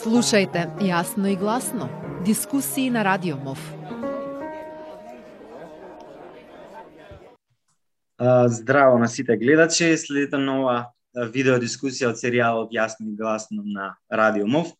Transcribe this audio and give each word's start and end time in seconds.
Слушајте 0.00 0.62
јасно 0.80 1.28
и 1.28 1.36
гласно. 1.36 1.90
Дискусии 2.24 2.88
на 2.90 3.02
Радио 3.04 3.36
МОВ. 3.36 3.58
Здраво 8.46 8.98
на 8.98 9.08
сите 9.08 9.36
гледачи, 9.36 9.96
следите 9.98 10.38
нова 10.40 10.92
видео 11.34 11.58
дискусија 11.60 12.14
од 12.14 12.16
серијалот 12.16 12.72
Јасно 12.72 13.12
и 13.12 13.16
гласно 13.16 13.60
на 13.60 13.98
Радио 14.08 14.46
МОВ. 14.46 14.72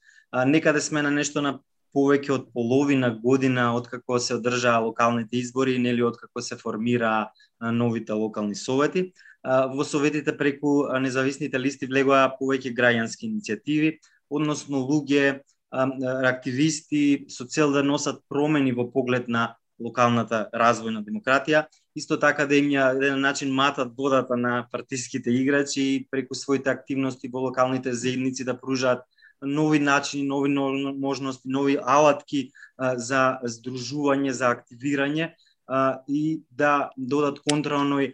Некаде 0.46 0.80
сме 0.80 1.02
на 1.02 1.10
нешто 1.10 1.42
на 1.44 1.58
повеќе 1.92 2.30
од 2.30 2.46
половина 2.54 3.10
година 3.10 3.74
откако 3.76 4.16
се 4.18 4.38
одржаа 4.38 4.80
локалните 4.80 5.36
избори, 5.36 5.76
нели 5.78 6.02
откако 6.02 6.40
се 6.40 6.56
формира 6.56 7.28
новите 7.60 8.12
локални 8.12 8.54
совети. 8.54 9.12
Во 9.44 9.84
советите 9.84 10.32
преку 10.36 10.88
независните 10.96 11.60
листи 11.60 11.84
влегоа 11.86 12.30
повеќе 12.40 12.72
граѓански 12.72 13.28
иницијативи, 13.28 13.98
односно 14.30 14.80
луѓе, 14.86 15.42
активисти 15.70 17.26
со 17.28 17.46
цел 17.46 17.72
да 17.72 17.82
носат 17.82 18.22
промени 18.28 18.72
во 18.72 18.88
поглед 18.90 19.28
на 19.28 19.54
локалната 19.80 20.48
развојна 20.52 21.00
демократија, 21.04 21.64
исто 21.96 22.18
така 22.20 22.46
да 22.46 22.56
им 22.58 22.68
ја 22.72 22.90
еден 22.96 23.20
начин 23.20 23.52
матат 23.54 23.94
водата 23.96 24.36
на 24.36 24.66
партиските 24.72 25.30
играчи 25.30 26.06
преку 26.10 26.34
своите 26.34 26.70
активности 26.70 27.30
во 27.32 27.46
локалните 27.48 27.92
заедници 27.92 28.44
да 28.44 28.58
пружат 28.60 29.06
нови 29.42 29.78
начини, 29.78 30.26
нови 30.26 30.50
можности, 30.98 31.48
нови 31.48 31.78
алатки 31.80 32.50
за 32.78 33.38
здружување, 33.42 34.30
за 34.30 34.52
активирање 34.52 35.32
а, 35.70 36.02
и 36.08 36.42
да 36.50 36.90
додат 36.96 37.38
контра 37.46 37.78
оној 37.78 38.10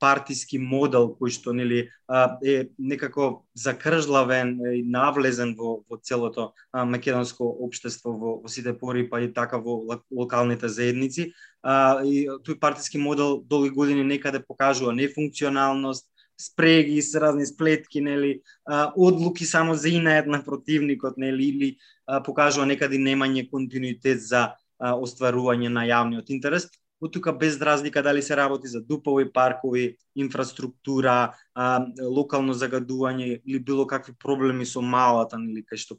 партиски 0.00 0.58
модел 0.58 1.12
кој 1.20 1.30
што 1.30 1.54
нели 1.54 1.86
е 2.42 2.56
некако 2.78 3.46
закржлавен 3.54 4.58
и 4.74 4.82
навлезен 4.82 5.54
во, 5.54 5.84
во 5.88 5.98
целото 6.02 6.50
а, 6.72 6.84
македонско 6.84 7.46
општество 7.46 8.10
во, 8.10 8.34
во 8.42 8.48
сите 8.50 8.74
пори 8.74 9.06
па 9.08 9.22
и 9.22 9.30
така 9.32 9.62
во 9.62 10.02
локалните 10.10 10.68
заедници. 10.68 11.30
А, 11.62 12.02
и 12.02 12.26
тој 12.26 12.58
партиски 12.58 12.98
модел 12.98 13.38
долги 13.38 13.70
години 13.70 14.02
некаде 14.04 14.42
покажува 14.42 14.92
нефункционалност 14.92 16.10
спреги 16.36 17.00
с 17.02 17.14
разни 17.14 17.46
сплетки, 17.46 18.00
нели, 18.00 18.42
одлуки 18.96 19.44
само 19.44 19.74
за 19.74 19.88
инаед 19.88 20.26
на 20.26 20.44
противникот, 20.44 21.16
нели, 21.16 21.44
или 21.44 21.76
покажува 22.24 22.66
некаде 22.66 22.98
немање 22.98 23.48
континуитет 23.50 24.20
за 24.20 24.42
а, 24.78 24.92
остварување 24.94 25.72
на 25.72 25.86
јавниот 25.88 26.28
интерес 26.34 26.68
од 27.00 27.12
тука 27.12 27.32
без 27.32 27.60
разлика 27.60 28.02
дали 28.02 28.22
се 28.22 28.36
работи 28.36 28.68
за 28.68 28.80
дупови 28.80 29.32
паркови, 29.32 29.96
инфраструктура, 30.14 31.34
а, 31.54 31.86
локално 32.00 32.54
загадување 32.54 33.42
или 33.44 33.58
било 33.58 33.86
какви 33.86 34.14
проблеми 34.18 34.66
со 34.66 34.80
малата 34.80 35.36
или 35.36 35.64
кај 35.64 35.76
што 35.76 35.98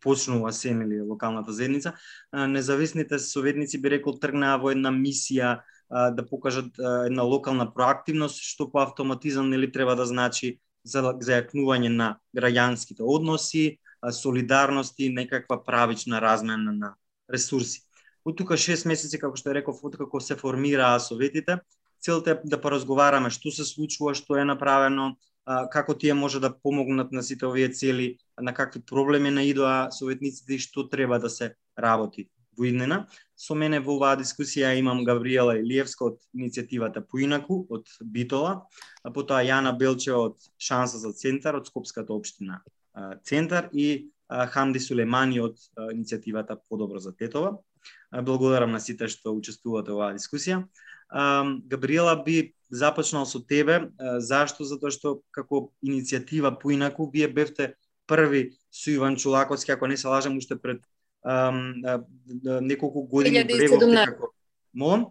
почнува 0.00 0.52
се 0.52 0.70
или 0.70 1.00
локалната 1.00 1.52
заедница, 1.52 1.92
а, 2.32 2.46
независните 2.46 3.18
советници 3.18 3.80
би 3.80 3.90
рекол 3.90 4.18
тргнаа 4.18 4.56
во 4.56 4.70
една 4.70 4.90
мисија 4.90 5.60
а, 5.90 6.10
да 6.10 6.24
покажат 6.26 6.78
а, 6.78 7.04
една 7.06 7.22
локална 7.22 7.68
проактивност 7.74 8.40
што 8.40 8.70
по 8.70 8.80
автоматизам 8.80 9.50
нели 9.50 9.72
треба 9.72 9.96
да 9.96 10.06
значи 10.06 10.58
за 10.84 11.02
зајакнување 11.20 11.92
на 11.92 12.16
граѓанските 12.36 13.04
односи, 13.04 13.78
солидарност 14.12 14.94
и 14.98 15.10
некаква 15.10 15.64
правична 15.64 16.20
размена 16.20 16.72
на 16.72 16.94
ресурси. 17.32 17.87
Од 18.28 18.36
тука 18.36 18.58
6 18.60 18.84
месеци, 18.84 19.16
како 19.16 19.38
што 19.40 19.54
реков, 19.56 19.78
од 19.88 19.94
како 19.96 20.20
се 20.20 20.36
формираа 20.36 20.98
советите, 21.00 21.62
целта 22.04 22.34
е 22.34 22.40
да 22.44 22.58
поразговараме 22.60 23.30
што 23.32 23.48
се 23.54 23.64
случува, 23.64 24.12
што 24.18 24.36
е 24.36 24.44
направено, 24.44 25.14
како 25.72 25.94
тие 25.96 26.12
може 26.14 26.40
да 26.44 26.50
помогнат 26.52 27.12
на 27.12 27.22
сите 27.24 27.46
овие 27.48 27.70
цели, 27.72 28.18
на 28.40 28.52
какви 28.52 28.82
проблеми 28.84 29.30
наидоа 29.32 29.88
советниците 29.90 30.58
и 30.58 30.60
што 30.60 30.84
треба 30.88 31.18
да 31.18 31.30
се 31.32 31.54
работи 31.78 32.28
во 32.58 32.66
иднина. 32.68 33.06
Со 33.38 33.54
мене 33.54 33.80
во 33.80 33.96
оваа 33.96 34.18
дискусија 34.20 34.74
имам 34.76 35.04
Габриела 35.08 35.56
Илиевска 35.62 36.10
од 36.10 36.20
иницијативата 36.36 37.00
Поинаку 37.00 37.62
од 37.70 37.88
Битола, 38.02 38.66
а 39.02 39.14
потоа 39.14 39.40
Јана 39.46 39.72
Белчева 39.78 40.34
од 40.34 40.50
Шанса 40.58 41.00
за 41.00 41.14
центар 41.16 41.56
од 41.56 41.70
Скопската 41.70 42.12
општина 42.12 42.60
Центар 43.24 43.70
и 43.72 44.10
Хамди 44.28 44.80
Сулемани 44.84 45.40
од 45.40 45.56
иницијативата 45.94 46.58
Подобро 46.68 47.00
за 47.00 47.14
Тетова. 47.16 47.56
Благодарам 48.12 48.72
на 48.72 48.80
сите 48.80 49.08
што 49.08 49.34
учествувате 49.36 49.92
во 49.92 50.00
оваа 50.00 50.16
дискусија. 50.16 50.62
Габриела 51.10 52.16
би 52.24 52.54
започнал 52.70 53.26
со 53.26 53.40
тебе. 53.40 53.90
Зашто? 54.18 54.64
Затоа 54.64 54.90
што 54.90 55.20
како 55.30 55.72
иницијатива 55.84 56.54
поинаку 56.60 57.10
вие 57.12 57.28
бевте 57.28 57.74
први 58.08 58.56
со 58.70 58.90
Иван 58.90 59.16
Чулаковски, 59.16 59.72
ако 59.72 59.86
не 59.86 59.96
се 59.96 60.08
лажам, 60.08 60.38
уште 60.38 60.56
пред 60.56 60.82
ам, 61.24 61.82
неколку 62.64 63.02
години 63.02 63.44
2017. 63.44 64.04
како 64.04 64.32
Молам? 64.74 65.06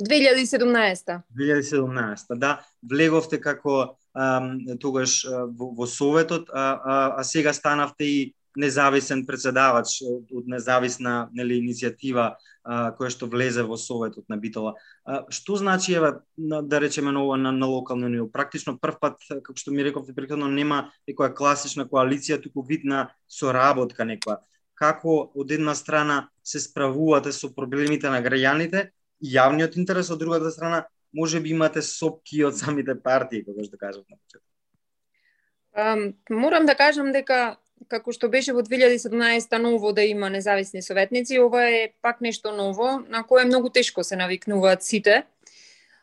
2017. 0.00 1.22
2017, 1.36 2.38
да. 2.38 2.60
Влеговте 2.82 3.40
како 3.40 3.96
ам, 4.14 4.58
тогаш 4.80 5.24
во, 5.28 5.70
во 5.76 5.86
Советот, 5.86 6.48
а, 6.52 6.80
а, 6.80 7.14
а 7.20 7.24
сега 7.24 7.52
станавте 7.52 8.04
и 8.04 8.34
независен 8.56 9.24
председавач 9.26 10.00
од 10.02 10.48
независна 10.50 11.28
нели 11.32 11.60
иницијатива 11.60 12.34
а, 12.64 12.90
која 12.96 13.10
што 13.12 13.28
влезе 13.30 13.62
во 13.62 13.78
советот 13.78 14.28
на 14.28 14.36
Битола. 14.36 14.74
А, 15.04 15.24
што 15.30 15.56
значи 15.56 15.94
еве 15.94 16.12
да 16.36 16.80
речеме 16.80 17.12
на 17.12 17.22
на, 17.36 17.52
на 17.52 17.66
локално 17.66 18.08
ниво? 18.08 18.28
Практично 18.28 18.78
првпат 18.78 19.18
како 19.28 19.56
што 19.56 19.70
ми 19.70 19.84
рековте 19.84 20.14
претходно 20.14 20.48
нема 20.48 20.90
некоја 21.08 21.34
класична 21.34 21.86
коалиција, 21.86 22.42
туку 22.42 22.62
вид 22.62 22.84
на 22.84 23.10
соработка 23.28 24.04
некоја. 24.04 24.40
Како 24.74 25.30
од 25.34 25.50
една 25.52 25.74
страна 25.74 26.28
се 26.42 26.60
справувате 26.60 27.32
со 27.32 27.52
проблемите 27.54 28.10
на 28.10 28.22
граѓаните 28.22 28.90
и 29.20 29.36
јавниот 29.36 29.76
интерес, 29.76 30.10
од 30.10 30.18
другата 30.18 30.50
страна 30.50 30.86
може 31.12 31.40
би 31.40 31.50
имате 31.50 31.82
сопки 31.82 32.44
од 32.44 32.56
самите 32.56 32.94
партии, 32.94 33.44
како 33.44 33.64
што 33.64 33.76
кажав 33.76 34.04
на 34.08 34.16
почеток. 34.16 34.46
Um, 35.70 36.14
морам 36.30 36.66
да 36.66 36.74
кажам 36.74 37.12
дека 37.12 37.56
како 37.88 38.12
што 38.12 38.28
беше 38.28 38.52
во 38.52 38.62
2017 38.62 39.58
ново 39.58 39.92
да 39.92 40.04
има 40.04 40.30
независни 40.30 40.82
советници, 40.82 41.40
ова 41.40 41.64
е 41.68 41.92
пак 42.02 42.20
нешто 42.20 42.52
ново 42.52 43.00
на 43.08 43.22
кое 43.22 43.44
многу 43.44 43.70
тешко 43.70 44.04
се 44.04 44.16
навикнуваат 44.16 44.82
сите. 44.82 45.24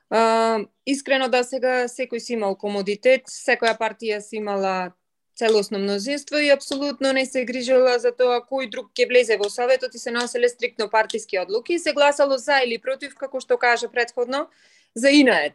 А, 0.09 0.59
искрено 0.85 1.27
да 1.29 1.43
сега 1.43 1.87
секој 1.87 2.19
си 2.19 2.33
имал 2.33 2.55
комодитет, 2.55 3.27
секоја 3.27 3.77
партија 3.77 4.19
си 4.19 4.37
имала 4.39 4.91
целосно 5.37 5.79
мнозинство 5.79 6.37
и 6.37 6.49
апсолутно 6.49 7.13
не 7.13 7.25
се 7.25 7.45
грижела 7.45 7.99
за 7.99 8.11
тоа 8.11 8.41
кој 8.41 8.69
друг 8.71 8.89
ќе 8.97 9.07
влезе 9.07 9.37
во 9.37 9.49
советот 9.53 9.93
и 9.95 9.99
се 9.99 10.11
носеле 10.11 10.49
стриктно 10.49 10.89
партиски 10.89 11.39
одлуки, 11.39 11.79
се 11.79 11.93
гласало 11.93 12.37
за 12.37 12.63
или 12.65 12.79
против, 12.81 13.15
како 13.15 13.39
што 13.39 13.57
кажа 13.57 13.91
предходно, 13.91 14.47
за 14.95 15.09
инаед. 15.09 15.53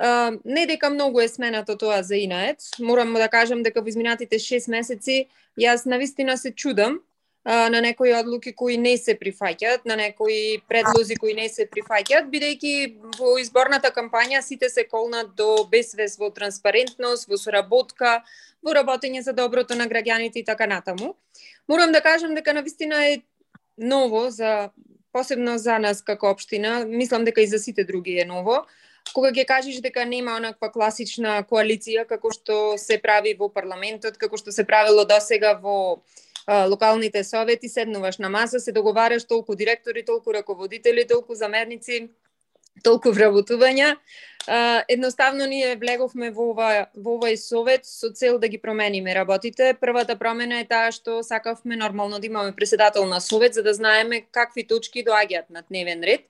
Uh, 0.00 0.40
не 0.44 0.66
дека 0.66 0.90
многу 0.90 1.20
е 1.20 1.28
сменато 1.28 1.76
тоа 1.78 2.02
за 2.02 2.16
Инаец, 2.16 2.70
морам 2.80 3.14
да 3.14 3.28
кажам 3.28 3.62
дека 3.62 3.78
во 3.80 3.88
изминатите 3.88 4.42
6 4.42 4.66
месеци 4.66 5.28
јас 5.54 5.86
навистина 5.86 6.34
се 6.36 6.50
чудам 6.50 6.98
uh, 7.46 7.68
на 7.70 7.80
некои 7.80 8.10
одлуки 8.10 8.52
кои 8.52 8.74
не 8.76 8.96
се 8.98 9.14
прифаќаат, 9.14 9.86
на 9.86 9.96
некои 9.96 10.62
предлози 10.68 11.14
кои 11.14 11.34
не 11.34 11.46
се 11.48 11.68
прифаќаат, 11.70 12.26
бидејќи 12.26 12.74
во 13.20 13.38
изборната 13.38 13.94
кампања 13.94 14.42
сите 14.42 14.68
се 14.68 14.82
колнат 14.82 15.36
до 15.38 15.62
безвес 15.70 16.18
во 16.18 16.30
транспарентност, 16.34 17.30
во 17.30 17.38
соработка, 17.38 18.24
во 18.66 18.74
работење 18.74 19.22
за 19.22 19.32
доброто 19.32 19.78
на 19.78 19.86
граѓаните 19.86 20.42
и 20.42 20.44
така 20.44 20.66
натаму. 20.66 21.14
Морам 21.68 21.92
да 21.92 22.00
кажам 22.00 22.34
дека 22.34 22.52
навистина 22.52 23.06
е 23.14 23.22
ново 23.78 24.30
за 24.30 24.70
посебно 25.12 25.58
за 25.58 25.78
нас 25.78 26.02
како 26.02 26.32
општина, 26.34 26.84
мислам 26.88 27.24
дека 27.24 27.40
и 27.40 27.46
за 27.46 27.58
сите 27.58 27.84
други 27.84 28.18
е 28.18 28.24
ново 28.24 28.64
кога 29.14 29.30
ќе 29.30 29.46
кажеш 29.46 29.78
дека 29.84 30.04
нема 30.04 30.34
онаква 30.40 30.70
класична 30.74 31.38
коалиција 31.50 32.04
како 32.10 32.32
што 32.34 32.58
се 32.80 32.98
прави 32.98 33.36
во 33.38 33.48
парламентот, 33.48 34.18
како 34.18 34.40
што 34.40 34.52
се 34.52 34.66
правило 34.66 35.06
досега 35.06 35.54
во 35.62 35.76
а, 36.46 36.66
локалните 36.66 37.24
совети, 37.24 37.70
седнуваш 37.70 38.18
на 38.18 38.28
маса, 38.28 38.60
се 38.60 38.72
договараш 38.72 39.24
толку 39.24 39.54
директори, 39.54 40.04
толку 40.04 40.34
раководители, 40.34 41.06
толку 41.08 41.34
замерници, 41.34 42.08
толку 42.82 43.14
вработувања. 43.14 43.94
А, 44.46 44.82
едноставно 44.88 45.46
ние 45.46 45.76
влеговме 45.76 46.32
во 46.34 46.50
ова 46.50 46.68
во 46.94 47.14
овој 47.16 47.38
совет 47.40 47.86
со 47.86 48.10
цел 48.12 48.38
да 48.38 48.48
ги 48.48 48.58
промениме 48.58 49.14
работите. 49.14 49.72
Првата 49.80 50.18
промена 50.18 50.60
е 50.60 50.68
таа 50.68 50.90
што 50.92 51.22
сакавме 51.22 51.76
нормално 51.76 52.18
да 52.18 52.26
имаме 52.26 52.52
председател 52.52 53.06
на 53.06 53.20
совет 53.20 53.54
за 53.54 53.62
да 53.62 53.74
знаеме 53.74 54.26
какви 54.30 54.66
точки 54.66 55.04
доаѓаат 55.04 55.48
на 55.50 55.62
дневен 55.70 56.02
ред 56.02 56.28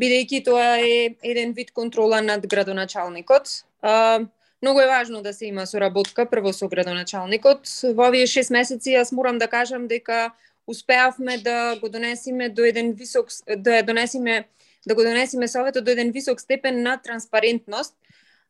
бидејќи 0.00 0.44
тоа 0.44 0.78
е 0.78 1.14
еден 1.22 1.52
вид 1.52 1.70
контрола 1.72 2.20
над 2.22 2.46
градоначалникот. 2.46 3.48
А, 3.82 4.20
многу 4.62 4.80
е 4.80 4.86
важно 4.86 5.22
да 5.22 5.32
се 5.32 5.46
има 5.46 5.66
соработка 5.66 6.26
прво 6.26 6.52
со 6.52 6.68
градоначалникот. 6.68 7.66
Во 7.94 8.08
овие 8.08 8.26
6 8.26 8.52
месеци 8.54 8.94
јас 8.94 9.12
морам 9.12 9.38
да 9.38 9.48
кажам 9.48 9.88
дека 9.88 10.32
успеавме 10.66 11.38
да 11.38 11.78
го 11.80 11.88
донесиме 11.88 12.48
до 12.48 12.64
еден 12.64 12.92
висок 12.92 13.28
да 13.56 13.82
донесиме 13.82 14.48
да 14.86 14.94
го 14.94 15.02
донесиме 15.02 15.48
советот 15.48 15.84
до 15.84 15.90
еден 15.90 16.10
висок 16.10 16.40
степен 16.40 16.82
на 16.82 16.96
транспарентност. 16.96 17.94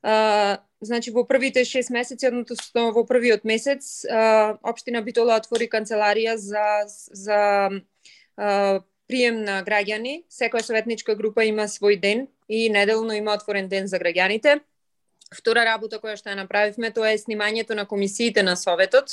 А, 0.02 0.58
значи 0.80 1.10
во 1.10 1.24
првите 1.26 1.64
6 1.64 1.92
месеци, 1.92 2.28
односно 2.28 2.92
во 2.92 3.04
првиот 3.06 3.44
месец, 3.44 4.04
а, 4.04 4.58
општина 4.62 5.02
Битола 5.02 5.40
отвори 5.40 5.66
канцеларија 5.68 6.36
за 6.36 6.86
за 6.86 7.70
а, 8.36 8.80
прием 9.08 9.42
на 9.44 9.62
граѓани. 9.64 10.22
Секоја 10.30 10.62
советничка 10.62 11.16
група 11.16 11.44
има 11.48 11.66
свој 11.68 11.98
ден 12.00 12.26
и 12.48 12.68
неделно 12.70 13.16
има 13.16 13.34
отворен 13.34 13.68
ден 13.68 13.88
за 13.88 13.98
граѓаните. 13.98 14.60
Втора 15.28 15.60
работа 15.68 15.98
која 16.00 16.16
што 16.16 16.30
ја 16.30 16.38
направивме 16.38 16.88
тоа 16.88 17.10
е 17.12 17.18
снимањето 17.20 17.76
на 17.76 17.84
комисиите 17.84 18.42
на 18.42 18.54
Советот. 18.56 19.12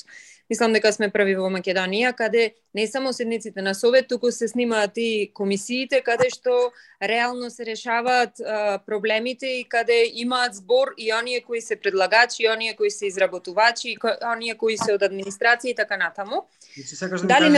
Мислам 0.49 0.71
дека 0.71 0.91
сме 0.93 1.09
први 1.11 1.33
во 1.35 1.49
Македонија, 1.51 2.13
каде 2.15 2.53
не 2.77 2.85
само 2.87 3.11
седниците 3.13 3.61
на 3.61 3.73
Совет, 3.75 4.07
туку 4.07 4.31
се 4.31 4.47
снимаат 4.47 4.95
и 4.95 5.31
комисиите, 5.33 5.99
каде 6.05 6.29
што 6.31 6.71
реално 7.03 7.49
се 7.49 7.65
решаваат 7.65 8.39
а, 8.39 8.79
проблемите 8.85 9.47
и 9.59 9.65
каде 9.67 10.05
имаат 10.23 10.55
збор 10.55 10.93
и 10.97 11.11
оние 11.13 11.41
кои 11.41 11.61
се 11.61 11.75
предлагачи, 11.75 12.43
и 12.43 12.49
оние 12.49 12.75
кои 12.75 12.91
се 12.91 13.07
изработувачи, 13.11 13.89
и 13.89 13.97
оние 14.23 14.55
кои 14.55 14.77
се 14.77 14.95
од 14.95 15.03
администрација 15.03 15.73
и 15.73 15.75
така 15.75 15.97
натаму. 15.97 16.45
Значи, 16.75 16.95
сакаш 16.95 17.21
да 17.21 17.27
Дали 17.27 17.51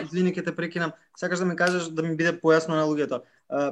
извини 0.00 0.32
ќе 0.32 0.44
те 0.44 0.56
прекинам. 0.56 0.96
Сакаш 1.18 1.38
да 1.38 1.44
ми 1.44 1.56
кажеш 1.56 1.92
да 1.92 2.02
ми 2.02 2.16
биде 2.16 2.32
појасно 2.32 2.78
на 2.78 2.88
луѓето. 2.88 3.20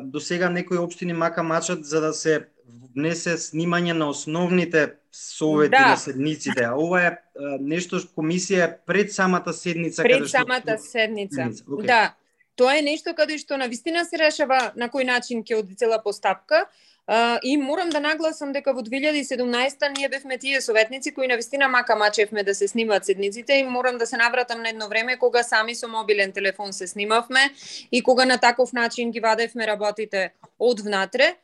До 0.05 0.21
сега 0.21 0.51
некои 0.51 0.77
општини 0.77 1.13
мака 1.13 1.43
мачат 1.43 1.85
за 1.85 2.01
да 2.01 2.13
се 2.13 2.49
внесе 2.95 3.37
снимање 3.39 3.93
на 3.93 4.09
основните 4.09 4.97
совети 5.13 5.71
Да. 5.71 5.89
на 5.91 5.97
седниците, 5.97 6.65
а 6.65 6.75
ова 6.75 7.03
е 7.07 7.17
нешто 7.61 7.99
што 7.99 8.13
комисија 8.17 8.71
пред 8.87 9.13
самата 9.13 9.53
седница 9.53 10.03
пред 10.03 10.29
што 10.29 10.39
самата 10.39 10.79
седница. 10.79 11.35
Седница, 11.35 11.65
окей. 11.69 11.87
Да. 11.87 12.15
Тоа 12.57 12.77
е 12.79 12.83
нешто 12.83 13.15
каде 13.15 13.39
што 13.39 13.57
на 13.57 13.67
вистина 13.69 14.05
се 14.05 14.19
решава 14.21 14.73
на 14.77 14.91
кој 14.93 15.07
начин 15.07 15.43
ќе 15.43 15.59
оди 15.59 15.75
цела 15.75 16.03
постапка. 16.03 16.67
Uh, 17.11 17.41
и 17.43 17.57
морам 17.57 17.91
да 17.91 17.99
нагласам 18.01 18.53
дека 18.53 18.71
во 18.73 18.85
2017 18.87 19.99
ние 19.99 20.09
бевме 20.09 20.39
тие 20.39 20.61
советници 20.61 21.11
кои 21.15 21.27
на 21.27 21.37
вистина 21.37 21.69
мака 21.69 21.97
мачевме 21.97 22.45
да 22.45 22.55
се 22.55 22.69
снимаат 22.69 23.05
седниците 23.05 23.55
и 23.55 23.65
морам 23.65 23.99
да 23.99 24.07
се 24.07 24.17
навратам 24.17 24.63
на 24.63 24.69
едно 24.69 24.89
време 24.89 25.19
кога 25.19 25.43
сами 25.43 25.75
со 25.75 25.89
мобилен 25.89 26.33
телефон 26.33 26.73
се 26.73 26.87
снимавме 26.87 27.51
и 27.93 28.03
кога 28.03 28.25
на 28.25 28.39
таков 28.39 28.73
начин 28.73 29.11
ги 29.11 29.21
вадевме 29.21 29.67
работите 29.67 30.33
од 30.59 30.81
внатре. 30.81 31.35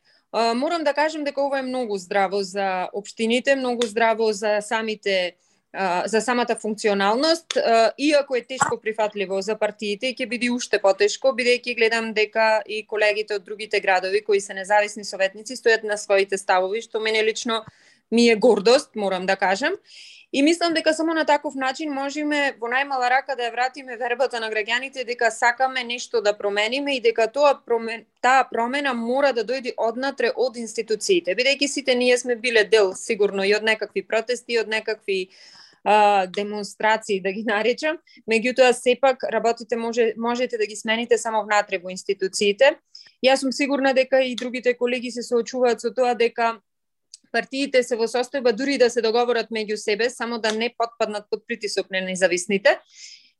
Морам 0.55 0.83
да 0.83 0.93
кажам 0.93 1.23
дека 1.23 1.41
ова 1.41 1.59
е 1.59 1.65
многу 1.65 1.97
здраво 1.97 2.43
за 2.43 2.89
општините, 2.93 3.55
многу 3.55 3.87
здраво 3.87 4.31
за 4.33 4.57
самите 4.61 5.35
за 6.05 6.21
самата 6.21 6.55
функционалност, 6.61 7.45
иако 7.97 8.35
е 8.35 8.41
тешко 8.41 8.79
прифатливо 8.81 9.41
за 9.41 9.57
партиите, 9.59 10.13
ќе 10.15 10.25
биде 10.29 10.49
уште 10.49 10.79
потешко, 10.81 11.35
бидејќи 11.37 11.75
гледам 11.77 12.13
дека 12.13 12.63
и 12.65 12.85
колегите 12.87 13.35
од 13.35 13.45
другите 13.45 13.79
градови 13.79 14.23
кои 14.23 14.39
се 14.41 14.53
независни 14.57 15.05
советници 15.05 15.59
стојат 15.59 15.83
на 15.83 15.97
своите 15.97 16.37
ставови, 16.37 16.81
што 16.81 16.99
мене 16.99 17.23
лично 17.23 17.63
ми 18.11 18.29
е 18.29 18.35
гордост, 18.35 18.95
морам 18.95 19.25
да 19.25 19.35
кажам. 19.35 19.75
И 20.33 20.41
мислам 20.41 20.73
дека 20.73 20.93
само 20.93 21.13
на 21.13 21.25
таков 21.25 21.55
начин 21.55 21.93
можеме 21.93 22.57
во 22.59 22.67
најмала 22.67 23.07
рака 23.09 23.35
да 23.39 23.45
ја 23.47 23.51
вратиме 23.53 23.95
вербата 23.95 24.41
на 24.43 24.49
граѓаните 24.51 25.05
дека 25.07 25.29
сакаме 25.31 25.85
нешто 25.87 26.21
да 26.21 26.33
промениме 26.37 26.97
и 26.97 27.01
дека 27.01 27.29
тоа 27.31 27.53
промен, 27.65 28.03
таа 28.21 28.43
промена 28.49 28.93
мора 28.93 29.31
да 29.31 29.45
дојде 29.47 29.71
однатре 29.77 30.33
од 30.35 30.57
институциите, 30.59 31.31
бидејќи 31.31 31.67
сите 31.67 31.95
ние 31.95 32.17
сме 32.17 32.35
биле 32.35 32.65
дел 32.67 32.91
сигурно 32.93 33.47
и 33.47 33.55
од 33.55 33.63
некакви 33.63 34.03
протести, 34.03 34.53
и 34.53 34.59
од 34.59 34.67
некакви 34.67 35.29
а, 35.83 36.27
демонстрации 36.27 37.21
да 37.23 37.31
ги 37.31 37.47
наречам, 37.47 37.95
меѓутоа 38.27 38.73
сепак 38.75 39.23
работите 39.31 39.79
може 39.79 40.11
можете 40.17 40.57
да 40.57 40.67
ги 40.67 40.75
смените 40.75 41.17
само 41.17 41.45
внатре 41.47 41.79
во 41.79 41.87
институциите. 41.89 42.75
Јас 43.23 43.47
сум 43.47 43.55
сигурна 43.55 43.93
дека 43.93 44.19
и 44.19 44.35
другите 44.35 44.75
колеги 44.75 45.11
се 45.11 45.23
соочуваат 45.23 45.79
со 45.79 45.95
тоа 45.95 46.19
дека 46.19 46.57
партиите 47.31 47.83
се 47.83 47.95
во 47.95 48.07
состојба 48.07 48.53
дури 48.55 48.77
да 48.77 48.89
се 48.89 49.01
договорат 49.01 49.49
меѓу 49.51 49.75
себе, 49.75 50.09
само 50.09 50.39
да 50.39 50.51
не 50.51 50.73
потпаднат 50.77 51.29
под 51.29 51.47
притисок 51.47 51.91
на 51.91 52.01
независните. 52.01 52.79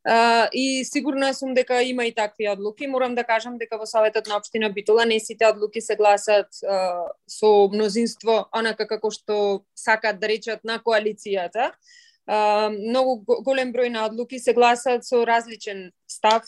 Uh, 0.08 0.48
и 0.54 0.86
сигурна 0.86 1.34
сум 1.34 1.54
дека 1.54 1.82
има 1.84 2.06
и 2.06 2.14
такви 2.16 2.48
одлуки. 2.48 2.88
Морам 2.88 3.16
да 3.16 3.24
кажам 3.24 3.58
дека 3.58 3.78
во 3.78 3.86
Советот 3.86 4.28
на 4.28 4.38
Обштина 4.38 4.70
Битола 4.70 5.06
не 5.06 5.20
сите 5.20 5.46
одлуки 5.46 5.82
се 5.82 5.96
гласат 5.96 6.48
uh, 6.64 7.12
со 7.28 7.68
мнозинство, 7.74 8.48
онака 8.56 8.88
како 8.88 9.12
што 9.12 9.66
сакат 9.76 10.22
да 10.22 10.30
речат 10.32 10.64
на 10.64 10.80
коалицијата. 10.80 11.74
Uh, 12.24 12.72
многу 12.72 13.20
голем 13.44 13.74
број 13.74 13.92
на 13.92 14.06
одлуки 14.08 14.40
се 14.40 14.54
гласат 14.54 15.04
со 15.04 15.26
различен 15.28 15.92
став. 16.08 16.44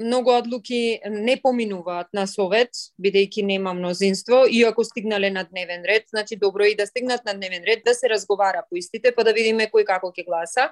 Многу 0.00 0.30
одлуки 0.30 1.00
не 1.10 1.34
поминуваат 1.36 2.08
на 2.16 2.26
совет, 2.30 2.70
бидејќи 3.02 3.42
нема 3.44 3.74
мнозинство, 3.74 4.44
ако 4.68 4.84
стигнале 4.84 5.30
на 5.30 5.44
дневен 5.44 5.84
ред, 5.84 6.04
значи 6.10 6.36
добро 6.36 6.64
е 6.64 6.70
и 6.70 6.76
да 6.76 6.86
стигнат 6.86 7.24
на 7.24 7.34
дневен 7.34 7.64
ред, 7.64 7.82
да 7.84 7.94
се 7.94 8.08
разговара 8.08 8.62
по 8.70 8.76
истите, 8.76 9.12
па 9.14 9.24
да 9.24 9.32
видиме 9.32 9.66
кој 9.66 9.84
како 9.84 10.08
ќе 10.08 10.24
гласа. 10.24 10.70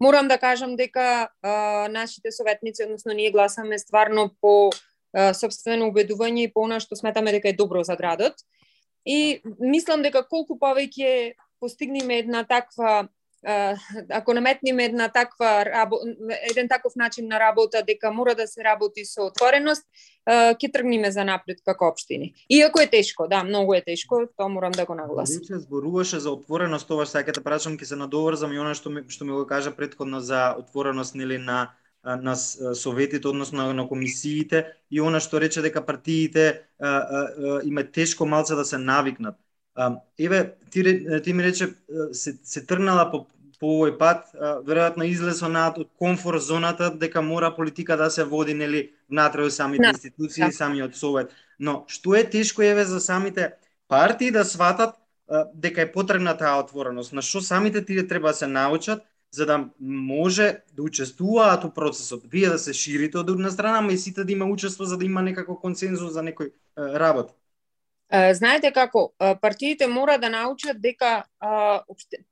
Морам 0.00 0.28
да 0.28 0.38
кажам 0.38 0.76
дека 0.76 1.28
а, 1.42 1.88
нашите 1.88 2.30
советници, 2.32 2.84
односно 2.84 3.12
ние 3.12 3.30
гласаме 3.30 3.78
стварно 3.78 4.30
по 4.40 4.70
а, 5.12 5.34
собствено 5.34 5.90
убедување 5.90 6.46
и 6.46 6.52
по 6.52 6.68
она 6.68 6.78
што 6.80 6.94
сметаме 6.94 7.32
дека 7.32 7.48
е 7.48 7.58
добро 7.58 7.82
за 7.82 7.96
градот. 7.96 8.34
И 9.06 9.40
мислам 9.58 10.02
дека 10.02 10.22
колку 10.22 10.58
повеќе 10.60 11.34
постигнеме 11.60 12.18
една 12.18 12.44
таква 12.44 13.08
ако 14.10 14.34
наметниме 14.34 14.84
една 14.84 15.08
таква 15.08 15.64
еден 16.50 16.68
таков 16.68 16.92
начин 16.96 17.28
на 17.28 17.40
работа 17.40 17.82
дека 17.86 18.12
мора 18.12 18.34
да 18.34 18.46
се 18.46 18.64
работи 18.64 19.04
со 19.04 19.26
отвореност, 19.30 19.84
ќе 20.28 20.72
тргниме 20.72 21.10
за 21.10 21.24
напред 21.24 21.62
како 21.64 21.88
општини. 21.88 22.34
Иако 22.50 22.80
е 22.80 22.86
тешко, 22.86 23.28
да, 23.28 23.44
многу 23.44 23.74
е 23.74 23.80
тешко, 23.80 24.26
тоа 24.36 24.48
морам 24.48 24.72
да 24.72 24.84
го 24.86 24.94
нагласам. 24.94 25.44
Се 25.44 25.58
зборуваше 25.58 26.18
за 26.18 26.30
отвореност, 26.30 26.88
тоа 26.88 27.06
што 27.06 27.22
ќе 27.22 27.32
те 27.32 27.44
прашам, 27.44 27.78
ќе 27.78 27.84
се 27.84 27.96
надоврзам 27.96 28.52
и 28.52 28.60
она 28.60 28.74
што 28.74 28.90
ми 28.90 29.06
што 29.08 29.24
ми 29.24 29.32
го 29.32 29.46
кажа 29.46 29.72
претходно 29.72 30.20
за 30.20 30.54
отвореност 30.58 31.14
нели 31.14 31.38
на 31.38 31.70
на 32.04 32.36
советите, 32.36 33.28
односно 33.28 33.66
на, 33.66 33.74
на 33.74 33.88
комисиите 33.88 34.66
и 34.90 35.00
она 35.00 35.20
што 35.20 35.40
рече 35.40 35.62
дека 35.62 35.82
партиите 35.84 36.62
а, 36.78 36.88
а, 36.88 37.20
а, 37.20 37.60
им 37.64 37.78
е 37.78 37.84
тешко 37.90 38.26
малце 38.26 38.54
да 38.54 38.64
се 38.64 38.78
навикнат. 38.78 39.36
Еве 40.18 40.54
ти 40.70 40.82
ти 41.22 41.32
ми 41.32 41.44
рече 41.44 41.74
се 42.12 42.38
се 42.44 42.66
тргнала 42.66 43.10
по 43.10 43.26
по 43.60 43.66
овој 43.74 43.96
пат, 43.98 44.28
веројатно 44.66 45.02
излез 45.08 45.42
онаат 45.42 45.78
од 45.82 45.88
комфорт 45.98 46.42
зоната 46.42 46.90
дека 46.94 47.22
мора 47.22 47.50
политика 47.56 47.96
да 47.96 48.10
се 48.10 48.24
води 48.24 48.54
нели 48.54 48.90
внатре 49.10 49.42
од 49.42 49.52
самите 49.52 49.82
Да, 49.82 49.90
институции, 49.90 50.44
да. 50.44 50.52
самиот 50.52 50.94
совет. 50.96 51.34
Но 51.58 51.84
што 51.88 52.14
е 52.14 52.22
тешко 52.30 52.62
еве 52.62 52.84
за 52.84 53.00
самите 53.00 53.52
партии 53.88 54.30
да 54.30 54.44
сватат 54.44 54.94
дека 55.54 55.82
е 55.82 55.92
потребна 55.92 56.36
таа 56.36 56.60
отвореност, 56.62 57.12
на 57.12 57.22
што 57.22 57.40
самите 57.40 57.84
тие 57.84 58.06
треба 58.06 58.28
да 58.28 58.34
се 58.34 58.46
научат 58.46 59.02
за 59.30 59.46
да 59.46 59.68
може 59.80 60.62
да 60.76 60.82
учествуваат 60.82 61.64
у 61.64 61.70
процесот. 61.74 62.22
Вие 62.30 62.48
да 62.48 62.58
се 62.58 62.72
ширите 62.72 63.18
од 63.18 63.28
една 63.30 63.50
страна, 63.50 63.78
ама 63.78 63.92
и 63.92 63.98
сите 63.98 64.24
да 64.24 64.32
има 64.32 64.44
учество 64.44 64.84
за 64.84 64.96
да 64.98 65.04
има 65.04 65.22
некако 65.22 65.60
консензус 65.60 66.12
за 66.12 66.22
некој 66.22 66.52
работа. 66.78 67.34
Знаете 68.08 68.72
како, 68.72 69.12
партиите 69.40 69.86
мора 69.86 70.18
да 70.18 70.30
научат 70.30 70.80
дека 70.80 71.24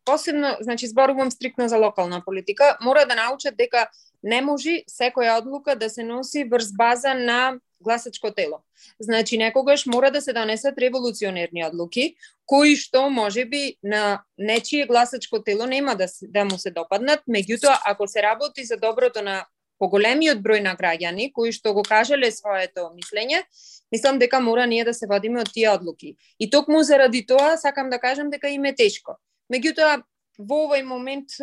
посебно, 0.05 0.57
значи 0.61 0.87
зборувам 0.87 1.31
стрикно 1.31 1.69
за 1.69 1.77
локална 1.77 2.23
политика, 2.25 2.79
мора 2.81 3.07
да 3.07 3.15
научат 3.15 3.57
дека 3.57 3.89
не 4.23 4.41
може 4.41 4.83
секоја 4.89 5.39
одлука 5.39 5.77
да 5.77 5.91
се 5.91 6.03
носи 6.03 6.45
врз 6.45 6.73
база 6.73 7.15
на 7.15 7.59
гласачко 7.81 8.33
тело. 8.33 8.63
Значи 9.01 9.39
некогаш 9.39 9.87
мора 9.87 10.11
да 10.11 10.21
се 10.21 10.33
донесат 10.33 10.79
револуционерни 10.79 11.65
одлуки 11.67 12.17
кои 12.47 12.77
што 12.77 13.11
може 13.11 13.45
би 13.45 13.77
на 13.83 14.23
нечие 14.39 14.87
гласачко 14.87 15.43
тело 15.43 15.67
нема 15.67 15.97
да 15.97 16.07
да 16.23 16.45
му 16.45 16.59
се 16.59 16.71
допаднат, 16.71 17.21
меѓутоа 17.29 17.79
ако 17.85 18.09
се 18.09 18.23
работи 18.23 18.65
за 18.65 18.77
доброто 18.77 19.23
на 19.23 19.45
поголемиот 19.79 20.41
број 20.43 20.63
на 20.65 20.75
граѓани 20.77 21.31
кои 21.33 21.53
што 21.53 21.73
го 21.77 21.83
кажале 21.87 22.31
своето 22.33 22.91
мислење, 22.97 23.43
мислам 23.93 24.19
дека 24.19 24.41
мора 24.41 24.67
ние 24.67 24.85
да 24.85 24.95
се 24.95 25.07
водиме 25.07 25.41
од 25.41 25.53
тие 25.53 25.71
одлуки. 25.71 26.17
И 26.39 26.51
токму 26.51 26.83
заради 26.83 27.27
тоа 27.27 27.57
сакам 27.57 27.91
да 27.91 27.99
кажам 27.99 28.31
дека 28.31 28.49
им 28.49 28.65
е 28.65 28.75
тешко. 28.75 29.19
Меѓутоа, 29.53 30.03
во 30.39 30.63
овој 30.67 30.83
момент 30.85 31.37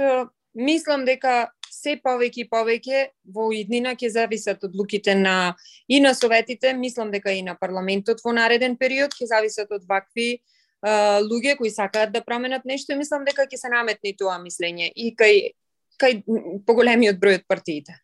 мислам 0.53 1.05
дека 1.05 1.51
се 1.73 1.97
повеќе 1.97 2.45
и 2.45 2.49
повеќе 2.49 2.99
во 3.35 3.49
иднина 3.55 3.95
ќе 3.97 4.09
зависат 4.13 4.63
одлуките 4.63 5.15
на 5.15 5.55
и 5.87 5.99
на 5.99 6.13
советите, 6.13 6.73
мислам 6.73 7.11
дека 7.11 7.31
и 7.33 7.41
на 7.41 7.55
парламентот 7.59 8.21
во 8.23 8.33
нареден 8.33 8.77
период 8.77 9.15
ќе 9.17 9.29
зависат 9.31 9.71
од 9.71 9.87
вакви 9.89 10.43
луѓе 10.83 11.57
кои 11.57 11.71
сакаат 11.71 12.11
да 12.11 12.21
променат 12.21 12.65
нешто 12.65 12.93
и 12.93 12.99
мислам 12.99 13.25
дека 13.25 13.47
ќе 13.47 13.57
се 13.57 13.69
наметне 13.71 14.13
тоа 14.19 14.37
мислење 14.37 14.91
и 14.95 15.13
кај 15.15 15.53
кај 16.01 16.23
поголемиот 16.67 17.19
број 17.21 17.39
од 17.39 17.45
партиите. 17.47 17.95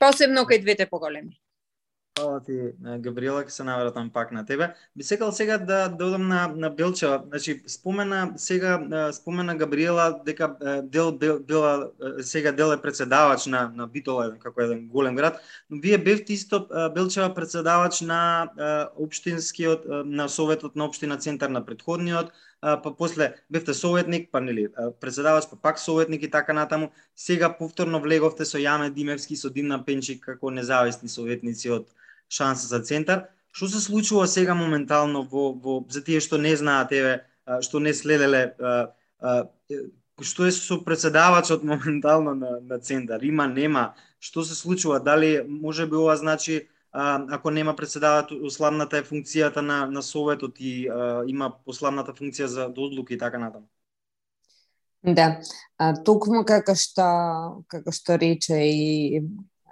Посебно 0.00 0.46
кај 0.48 0.62
двете 0.64 0.86
поголеми. 0.88 1.36
Хвала 2.18 2.40
ти, 2.44 2.54
Габриела, 3.04 3.44
ќе 3.46 3.52
се 3.54 3.64
навратам 3.64 4.08
пак 4.12 4.32
на 4.32 4.42
тебе. 4.46 4.70
Би 4.96 5.04
сакал 5.04 5.30
сега 5.32 5.58
да, 5.58 5.88
да 5.88 5.96
додам 5.96 6.28
на 6.28 6.48
на 6.48 6.70
Белчева. 6.70 7.22
Значи 7.28 7.62
спомена 7.66 8.32
сега 8.36 9.10
спомена 9.12 9.54
Габриела 9.56 10.20
дека 10.24 10.56
е, 10.66 10.82
дел 10.82 11.12
бил, 11.12 11.38
била 11.40 11.90
сега 12.20 12.52
дел 12.52 12.72
е 12.72 12.80
председавач 12.82 13.46
на 13.46 13.72
на 13.74 13.86
Битола 13.86 14.34
како 14.40 14.62
еден 14.62 14.88
голем 14.88 15.16
град, 15.16 15.40
но 15.70 15.80
вие 15.80 15.98
бевте 15.98 16.32
исто 16.32 16.66
е, 16.66 16.88
Белчева 16.90 17.34
председавач 17.34 18.00
на 18.00 18.50
општинскиот 18.96 19.84
на 20.04 20.28
советот 20.28 20.76
на 20.76 20.84
општина 20.84 21.18
центар 21.18 21.48
на 21.48 21.64
па 22.60 22.96
после 22.96 23.34
бевте 23.50 23.74
советник, 23.74 24.28
па 24.32 24.40
нели 24.40 24.68
председавач, 25.00 25.44
па 25.50 25.56
пак 25.56 25.78
советник 25.78 26.22
и 26.22 26.30
така 26.30 26.52
натаму. 26.52 26.90
Сега 27.16 27.56
повторно 27.58 28.00
влеговте 28.00 28.44
со 28.44 28.58
Јаме 28.58 28.90
Димевски 28.90 29.36
со 29.36 29.50
Димна 29.50 29.84
Пенчик 29.84 30.20
како 30.24 30.50
независни 30.50 31.08
советници 31.08 31.70
од 31.70 31.88
Шанса 32.28 32.68
за 32.68 32.80
центар. 32.80 33.28
Што 33.52 33.68
се 33.68 33.80
случува 33.80 34.26
сега 34.28 34.54
моментално 34.54 35.22
во, 35.22 35.52
во 35.52 35.84
за 35.88 36.04
тие 36.04 36.20
што 36.20 36.38
не 36.38 36.56
знаат 36.56 36.92
еве 36.92 37.24
што 37.60 37.80
не 37.80 37.94
следеле 37.94 38.54
што 40.20 40.46
е 40.46 40.52
со 40.52 40.78
председавачот 40.84 41.64
моментално 41.72 42.34
на, 42.34 42.60
на 42.60 42.78
центар? 42.78 43.22
Има, 43.22 43.48
нема? 43.48 43.94
Што 44.20 44.44
се 44.44 44.54
случува? 44.54 45.00
Дали 45.00 45.40
може 45.48 45.86
би 45.86 45.96
ова 45.96 46.16
значи 46.16 46.68
а, 46.92 47.26
ако 47.30 47.50
нема 47.50 47.76
председавач, 47.76 48.32
уславната 48.42 48.98
е 48.98 49.02
функцијата 49.02 49.60
на, 49.60 49.86
на 49.86 50.02
советот 50.02 50.56
и 50.58 50.88
а, 50.88 51.22
има 51.26 51.52
уславната 51.66 52.12
функција 52.12 52.44
за 52.44 52.68
да 52.68 52.80
одлуки 52.80 53.14
и 53.14 53.18
така 53.18 53.38
натаму? 53.38 53.66
Да, 55.02 55.40
а, 55.78 55.94
токму 56.04 56.44
како 56.44 56.74
што 56.76 57.06
како 57.68 57.92
што 57.92 58.18
рече 58.20 58.58
и 58.68 59.22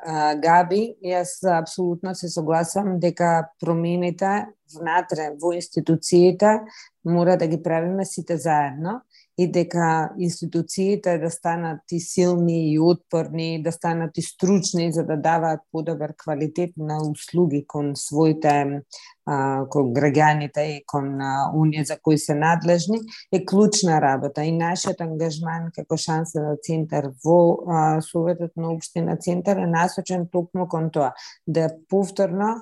а, 0.00 0.34
Габи, 0.40 0.94
јас 1.04 1.42
апсолутно 1.58 2.14
се 2.14 2.30
согласам 2.32 2.96
дека 3.00 3.50
промените 3.60 4.46
внатре 4.72 5.34
во 5.42 5.52
институциите 5.52 6.60
мора 7.04 7.36
да 7.36 7.46
ги 7.46 7.62
правиме 7.62 8.04
сите 8.04 8.36
заедно 8.36 9.02
и 9.38 9.46
дека 9.52 10.10
институциите 10.18 11.18
да 11.18 11.30
станат 11.30 11.80
и 11.92 12.00
силни 12.00 12.72
и 12.72 12.78
отпорни, 12.78 13.62
да 13.62 13.72
станат 13.72 14.18
и 14.18 14.22
стручни 14.22 14.92
за 14.92 15.04
да 15.04 15.16
даваат 15.16 15.60
подобар 15.72 16.12
квалитет 16.18 16.70
на 16.76 16.98
услуги 17.10 17.64
кон 17.66 17.92
своите 17.94 18.82
а, 19.26 19.64
кон 19.70 19.92
граѓаните 19.94 20.64
и 20.66 20.82
кон 20.86 21.20
оние 21.54 21.84
за 21.84 21.98
кои 22.02 22.18
се 22.18 22.34
надлежни 22.34 22.98
е 23.32 23.44
клучна 23.44 24.00
работа. 24.00 24.44
И 24.44 24.52
нашиот 24.52 25.00
ангажман 25.00 25.70
како 25.76 25.96
шанса 25.96 26.42
на 26.42 26.56
центар 26.56 27.12
во 27.24 27.62
а, 27.68 28.00
Советот 28.02 28.56
на 28.56 28.72
општина 28.74 29.16
Центар 29.16 29.56
е 29.56 29.70
насочен 29.70 30.26
токму 30.32 30.66
кон 30.66 30.90
тоа 30.90 31.12
да 31.46 31.70
повторно 31.88 32.56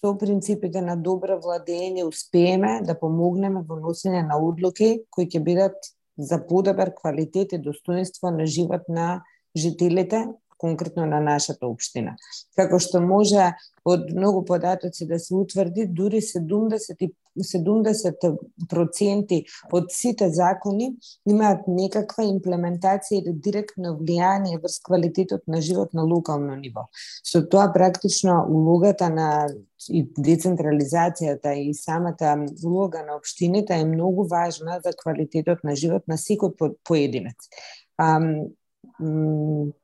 со 0.00 0.16
принципите 0.18 0.80
на 0.82 0.96
добро 0.96 1.38
владење 1.38 2.02
успееме 2.08 2.80
да 2.82 2.98
помогнеме 2.98 3.62
во 3.68 3.76
носење 3.78 4.26
на 4.26 4.42
одлуки 4.42 5.04
кои 5.10 5.28
ќе 5.28 5.42
бидат 5.44 5.90
за 6.20 6.46
подобар 6.46 6.94
квалитет 6.94 7.52
и 7.52 7.58
достоинство 7.58 8.30
на 8.30 8.46
живот 8.46 8.82
на 8.88 9.22
жителите, 9.56 10.28
конкретно 10.58 11.06
на 11.06 11.20
нашата 11.20 11.66
општина. 11.66 12.16
Како 12.56 12.78
што 12.78 13.00
може 13.00 13.54
од 13.88 14.10
многу 14.12 14.44
податоци 14.44 15.06
да 15.08 15.18
се 15.18 15.34
утврди, 15.34 15.86
дури 15.88 16.20
70 16.20 17.08
70% 17.38 19.44
од 19.72 19.92
сите 19.94 20.28
закони 20.34 20.90
имаат 21.28 21.68
некаква 21.70 22.24
имплементација 22.26 23.20
или 23.20 23.32
директно 23.32 23.96
влијание 24.00 24.60
врз 24.60 24.80
квалитетот 24.84 25.46
на 25.46 25.60
живот 25.62 25.94
на 25.94 26.02
локално 26.04 26.56
ниво. 26.56 26.88
Со 27.24 27.46
тоа 27.46 27.72
практично 27.72 28.44
улогата 28.48 29.10
на 29.10 29.48
и 29.88 30.02
децентрализацијата 30.18 31.54
и 31.56 31.74
самата 31.74 32.34
улога 32.64 33.04
на 33.06 33.16
општините 33.16 33.74
е 33.74 33.84
многу 33.84 34.26
важна 34.28 34.80
за 34.84 34.92
квалитетот 34.92 35.64
на 35.64 35.76
живот 35.76 36.08
на 36.08 36.18
секој 36.20 36.74
поединец. 36.84 37.48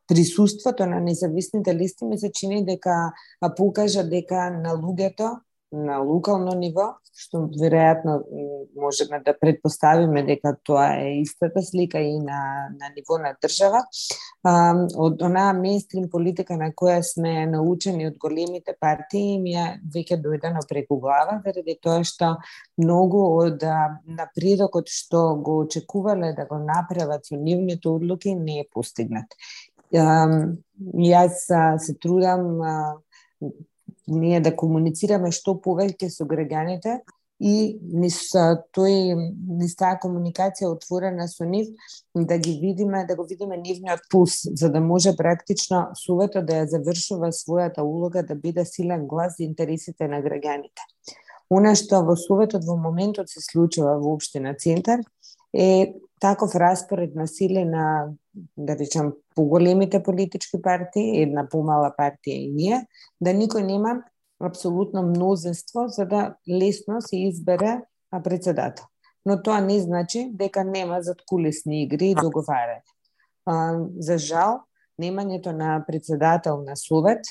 присуството 0.08 0.86
на 0.86 1.00
независните 1.00 1.74
листи 1.74 2.04
ми 2.04 2.18
се 2.18 2.32
чини 2.32 2.64
дека 2.64 3.12
покажа 3.56 4.04
дека 4.04 4.50
на 4.50 4.76
луѓето 4.76 5.40
на 5.72 5.98
локално 5.98 6.54
ниво, 6.54 6.94
што 7.16 7.46
веројатно 7.58 8.20
можеме 8.76 9.18
да 9.24 9.32
предпоставиме 9.34 10.22
дека 10.26 10.52
тоа 10.64 10.86
е 11.00 11.20
истата 11.22 11.62
слика 11.62 11.98
и 11.98 12.18
на, 12.20 12.68
на 12.76 12.90
ниво 12.94 13.18
на 13.18 13.32
држава. 13.42 13.82
А, 14.46 14.52
од 14.94 15.22
онаа 15.26 15.54
мейнстрим 15.56 16.10
политика 16.12 16.56
на 16.60 16.70
која 16.70 17.00
сме 17.02 17.46
научени 17.50 18.06
од 18.10 18.18
големите 18.22 18.76
партии, 18.80 19.40
ми 19.42 19.56
е 19.56 19.66
веќе 19.94 20.20
дојдено 20.22 20.62
преку 20.68 21.00
глава, 21.02 21.40
заради 21.44 21.78
тоа 21.82 22.04
што 22.04 22.36
многу 22.78 23.24
од 23.42 23.64
напредокот 24.06 24.92
што 24.92 25.34
го 25.40 25.62
очекувале 25.64 26.34
да 26.36 26.46
го 26.46 26.60
направат 26.62 27.26
со 27.26 27.36
нивните 27.36 27.88
одлуки 27.88 28.34
не 28.34 28.60
е 28.60 28.68
постигнат. 28.72 29.32
А, 29.94 30.28
јас 31.00 31.48
се 31.80 31.96
трудам 31.98 32.60
ние 34.06 34.40
да 34.40 34.54
комуницираме 34.56 35.32
што 35.32 35.56
повеќе 35.60 36.08
со 36.10 36.24
граѓаните 36.24 37.00
и 37.40 37.76
низ 37.92 38.30
тој 38.32 39.12
низ 39.60 39.74
таа 39.76 39.98
комуникација 40.00 40.70
отворена 40.72 41.26
со 41.28 41.44
нив 41.44 41.68
да 42.14 42.38
ги 42.38 42.56
видиме 42.62 43.04
да 43.04 43.16
го 43.16 43.26
видиме 43.28 43.56
нивниот 43.56 44.08
пулс 44.10 44.40
за 44.54 44.70
да 44.70 44.80
може 44.80 45.16
практично 45.16 45.90
советот 45.94 46.46
да 46.46 46.62
ја 46.62 46.70
завршува 46.72 47.32
својата 47.32 47.84
улога 47.84 48.22
да 48.22 48.34
биде 48.34 48.64
силен 48.64 49.06
глас 49.06 49.36
за 49.36 49.44
интересите 49.44 50.08
на 50.08 50.22
граѓаните. 50.24 50.80
Она 51.50 51.74
што 51.76 52.00
во 52.02 52.16
советот 52.16 52.64
во 52.64 52.76
моментот 52.76 53.28
се 53.28 53.40
случува 53.44 53.98
во 54.00 54.16
општина 54.16 54.54
Центар 54.54 55.04
е 55.52 55.94
таков 56.20 56.54
распоред 56.54 57.14
на 57.14 57.26
силе 57.26 57.64
на 57.64 58.08
да 58.56 58.76
речам 58.78 59.12
поголемите 59.34 60.02
политички 60.02 60.62
партии, 60.62 61.22
една 61.22 61.48
помала 61.48 61.92
партија 61.98 62.36
и 62.36 62.52
ние, 62.52 62.86
да 63.20 63.34
никој 63.34 63.66
нема 63.66 64.02
апсолутно 64.40 65.02
мнозинство 65.02 65.88
за 65.88 66.06
да 66.06 66.36
лесно 66.48 67.00
се 67.00 67.16
избере 67.16 67.80
председател. 68.24 68.84
Но 69.26 69.42
тоа 69.42 69.60
не 69.60 69.80
значи 69.80 70.30
дека 70.32 70.64
нема 70.64 71.02
задкулисни 71.02 71.82
игри 71.82 72.12
и 72.12 72.14
договарање. 72.14 72.84
За 73.98 74.18
жал, 74.18 74.60
немањето 75.00 75.52
на 75.52 75.84
председател 75.86 76.62
на 76.62 76.76
совет 76.76 77.26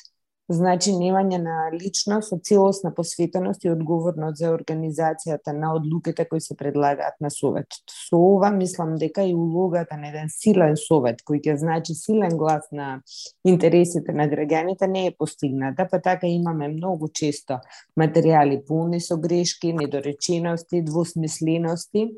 значи 0.50 0.92
немање 0.94 1.40
на 1.42 1.56
лична 1.74 2.20
со 2.22 2.38
целосна 2.38 2.92
посветеност 2.94 3.64
и 3.66 3.72
одговорност 3.72 4.38
за 4.38 4.52
организацијата 4.54 5.54
на 5.58 5.74
одлуките 5.76 6.26
кои 6.30 6.42
се 6.42 6.56
предлагаат 6.56 7.18
на 7.22 7.32
советот. 7.32 7.82
Со 7.90 8.18
ова 8.18 8.52
мислам 8.52 8.96
дека 9.02 9.24
и 9.24 9.34
улогата 9.34 9.98
на 9.98 10.10
еден 10.10 10.30
силен 10.30 10.78
совет 10.78 11.24
кој 11.26 11.42
ќе 11.42 11.56
значи 11.58 11.96
силен 11.98 12.38
глас 12.38 12.70
на 12.72 13.02
интересите 13.46 14.14
на 14.14 14.30
граѓаните 14.30 14.88
не 14.88 15.08
е 15.08 15.16
постигната, 15.18 15.88
па 15.92 16.02
така 16.02 16.28
имаме 16.28 16.68
многу 16.68 17.10
често 17.10 17.60
материјали 18.00 18.62
пуни 18.66 19.02
со 19.02 19.18
грешки, 19.18 19.74
недоречености, 19.74 20.82
двусмислености 20.82 22.12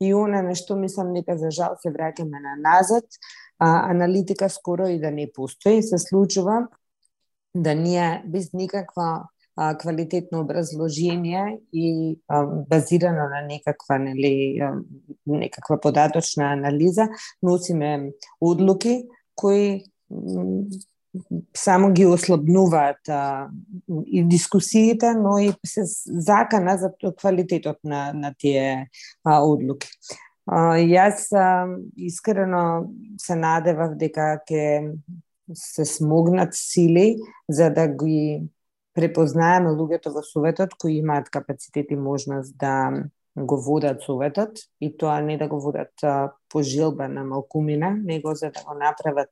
и 0.00 0.12
она 0.14 0.42
на 0.42 0.54
што 0.54 0.76
мислам 0.76 1.14
дека 1.14 1.36
за 1.38 1.50
жал 1.50 1.76
се 1.80 1.92
враќаме 1.92 2.40
на 2.40 2.56
назад, 2.60 3.04
а, 3.58 3.90
аналитика 3.90 4.48
скоро 4.48 4.88
и 4.88 4.98
да 4.98 5.10
не 5.10 5.28
постои, 5.32 5.82
се 5.82 5.98
случува 5.98 6.68
да 7.54 7.74
ние 7.74 8.22
без 8.26 8.52
никаква 8.52 9.24
а, 9.56 9.78
квалитетно 9.78 10.40
образложение 10.40 11.58
и 11.72 12.18
а, 12.28 12.46
базирано 12.46 13.28
на 13.28 13.42
некаква 13.48 13.98
нели 13.98 14.60
некаква 15.26 15.80
податочна 15.80 16.52
анализа 16.52 17.08
носиме 17.42 18.10
одлуки 18.40 19.04
кои 19.34 19.84
само 21.56 21.92
ги 21.92 22.06
ослабнуваат 22.06 23.08
а, 23.08 23.48
и 24.06 24.24
дискусиите, 24.24 25.14
но 25.14 25.38
и 25.38 25.52
се 25.66 25.82
закана 26.06 26.78
за 26.78 26.90
квалитетот 27.16 27.76
на, 27.84 28.12
на 28.12 28.34
тие 28.38 28.88
а, 29.24 29.42
одлуки. 29.42 29.88
А, 30.46 30.78
јас 30.78 31.30
а, 31.34 31.66
искрено 31.96 32.90
се 33.18 33.36
надевав 33.36 33.96
дека 33.98 34.38
ќе 34.46 34.94
се 35.54 35.84
смогнат 35.84 36.48
сили 36.52 37.16
за 37.48 37.70
да 37.70 37.88
ги 37.88 38.42
препознаеме 38.94 39.70
луѓето 39.70 40.12
во 40.14 40.22
советот 40.22 40.74
кои 40.78 40.98
имаат 40.98 41.30
капацитет 41.30 41.90
и 41.90 41.96
можност 41.96 42.56
да 42.58 42.90
го 43.36 43.56
водат 43.62 44.02
советот 44.02 44.58
и 44.80 44.96
тоа 44.96 45.20
не 45.20 45.38
да 45.38 45.48
го 45.48 45.60
водат 45.60 45.92
по 46.48 46.62
жилба 46.62 47.08
на 47.08 47.24
малкумина, 47.24 47.90
него 47.90 48.34
за 48.34 48.50
да 48.50 48.62
го 48.64 48.74
направат 48.74 49.30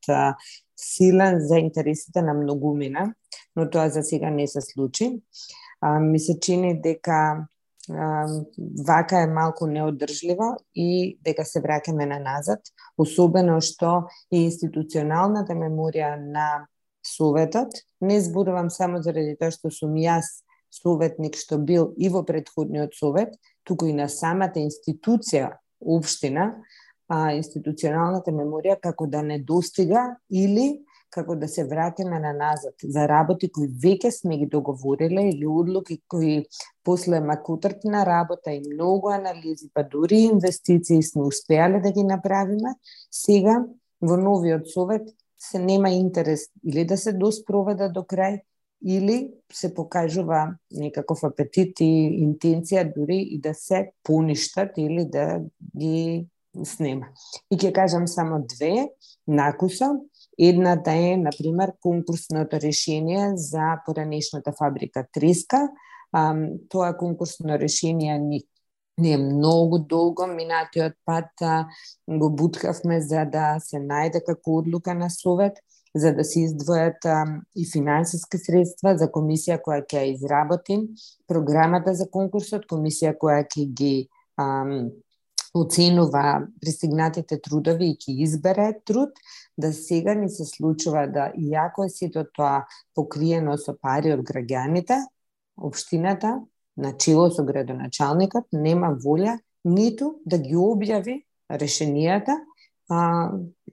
силен 0.77 1.41
за 1.41 1.59
интересите 1.59 2.23
на 2.23 2.35
многумина, 2.35 3.15
но 3.57 3.71
тоа 3.71 3.89
за 3.89 4.03
сега 4.03 4.31
не 4.31 4.47
се 4.47 4.61
случи. 4.61 5.23
А, 5.81 6.01
ми 6.01 6.19
се 6.19 6.41
чини 6.41 6.81
дека 6.81 7.47
вака 7.89 9.23
е 9.23 9.27
малку 9.27 9.67
неодржливо 9.67 10.57
и 10.75 11.19
дека 11.25 11.45
се 11.45 11.63
враќаме 11.65 12.07
на 12.09 12.19
назад, 12.21 12.61
особено 12.99 13.61
што 13.61 14.09
и 14.31 14.45
институционалната 14.45 15.57
меморија 15.57 16.17
на 16.21 16.67
Советот, 17.07 17.73
не 18.01 18.21
зборувам 18.21 18.71
само 18.71 19.01
заради 19.03 19.37
тоа 19.39 19.51
што 19.55 19.71
сум 19.73 19.95
јас 19.97 20.43
советник 20.71 21.39
што 21.41 21.57
бил 21.59 21.95
и 21.97 22.09
во 22.13 22.25
предходниот 22.25 22.95
совет, 22.95 23.33
туку 23.65 23.87
и 23.89 23.95
на 23.97 24.09
самата 24.09 24.61
институција 24.61 25.57
Обштина, 25.81 26.59
а, 27.09 27.33
институционалната 27.33 28.33
меморија 28.35 28.77
како 28.83 29.07
да 29.07 29.23
не 29.23 29.39
достига 29.39 30.19
или 30.29 30.85
како 31.11 31.37
да 31.37 31.49
се 31.49 31.65
вратиме 31.65 32.21
на 32.21 32.33
назад 32.33 32.75
за 32.83 33.07
работи 33.09 33.51
кои 33.53 33.69
веќе 33.69 34.11
сме 34.11 34.39
ги 34.39 34.47
договориле 34.47 35.29
или 35.31 35.47
одлуки 35.47 36.01
кои 36.09 36.45
после 36.85 37.21
макутртна 37.21 38.07
работа 38.07 38.53
и 38.53 38.63
многу 38.75 39.09
анализи, 39.09 39.71
па 39.75 39.85
дури 39.85 40.21
инвестиции 40.33 41.03
сме 41.03 41.23
успеале 41.23 41.81
да 41.81 41.93
ги 41.93 42.05
направиме, 42.05 42.75
сега 43.11 43.65
во 44.01 44.17
новиот 44.17 44.69
совет 44.69 45.09
се 45.39 45.59
нема 45.59 45.91
интерес 45.91 46.49
или 46.65 46.85
да 46.85 46.97
се 46.97 47.13
доспроведа 47.13 47.89
до 47.89 48.03
крај, 48.03 48.43
или 48.85 49.31
се 49.53 49.75
покажува 49.75 50.55
некаков 50.71 51.25
апетит 51.27 51.81
и 51.81 51.91
интенција 52.23 52.85
дури 52.95 53.19
и 53.35 53.41
да 53.41 53.55
се 53.55 53.91
поништат 54.05 54.79
или 54.79 55.05
да 55.05 55.41
ги 55.77 56.29
снема. 56.65 57.11
И 57.51 57.57
ќе 57.57 57.73
кажам 57.75 58.07
само 58.07 58.45
две 58.47 58.89
накуса. 59.27 59.97
Едната 60.39 60.91
да 60.91 60.97
е, 60.97 61.17
например, 61.17 61.73
конкурсното 61.81 62.61
решение 62.61 63.33
за 63.35 63.83
поранешната 63.87 64.53
фабрика 64.53 65.07
Треска. 65.13 65.69
тоа 66.69 66.97
конкурсно 66.97 67.59
решение 67.59 68.19
ни 68.19 68.43
не 68.99 69.13
е 69.13 69.19
многу 69.19 69.79
долго, 69.79 70.27
минатиот 70.27 70.93
пат 71.05 71.31
го 72.09 72.31
буткавме 72.31 73.01
за 73.01 73.25
да 73.25 73.59
се 73.61 73.79
најде 73.79 74.25
како 74.27 74.59
одлука 74.59 74.95
на 74.95 75.11
совет 75.11 75.59
за 75.95 76.13
да 76.13 76.25
се 76.25 76.45
издвојат 76.47 77.07
а, 77.09 77.25
и 77.57 77.67
финансиски 77.67 78.39
средства 78.39 78.95
за 78.99 79.09
комисија 79.13 79.59
која 79.65 79.85
ќе 79.89 80.05
изработи 80.13 80.79
програмата 81.29 81.95
за 81.95 82.09
конкурсот, 82.13 82.67
комисија 82.71 83.15
која 83.19 83.45
ќе 83.47 83.67
ги 83.67 83.95
а, 84.37 84.67
оценува 85.55 86.45
пристигнатите 86.61 87.41
трудови 87.43 87.93
и 87.93 87.99
ќе 87.99 88.17
избере 88.27 88.73
труд, 88.87 89.15
да 89.59 89.73
сега 89.73 90.15
ни 90.15 90.29
се 90.31 90.45
случува 90.45 91.07
да 91.07 91.33
иако 91.39 91.85
е 91.85 91.89
сето 91.89 92.25
тоа 92.35 92.67
покриено 92.95 93.59
со 93.59 93.75
пари 93.75 94.13
од 94.15 94.23
граѓаните, 94.23 95.03
општината, 95.59 96.39
начело 96.79 97.29
со 97.35 97.43
градоначалникот, 97.43 98.47
нема 98.53 98.95
волја 98.95 99.39
ниту 99.67 100.21
да 100.25 100.39
ги 100.39 100.55
објави 100.55 101.23
решенијата, 101.51 102.39
а, 102.89 103.33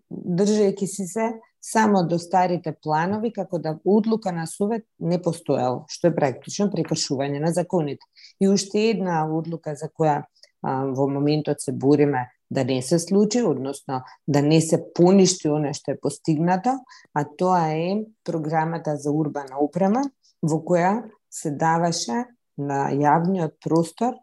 држајќи 0.10 0.88
си 0.90 1.06
се 1.08 1.34
само 1.62 2.04
до 2.04 2.18
старите 2.20 2.74
планови 2.84 3.32
како 3.34 3.60
да 3.60 3.78
одлука 3.86 4.32
на 4.32 4.46
совет 4.48 4.86
не 5.00 5.22
постоел, 5.22 5.84
што 5.90 6.10
е 6.10 6.16
практично 6.16 6.70
прекршување 6.74 7.42
на 7.42 7.54
законите. 7.54 8.06
И 8.42 8.50
уште 8.50 8.90
една 8.90 9.24
одлука 9.30 9.76
за 9.76 9.90
која 9.90 10.24
а, 10.62 10.86
во 10.98 11.08
моментот 11.10 11.62
се 11.62 11.72
бориме 11.72 12.26
да 12.52 12.64
не 12.66 12.82
се 12.82 13.00
случи, 13.00 13.42
односно 13.42 14.02
да 14.28 14.42
не 14.42 14.62
се 14.62 14.80
поништи 14.94 15.50
оно 15.50 15.74
што 15.74 15.92
е 15.92 16.00
постигнато, 16.02 16.80
а 17.14 17.26
тоа 17.26 17.74
е 17.74 18.06
програмата 18.24 18.98
за 18.98 19.12
урбана 19.12 19.60
упрема, 19.62 20.04
во 20.42 20.62
која 20.62 21.04
се 21.30 21.52
даваше 21.52 22.26
на 22.58 22.92
јавниот 22.94 23.58
простор 23.64 24.16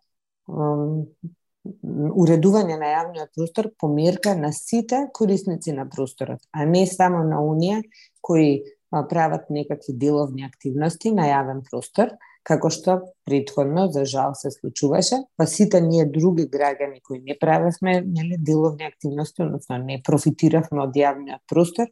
уредување 1.93 2.79
на 2.79 2.89
јавниот 2.91 3.35
простор 3.37 3.71
по 3.79 3.89
мерка 3.89 4.35
на 4.35 4.53
сите 4.53 5.07
корисници 5.15 5.73
на 5.73 5.89
просторот, 5.89 6.41
а 6.53 6.65
не 6.67 6.87
само 6.87 7.23
на 7.25 7.43
оние 7.45 7.83
кои 8.21 8.63
прават 8.91 9.51
некакви 9.51 9.93
деловни 9.93 10.45
активности 10.45 11.13
на 11.13 11.29
јавен 11.31 11.63
простор, 11.71 12.11
како 12.43 12.71
што 12.75 12.99
предходно 13.29 13.87
за 13.95 14.05
жал 14.09 14.35
се 14.35 14.51
случуваше, 14.51 15.23
па 15.37 15.47
сите 15.47 15.81
ние 15.81 16.07
други 16.11 16.49
граѓани 16.51 17.01
кои 17.07 17.21
не 17.23 17.37
правевме 17.39 18.01
нели 18.03 18.37
деловни 18.39 18.85
активности, 18.85 19.43
односно 19.43 19.79
не 19.79 20.01
профитиравме 20.03 20.83
од 20.83 20.99
јавниот 20.99 21.47
простор, 21.49 21.91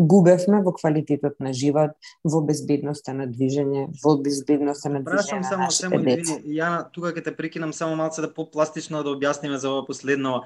губевме 0.00 0.62
во 0.64 0.72
квалитетот 0.72 1.36
на 1.40 1.52
живот, 1.52 1.92
во 2.24 2.40
безбедноста 2.40 3.12
на 3.12 3.26
движење, 3.28 3.88
во 4.04 4.16
безбедноста 4.22 4.88
на 4.88 5.02
движење 5.04 5.44
на 5.44 5.50
само, 5.50 5.64
нашите 5.66 5.90
само, 5.90 6.02
деца. 6.04 6.38
Јана, 6.44 6.86
тука 6.94 7.12
ќе 7.12 7.24
те 7.28 7.36
прекинам 7.36 7.74
само 7.76 7.98
малце 8.00 8.24
да 8.24 8.32
попластично 8.32 9.04
да 9.04 9.12
објасниме 9.12 9.60
за 9.60 9.70
ова 9.74 9.86
последно. 9.86 10.44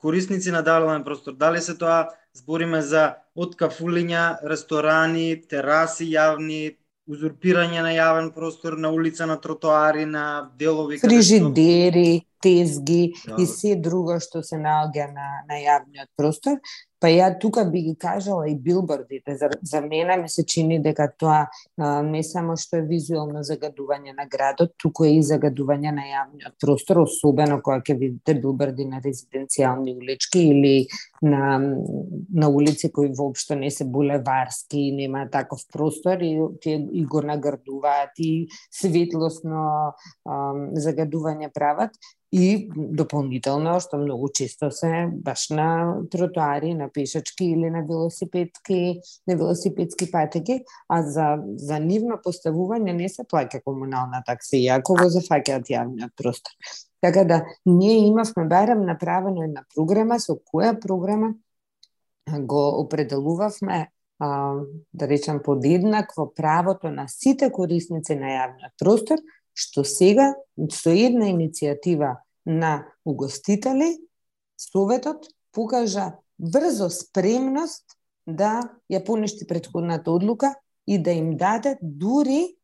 Корисници 0.00 0.50
на 0.52 0.62
дален 0.62 1.04
простор, 1.04 1.36
дали 1.36 1.60
се 1.64 1.76
тоа 1.76 2.08
збориме 2.36 2.82
за 2.82 3.20
од 3.36 3.54
кафулиња, 3.56 4.40
ресторани, 4.44 5.36
тераси 5.48 6.08
јавни, 6.12 6.77
узурпирање 7.08 7.82
на 7.82 7.92
јавен 7.96 8.30
простор 8.34 8.76
на 8.78 8.90
улица, 8.92 9.26
на 9.26 9.38
тротоари, 9.40 10.04
на 10.04 10.50
делови 10.58 10.98
фрижидери, 10.98 12.22
тезги 12.42 13.14
Да. 13.26 13.36
и 13.38 13.46
се 13.46 13.74
друго 13.76 14.20
што 14.20 14.42
се 14.42 14.60
наоѓа 14.60 15.08
на, 15.14 15.28
на 15.48 15.58
јавниот 15.58 16.10
простор. 16.16 16.60
Па 16.98 17.08
ја 17.12 17.28
тука 17.38 17.62
би 17.64 17.82
ги 17.82 17.94
кажала 17.94 18.48
и 18.50 18.56
билбордите. 18.58 19.36
За, 19.36 19.48
за 19.62 19.80
мене 19.80 20.16
ми 20.16 20.28
се 20.28 20.44
чини 20.46 20.80
дека 20.82 21.06
тоа 21.18 21.46
а, 21.78 22.02
не 22.02 22.22
само 22.26 22.56
што 22.58 22.80
е 22.80 22.86
визуелно 22.88 23.44
загадување 23.46 24.16
на 24.16 24.26
градот, 24.26 24.74
туку 24.82 25.06
е 25.06 25.12
и 25.18 25.22
загадување 25.22 25.92
на 25.94 26.06
јавниот 26.08 26.56
простор, 26.58 27.04
особено 27.04 27.60
кога 27.62 27.78
ќе 27.86 27.98
видите 27.98 28.34
билборди 28.34 28.88
на 28.90 28.98
резиденцијални 29.04 29.94
улички 29.94 30.42
или 30.50 30.74
на, 31.22 31.60
на 32.34 32.48
улици 32.48 32.90
кои 32.92 33.12
воопшто 33.14 33.54
не 33.54 33.70
се 33.70 33.84
булеварски 33.84 34.88
и 34.88 34.92
нема 34.92 35.28
таков 35.30 35.62
простор 35.72 36.18
и, 36.18 36.34
тие, 36.60 36.82
и 36.92 37.04
го 37.06 37.22
наградуваат 37.22 38.18
и 38.18 38.48
светлосно 38.74 39.94
а, 40.26 40.34
загадување 40.74 41.52
прават 41.54 41.94
и 42.32 42.68
дополнително 42.76 43.78
што 43.80 43.96
многу 43.96 44.28
често 44.28 44.70
се 44.70 45.08
баш 45.12 45.48
на 45.50 46.02
тротоари, 46.12 46.74
на 46.74 46.88
пешачки 46.92 47.44
или 47.44 47.70
на 47.70 47.82
велосипедски, 47.88 49.00
на 49.26 49.36
велосипедски 49.36 50.10
патеки, 50.10 50.60
а 50.88 51.02
за 51.02 51.38
за 51.56 51.80
нивно 51.80 52.20
поставување 52.24 52.92
не 52.92 53.08
се 53.08 53.24
плаќа 53.24 53.62
комунална 53.64 54.22
такси, 54.26 54.60
иако 54.68 54.98
го 55.00 55.08
зафаќаат 55.08 55.72
јавниот 55.72 56.12
простор. 56.16 56.52
Така 57.00 57.24
да 57.24 57.44
ние 57.66 58.06
имавме 58.06 58.44
барем 58.44 58.84
направено 58.84 59.42
една 59.42 59.64
програма 59.74 60.20
со 60.20 60.36
која 60.36 60.74
програма 60.80 61.34
го 62.28 62.80
определувавме 62.80 63.88
а, 64.18 64.54
да 64.94 65.08
речам 65.08 65.40
подеднакво 65.44 66.34
правото 66.34 66.90
на 66.90 67.08
сите 67.08 67.50
корисници 67.52 68.16
на 68.18 68.34
јавниот 68.36 68.74
простор 68.78 69.18
што 69.58 69.82
сега 69.82 70.32
со 70.70 70.94
една 70.94 71.32
иницијатива 71.32 72.18
на 72.46 72.86
угостители 73.04 73.96
Советот 74.58 75.26
покажа 75.52 76.12
брзо 76.38 76.88
спремност 76.90 77.98
да 78.26 78.70
ја 78.90 79.02
поништи 79.04 79.46
предходната 79.46 80.12
одлука 80.12 80.54
и 80.86 80.98
да 81.02 81.10
им 81.10 81.36
даде 81.36 81.76
дури 81.82 82.54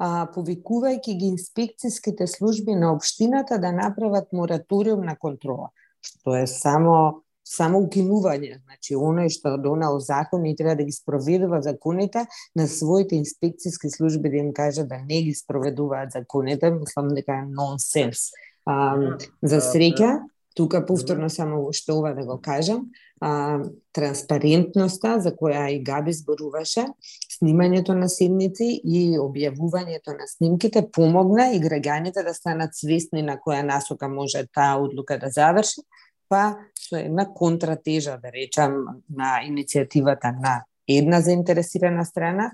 а, 0.00 0.26
повикувајќи 0.34 1.16
ги 1.20 1.30
инспекцијските 1.34 2.26
служби 2.26 2.74
на 2.74 2.94
општината 2.94 3.58
да 3.58 3.72
направат 3.72 4.32
мораториум 4.32 5.04
на 5.04 5.16
контрола, 5.16 5.70
што 6.00 6.36
е 6.40 6.46
само 6.46 7.22
само 7.50 7.80
укинување, 7.82 8.60
значи 8.62 8.96
оној 8.96 9.30
што 9.34 9.56
донал 9.58 9.98
закон 10.00 10.46
и 10.46 10.54
треба 10.56 10.76
да 10.78 10.86
ги 10.86 10.94
спроведува 10.94 11.62
законите 11.66 12.26
на 12.54 12.68
своите 12.70 13.18
инспекцијски 13.18 13.90
служби 13.90 14.30
да 14.30 14.42
им 14.44 14.52
каже 14.54 14.86
да 14.86 15.00
не 15.02 15.22
ги 15.26 15.34
спроведуваат 15.34 16.12
законите, 16.14 16.70
мислам 16.70 17.14
дека 17.14 17.42
е 17.42 17.48
нонсенс. 17.48 18.30
А, 18.66 18.94
за 19.42 19.60
среќа, 19.64 20.20
тука 20.54 20.84
повторно 20.86 21.30
само 21.30 21.64
уште 21.66 21.92
ова 21.92 22.12
да 22.14 22.26
го 22.26 22.38
кажам, 22.42 22.86
а, 23.20 23.58
транспарентноста 23.92 25.18
за 25.20 25.32
која 25.34 25.66
и 25.74 25.82
Габи 25.82 26.12
зборуваше, 26.12 26.86
снимањето 27.34 27.96
на 27.98 28.08
седници 28.08 28.68
и 28.84 29.18
објавувањето 29.18 30.14
на 30.14 30.26
снимките 30.28 30.86
помогна 30.92 31.50
и 31.54 31.60
граѓаните 31.60 32.24
да 32.24 32.34
станат 32.34 32.78
свесни 32.78 33.22
на 33.22 33.38
која 33.42 33.62
насока 33.66 34.08
може 34.08 34.46
таа 34.54 34.78
одлука 34.78 35.18
да 35.18 35.30
заврши, 35.30 35.82
па 36.30 36.56
со 36.78 36.96
една 36.96 37.26
контратежа, 37.26 38.16
да 38.22 38.30
речам, 38.32 39.02
на 39.10 39.40
иницијативата 39.44 40.30
на 40.32 40.62
една 40.88 41.20
заинтересирана 41.20 42.04
страна, 42.06 42.50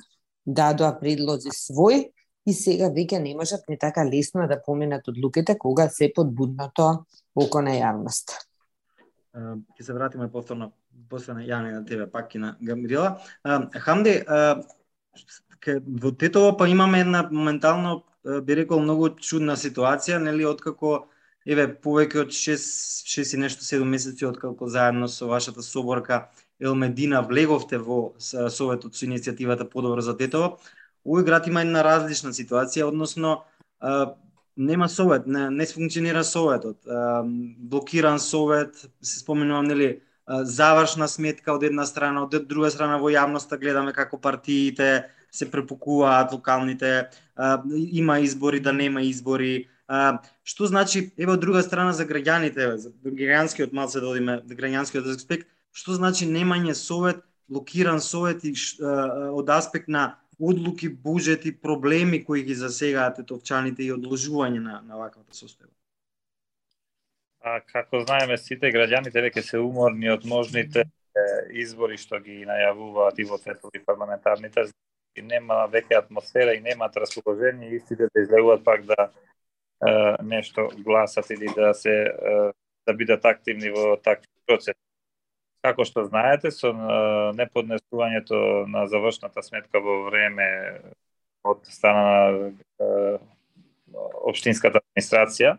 дадоа 0.46 0.96
предлози 0.98 1.52
свој 1.52 2.08
и 2.46 2.54
сега 2.54 2.88
веќе 2.94 3.20
не 3.22 3.34
можат 3.36 3.68
ни 3.68 3.78
така 3.78 4.06
лесно 4.06 4.46
да 4.48 4.62
поминат 4.62 5.08
одлуките 5.08 5.58
кога 5.58 5.88
се 5.88 6.12
подбудното 6.14 7.06
око 7.34 7.62
на 7.62 7.76
јавност. 7.76 8.38
ќе 9.36 9.82
се 9.82 9.92
вратиме 9.92 10.30
повторно 10.32 10.72
после 11.10 11.34
на 11.34 11.42
Јане 11.44 11.72
на 11.72 11.84
тебе 11.84 12.06
пак 12.10 12.34
и 12.34 12.38
на 12.38 12.56
Гамрила. 12.62 13.20
Хамди, 13.44 14.22
во 15.86 16.12
Тетово 16.12 16.56
па 16.56 16.68
имаме 16.68 17.00
една 17.00 17.28
моментално 17.32 18.04
би 18.24 18.56
рекол 18.56 18.80
многу 18.80 19.10
чудна 19.20 19.56
ситуација, 19.56 20.18
нели 20.18 20.46
откако 20.46 21.06
еве 21.46 21.66
повеќе 21.82 22.24
од 22.24 22.34
6 22.34 23.06
6 23.06 23.34
и 23.36 23.40
нешто 23.40 23.64
7 23.64 23.84
месеци 23.84 24.26
откако 24.26 24.68
заедно 24.68 25.08
со 25.08 25.26
вашата 25.26 25.62
соборка 25.62 26.28
Елмедина 26.60 27.22
влеговте 27.22 27.78
во 27.78 28.14
советот 28.18 28.96
со 28.96 29.06
иницијативата 29.06 29.68
Подобро 29.70 30.00
за 30.00 30.16
детово, 30.16 30.58
овој 31.06 31.24
град 31.24 31.46
има 31.46 31.62
една 31.62 31.84
различна 31.84 32.32
ситуација, 32.32 32.88
односно 32.88 33.44
нема 34.56 34.88
совет, 34.88 35.26
не, 35.26 35.50
не 35.50 35.66
функционира 35.66 36.24
советот. 36.24 36.78
Блокиран 37.58 38.18
совет, 38.18 38.74
се 39.02 39.18
споменувам 39.20 39.68
нели 39.68 40.00
завршна 40.26 41.08
сметка 41.08 41.54
од 41.54 41.62
една 41.62 41.86
страна, 41.86 42.24
од 42.24 42.48
друга 42.48 42.70
страна 42.70 42.98
во 42.98 43.12
јавноста 43.12 43.60
гледаме 43.60 43.92
како 43.94 44.18
партиите 44.18 45.06
се 45.30 45.50
препукуваат 45.50 46.32
локалните, 46.32 47.10
има 47.92 48.18
избори 48.20 48.60
да 48.60 48.72
нема 48.72 49.02
избори. 49.02 49.68
Што 49.86 50.66
значи, 50.66 51.12
еве 51.16 51.36
од 51.36 51.40
друга 51.40 51.62
страна 51.62 51.92
за 51.94 52.06
граѓаните, 52.06 52.74
за 52.82 52.90
граѓанскиот 53.06 53.72
малце 53.72 54.02
да 54.02 54.10
одиме, 54.10 54.40
граѓанскиот 54.42 55.06
аспект, 55.14 55.46
што 55.70 55.94
значи 55.94 56.26
немање 56.26 56.74
совет, 56.74 57.22
блокиран 57.48 58.00
совет 58.00 58.44
и 58.44 58.54
од 58.82 59.50
аспект 59.54 59.88
на 59.88 60.18
одлуки, 60.38 60.88
буџети, 60.90 61.54
проблеми 61.62 62.24
кои 62.24 62.42
ги 62.42 62.54
засегаат 62.54 63.22
етовчаните 63.22 63.86
и 63.86 63.92
одложување 63.94 64.60
на, 64.60 64.80
на 64.82 64.98
ваквата 64.98 65.32
состојба? 65.32 65.72
А 67.46 67.60
како 67.62 68.02
знаеме 68.02 68.36
сите 68.42 68.72
граѓаните 68.74 69.22
веќе 69.22 69.44
се 69.46 69.62
уморни 69.62 70.10
од 70.10 70.26
можните 70.26 70.88
избори 71.54 71.96
што 71.96 72.18
ги 72.20 72.42
најавуваат 72.48 73.20
и 73.22 73.28
во 73.28 73.38
светови 73.38 73.80
парламентарните 73.86 74.66
и 75.16 75.22
нема 75.22 75.62
веќе 75.72 76.00
атмосфера 76.02 76.54
и 76.54 76.60
нема 76.60 76.90
расположение 76.96 77.76
истите 77.76 78.08
да 78.12 78.20
излегуваат 78.20 78.64
пак 78.64 78.84
да 78.84 79.10
нешто 80.22 80.68
гласат 80.78 81.30
или 81.30 81.48
да 81.56 81.74
се 81.74 82.12
да 82.86 82.94
бидат 82.94 83.24
активни 83.24 83.70
во 83.70 83.96
такви 83.96 84.30
процеси. 84.46 84.78
Како 85.64 85.84
што 85.84 86.04
знаете, 86.06 86.52
со 86.54 86.70
неподнесувањето 87.34 88.66
на 88.70 88.86
завршната 88.86 89.42
сметка 89.42 89.82
во 89.82 90.04
време 90.06 90.46
од 91.42 91.66
страна 91.66 92.52
на 92.78 92.90
општинската 94.26 94.82
администрација 94.82 95.56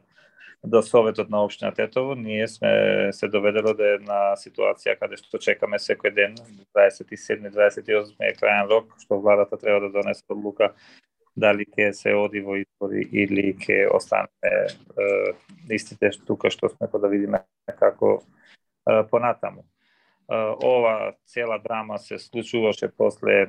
до 0.64 0.82
Советот 0.82 1.30
на 1.30 1.44
општина 1.44 1.72
Тетово, 1.72 2.16
ние 2.16 2.48
сме 2.48 3.10
се 3.14 3.28
доведело 3.28 3.74
до 3.74 3.84
една 3.84 4.36
ситуација 4.40 4.98
каде 5.00 5.20
што 5.20 5.40
чекаме 5.40 5.80
секој 5.80 6.14
ден, 6.16 6.36
27-28 6.76 8.16
е 8.20 8.34
крајен 8.40 8.72
рок, 8.72 8.96
што 9.04 9.20
владата 9.20 9.58
треба 9.58 9.88
да 9.88 10.00
донесе 10.00 10.24
одлука 10.30 10.74
дали 11.38 11.66
ќе 11.70 11.92
се 11.94 12.14
оди 12.18 12.42
во 12.42 12.58
избори 12.58 13.06
или 13.12 13.54
ќе 13.62 13.86
остане 13.94 14.52
е, 14.52 14.58
истите 15.78 16.12
тука 16.26 16.50
што 16.54 16.70
сме 16.74 16.90
па 16.92 17.00
да 17.00 17.12
видиме 17.12 17.44
како 17.80 18.18
е, 18.18 19.04
понатаму. 19.12 19.66
Ова 20.28 21.14
цела 21.26 21.56
драма 21.64 21.98
се 22.00 22.18
случуваше 22.20 22.90
после 22.98 23.46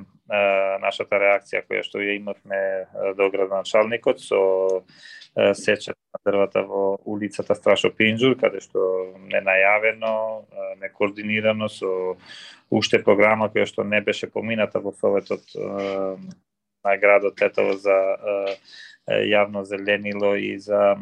нашата 0.78 1.18
реакција 1.18 1.64
која 1.66 1.82
што 1.82 1.98
ја 1.98 2.14
имавме 2.14 2.60
до 3.18 3.26
градоначалникот 3.34 4.22
со 4.22 4.38
сечат 5.58 5.98
на 6.14 6.20
дрвата 6.30 6.62
во 6.62 7.00
улицата 7.02 7.56
Страшо 7.58 7.90
Пинџур, 7.90 8.38
каде 8.38 8.62
што 8.62 8.78
ненајавено, 9.26 10.46
некоординирано 10.78 11.66
со 11.66 12.14
уште 12.70 13.02
програма 13.02 13.50
која 13.50 13.66
што 13.66 13.82
не 13.82 13.98
беше 14.00 14.30
помината 14.30 14.78
во 14.78 14.94
Советот 14.94 15.50
на 16.84 16.96
градот 16.96 17.36
Тетово 17.36 17.76
за 17.76 17.98
јавно 19.08 19.62
зеленило 19.64 20.34
и 20.36 20.58
за 20.60 20.96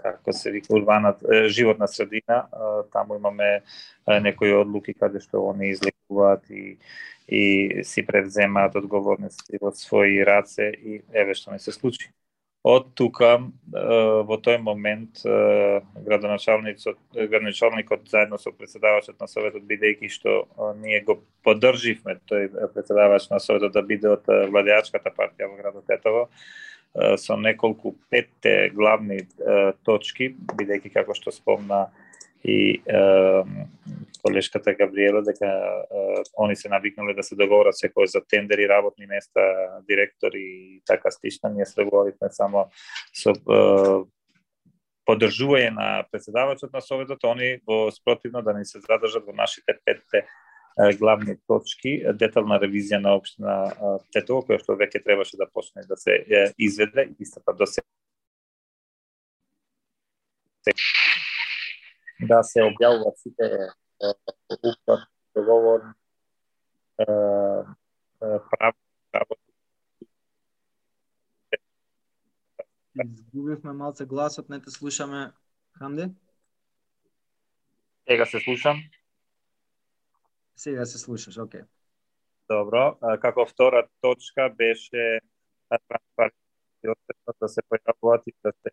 како 0.00 0.32
се 0.32 0.50
вика 0.50 0.74
урбана 0.74 1.14
животна 1.48 1.88
средина, 1.88 2.46
таму 2.92 3.16
имаме 3.16 3.62
некои 4.06 4.54
одлуки 4.56 4.94
каде 4.94 5.20
што 5.20 5.50
они 5.50 5.72
излекуваат 5.72 6.48
и 6.50 6.78
и 7.32 7.84
си 7.84 8.02
превземаат 8.06 8.74
одговорности 8.76 9.56
во 9.62 9.70
своји 9.72 10.24
раце 10.26 10.68
и 10.72 11.02
еве 11.12 11.34
што 11.34 11.52
не 11.52 11.58
се 11.58 11.72
случи. 11.72 12.10
Од 12.62 12.92
тука 12.94 13.40
во 14.28 14.36
тој 14.38 14.60
момент 14.62 15.18
градоначалникот 15.24 16.98
градоначалникот 17.16 18.04
заедно 18.10 18.38
со 18.38 18.52
председавачот 18.54 19.18
на 19.18 19.26
советот 19.26 19.64
бидејќи 19.66 20.10
што 20.14 20.34
ние 20.78 21.00
го 21.02 21.18
поддрживме 21.42 22.20
тој 22.30 22.52
председавач 22.74 23.26
на 23.32 23.40
советот 23.42 23.74
да 23.74 23.82
биде 23.82 24.12
од 24.14 24.30
владеачката 24.54 25.10
партија 25.10 25.50
во 25.50 25.58
градот 25.58 25.90
Тетово, 25.90 26.28
со 27.18 27.36
неколку 27.36 27.96
петте 28.10 28.70
главни 28.70 29.24
точки, 29.82 30.30
бидејќи 30.54 30.94
како 30.94 31.18
што 31.18 31.34
спомна 31.34 31.88
и 32.44 32.78
колешката 34.22 34.74
Габриела 34.74 35.22
дека 35.22 35.50
они 36.38 36.56
се 36.56 36.68
навикнале 36.68 37.14
да 37.14 37.22
се 37.22 37.34
договорат 37.34 37.74
секој 37.74 38.06
за 38.06 38.22
тендери, 38.22 38.68
работни 38.68 39.06
места, 39.06 39.42
директори 39.88 40.42
и 40.42 40.82
така 40.86 41.10
слично. 41.10 41.50
Ние 41.50 41.66
се 41.66 41.82
договоривме 41.82 42.30
само 42.30 42.68
со 43.12 43.34
поддржување 45.02 45.70
на 45.74 45.88
председавачот 46.12 46.72
на 46.72 46.80
советот, 46.80 47.24
они 47.24 47.58
во 47.66 47.90
спротивно 47.90 48.42
да 48.42 48.54
не 48.54 48.64
се 48.64 48.78
задржат 48.78 49.26
во 49.26 49.34
нашите 49.34 49.74
петте 49.84 50.26
главни 50.98 51.36
точки, 51.46 52.00
детална 52.14 52.60
ревизија 52.62 53.02
на 53.02 53.16
општина 53.18 53.74
Тетово, 54.14 54.46
која 54.46 54.62
што 54.62 54.78
веќе 54.78 55.02
требаше 55.04 55.36
да 55.36 55.50
почне 55.50 55.82
да 55.88 55.96
се 55.96 56.22
изведе, 56.58 57.10
истата 57.18 57.52
до 57.52 57.66
се 57.66 57.82
да 62.22 62.42
се 62.46 62.62
објавуваат 62.62 63.18
сите 63.18 63.48
уклад, 64.02 65.08
договор, 65.34 65.80
право, 68.50 68.76
право. 69.12 69.36
Изгубивме 73.04 73.72
малце 73.72 74.06
гласот, 74.06 74.48
не 74.48 74.60
те 74.60 74.70
слушаме, 74.70 75.32
Хамде? 75.78 76.10
Сега 78.08 78.26
се 78.26 78.40
слушам. 78.40 78.76
Сега 80.56 80.84
се 80.84 80.98
слушаш, 80.98 81.38
окей. 81.38 81.62
Добро, 82.50 82.98
како 83.20 83.46
втора 83.46 83.88
точка 84.00 84.50
беше 84.56 85.20
транспарентност 85.88 87.40
да 87.40 87.48
се 87.48 87.62
појавуваат 87.70 88.26
и 88.26 88.34
да 88.44 88.52
се 88.52 88.70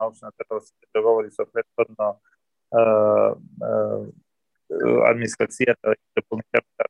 научната 0.00 0.44
да 0.50 0.60
се 0.60 0.72
договори 0.94 1.30
со 1.30 1.46
предходно 1.52 2.20
администрацијата 5.10 5.94
и 5.96 6.02
дополнителната 6.16 6.84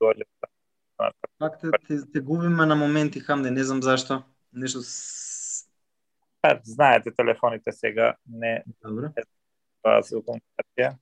доаѓа 0.00 0.24
Пак 1.38 1.60
те, 1.60 1.70
те, 1.88 1.96
те 2.12 2.20
губиме 2.20 2.66
на 2.66 2.76
моменти, 2.76 3.20
Хамде, 3.20 3.50
не 3.50 3.64
знам 3.64 3.82
зашто. 3.82 4.22
Нешто 4.52 4.80
Па, 6.42 6.60
знаете, 6.64 7.10
телефоните 7.10 7.72
сега 7.72 8.14
не 8.26 8.62
Добро. 8.84 9.12
Па, 9.82 10.00
се 10.04 10.20
комуникација. 10.20 10.94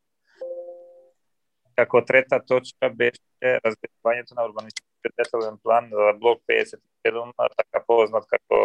Како 1.79 2.01
трета 2.07 2.41
точка 2.43 2.91
беше 2.91 3.55
разгледувањето 3.62 4.35
на 4.35 4.47
урбанистичкиот 4.49 5.14
детален 5.19 5.59
план 5.62 5.91
за 5.95 6.12
блок 6.19 6.43
57, 6.51 7.33
така 7.38 7.85
познат 7.87 8.27
како 8.27 8.61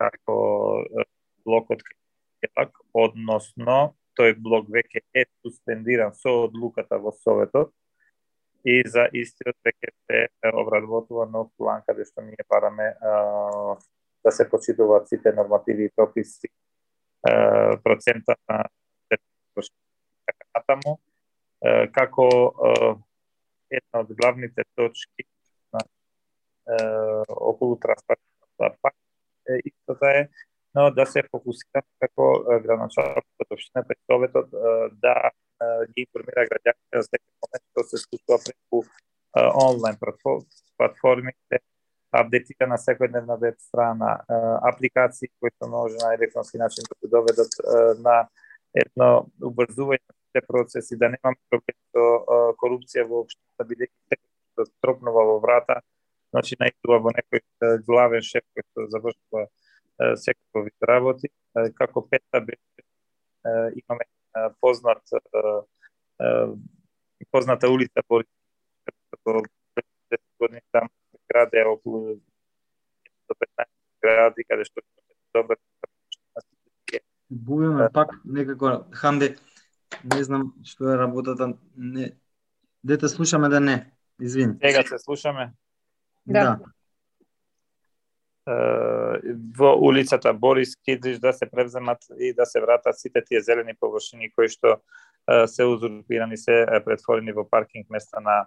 како 0.00 0.36
блокот 1.44 1.84
Келак, 2.44 2.76
односно 2.92 3.94
тој 4.18 4.36
блок 4.36 4.68
веќе 4.68 5.00
е 5.16 5.24
суспендиран 5.42 6.12
со 6.14 6.44
одлуката 6.44 6.98
во 7.00 7.12
Советот 7.16 7.72
и 8.64 8.82
за 8.88 9.06
истиот 9.12 9.56
веќе 9.64 9.92
се 10.06 10.52
обработува 10.52 11.26
нов 11.26 11.50
план 11.56 11.82
каде 11.86 12.04
што 12.04 12.22
ние 12.22 12.44
параме 12.48 12.92
а, 13.00 13.76
да 14.24 14.32
се 14.32 14.48
почитуваат 14.50 15.08
сите 15.08 15.32
нормативи 15.32 15.88
и 15.88 15.94
прописи 15.96 16.52
процента 17.84 18.36
на 18.48 18.64
натаму 20.54 20.98
како 21.96 22.26
една 23.70 24.02
од 24.02 24.10
главните 24.18 24.64
точки 24.76 25.24
на 25.72 25.80
околу 27.28 27.78
транспортната 27.80 28.76
пак 28.82 28.94
исто 29.64 29.96
да 30.00 30.10
е, 30.20 30.28
но 30.74 30.90
да 30.90 31.06
се 31.06 31.22
фокусира 31.30 31.82
како 32.02 32.26
градоначалник 32.64 33.24
од 33.44 33.54
општината 33.56 33.94
и 33.94 34.02
советот 34.10 34.50
да 35.04 35.14
ги 35.92 36.06
информира 36.06 36.46
граѓаните 36.50 37.02
за 37.02 37.08
секој 37.08 37.30
момент 37.46 37.64
што 37.70 37.86
се 37.90 38.02
случува 38.02 38.40
преку 38.46 38.82
онлайн 39.66 39.96
платформите, 40.78 41.60
апдейтира 42.14 42.66
на 42.70 42.78
секојдневна 42.78 43.38
веб 43.40 43.58
страна, 43.58 44.18
апликации 44.70 45.30
кои 45.40 45.50
се 45.50 45.70
може 45.70 45.96
на 46.02 46.14
електронски 46.14 46.58
начин 46.58 46.84
да 46.90 47.08
доведат 47.08 47.56
на 48.02 48.28
едно 48.74 49.26
убрзување 49.42 50.02
на 50.34 50.42
процеси, 50.48 50.98
да 50.98 51.10
немаме 51.10 51.38
проблем 51.50 51.78
со 51.94 52.54
корупција 52.62 53.06
воопшто, 53.06 53.66
бидејќи 53.70 54.18
се 54.18 54.70
тропнува 54.82 55.22
во 55.30 55.38
врата, 55.42 55.80
значи 56.34 56.58
најдува 56.58 56.98
во 57.06 57.14
некој 57.14 57.42
главен 57.86 58.22
шеф 58.22 58.42
кој 58.54 58.66
што 58.66 58.88
завршува 58.94 59.46
секој 59.98 60.64
вид 60.64 60.88
работи, 60.88 61.28
како 61.78 62.02
пета 62.08 62.40
беше 62.40 62.84
имаме 63.78 64.04
познат 64.60 65.02
позната 67.30 67.70
улица 67.70 68.02
Борис. 68.08 68.30
Како 69.10 69.42
10 70.10 70.18
години 70.40 70.60
там 70.72 70.88
граде 71.28 71.64
околу 71.64 72.16
15 73.30 73.66
гради 74.02 74.44
каде 74.44 74.64
што 74.64 74.80
добар 75.34 75.56
Губиме 77.30 77.88
пак 77.92 78.12
некако 78.24 78.84
Хамде 78.92 79.36
не 80.04 80.22
знам 80.24 80.52
што 80.64 80.92
е 80.92 80.98
работата 80.98 81.54
не 81.76 82.12
дете 82.84 83.08
слушаме 83.08 83.48
да 83.48 83.60
не 83.60 83.92
извини. 84.20 84.54
Сега 84.62 84.82
се 84.82 84.98
слушаме. 84.98 85.52
Да 86.26 86.58
во 88.46 89.76
улицата 89.76 90.34
Борис 90.34 90.76
Кидриш 90.76 91.18
да 91.18 91.32
се 91.32 91.46
превземат 91.50 91.98
и 92.18 92.34
да 92.34 92.46
се 92.46 92.60
вратат 92.60 92.98
сите 92.98 93.24
тие 93.24 93.40
зелени 93.40 93.74
површини 93.80 94.30
кои 94.32 94.48
што 94.48 94.76
се 95.46 95.64
узурпирани, 95.64 96.36
се 96.36 96.66
претворени 96.84 97.32
во 97.32 97.48
паркинг 97.48 97.90
места 97.90 98.20
на 98.20 98.46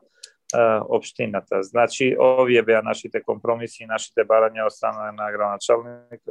општината. 0.86 1.64
Значи, 1.64 2.16
овие 2.20 2.62
беа 2.62 2.82
нашите 2.82 3.24
компромиси 3.24 3.84
и 3.84 3.90
нашите 3.90 4.24
барања 4.24 4.70
од 4.70 4.72
страна 4.72 5.12
на 5.12 5.32
градоначалник, 5.34 6.22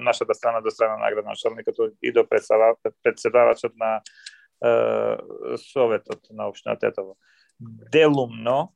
нашата 0.00 0.34
страна 0.34 0.60
до 0.60 0.70
страна 0.70 0.96
на 0.96 1.10
градоначалникот 1.10 1.76
и 2.02 2.12
до 2.12 2.24
председавачот 2.24 3.72
на 3.76 4.00
Советот 5.58 6.30
на 6.30 6.48
општина 6.48 6.78
Тетово. 6.78 7.16
Делумно, 7.92 8.72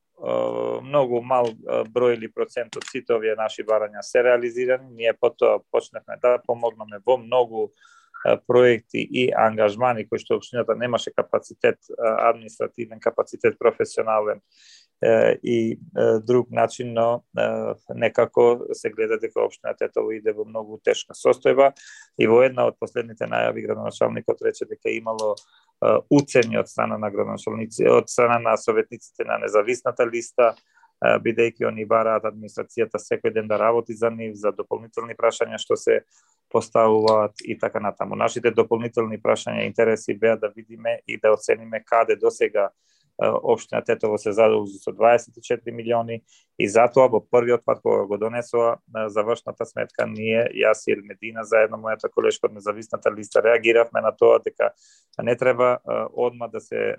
многу 0.84 1.22
мал 1.24 1.48
број 1.94 2.18
или 2.18 2.28
процент 2.28 2.76
од 2.76 2.84
сите 2.90 3.14
овие 3.16 3.36
наши 3.38 3.64
барања 3.64 4.02
се 4.04 4.22
реализирани. 4.22 4.90
Ние 4.92 5.14
потоа 5.16 5.60
почнахме 5.72 6.18
да 6.22 6.38
помогнаме 6.46 7.00
во 7.06 7.16
многу 7.16 7.70
проекти 8.46 9.00
и 9.00 9.30
ангажмани 9.32 10.04
кои 10.08 10.20
што 10.20 10.36
општината 10.36 10.76
немаше 10.76 11.12
капацитет 11.16 11.78
административен, 11.98 13.00
капацитет 13.00 13.56
професионален 13.58 14.42
и 15.42 15.78
друг 16.26 16.50
начин, 16.50 16.92
но 16.92 17.22
некако 17.94 18.60
се 18.72 18.90
гледа 18.90 19.18
дека 19.18 19.40
општина 19.40 19.74
Тетово 19.74 20.12
иде 20.12 20.32
во 20.32 20.44
многу 20.44 20.76
тешка 20.84 21.16
состојба 21.16 21.72
и 22.18 22.26
во 22.28 22.42
една 22.44 22.66
од 22.68 22.76
последните 22.80 23.24
најави 23.24 23.64
градоначалникот 23.64 24.42
рече 24.44 24.68
дека 24.68 24.92
имало 24.92 25.36
уцени 26.10 26.58
од 26.60 26.68
страна 26.68 26.98
на 26.98 27.10
градоначалници, 27.10 27.88
од 27.88 28.12
страна 28.12 28.38
на 28.38 28.56
советниците 28.60 29.24
на 29.24 29.38
независната 29.40 30.04
листа, 30.04 30.52
бидејќи 31.00 31.64
они 31.64 31.86
бараат 31.88 32.26
администрацијата 32.28 33.00
секој 33.00 33.32
ден 33.32 33.48
да 33.48 33.56
работи 33.56 33.94
за 33.96 34.10
нив, 34.10 34.34
за 34.36 34.52
дополнителни 34.52 35.16
прашања 35.16 35.56
што 35.56 35.76
се 35.76 36.02
поставуваат 36.52 37.40
и 37.40 37.56
така 37.58 37.80
натаму. 37.80 38.16
Нашите 38.16 38.50
дополнителни 38.50 39.16
прашања 39.16 39.64
и 39.64 39.66
интереси 39.70 40.12
беа 40.12 40.36
да 40.36 40.52
видиме 40.52 40.98
и 41.06 41.16
да 41.16 41.32
оцениме 41.32 41.80
каде 41.84 42.16
до 42.16 42.30
сега 42.30 42.68
општина 43.18 43.82
Тетово 43.84 44.18
се 44.18 44.32
задолжи 44.32 44.78
со 44.78 44.92
24 44.92 45.70
милиони 45.72 46.22
и 46.58 46.68
затоа 46.68 47.08
во 47.08 47.20
првиот 47.20 47.64
пат 47.64 47.80
кога 47.82 48.06
го 48.06 48.16
донесоа 48.18 48.78
завршната 49.08 49.66
сметка 49.66 50.06
ние 50.06 50.46
јас 50.54 50.84
и 50.86 50.96
Медина 50.96 51.44
заедно 51.44 51.76
мојата 51.76 52.08
колешка 52.08 52.46
од 52.46 52.54
независната 52.54 53.10
листа 53.10 53.42
реагиравме 53.42 54.00
на 54.00 54.12
тоа 54.12 54.38
дека 54.44 54.72
не 55.22 55.36
треба 55.36 55.78
одма 56.12 56.48
да 56.48 56.60
се 56.60 56.96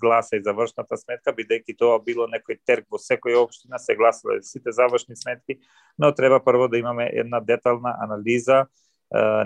гласа 0.00 0.36
и 0.36 0.42
завршната 0.42 0.96
сметка 0.96 1.32
бидејќи 1.32 1.76
тоа 1.78 1.98
било 2.04 2.28
некој 2.28 2.60
терк 2.66 2.86
во 2.90 2.98
секоја 2.98 3.44
општина 3.44 3.78
се 3.78 3.96
гласале 3.96 4.42
сите 4.42 4.72
завршни 4.72 5.16
сметки 5.16 5.60
но 5.98 6.12
треба 6.12 6.40
прво 6.40 6.68
да 6.68 6.78
имаме 6.78 7.10
една 7.12 7.40
детална 7.40 7.96
анализа 8.00 8.66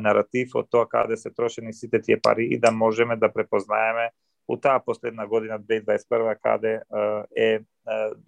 наратив 0.01 0.55
од 0.55 0.71
тоа 0.71 0.87
каде 0.87 1.17
се 1.17 1.31
трошени 1.31 1.73
сите 1.75 2.01
тие 2.01 2.21
пари 2.23 2.47
и 2.51 2.59
да 2.59 2.71
можеме 2.71 3.17
да 3.17 3.33
препознаеме 3.33 4.11
у 4.49 4.57
таа 4.57 4.81
последна 4.85 5.27
година 5.27 5.61
2021 5.61 6.37
каде 6.43 6.81
е 7.37 7.61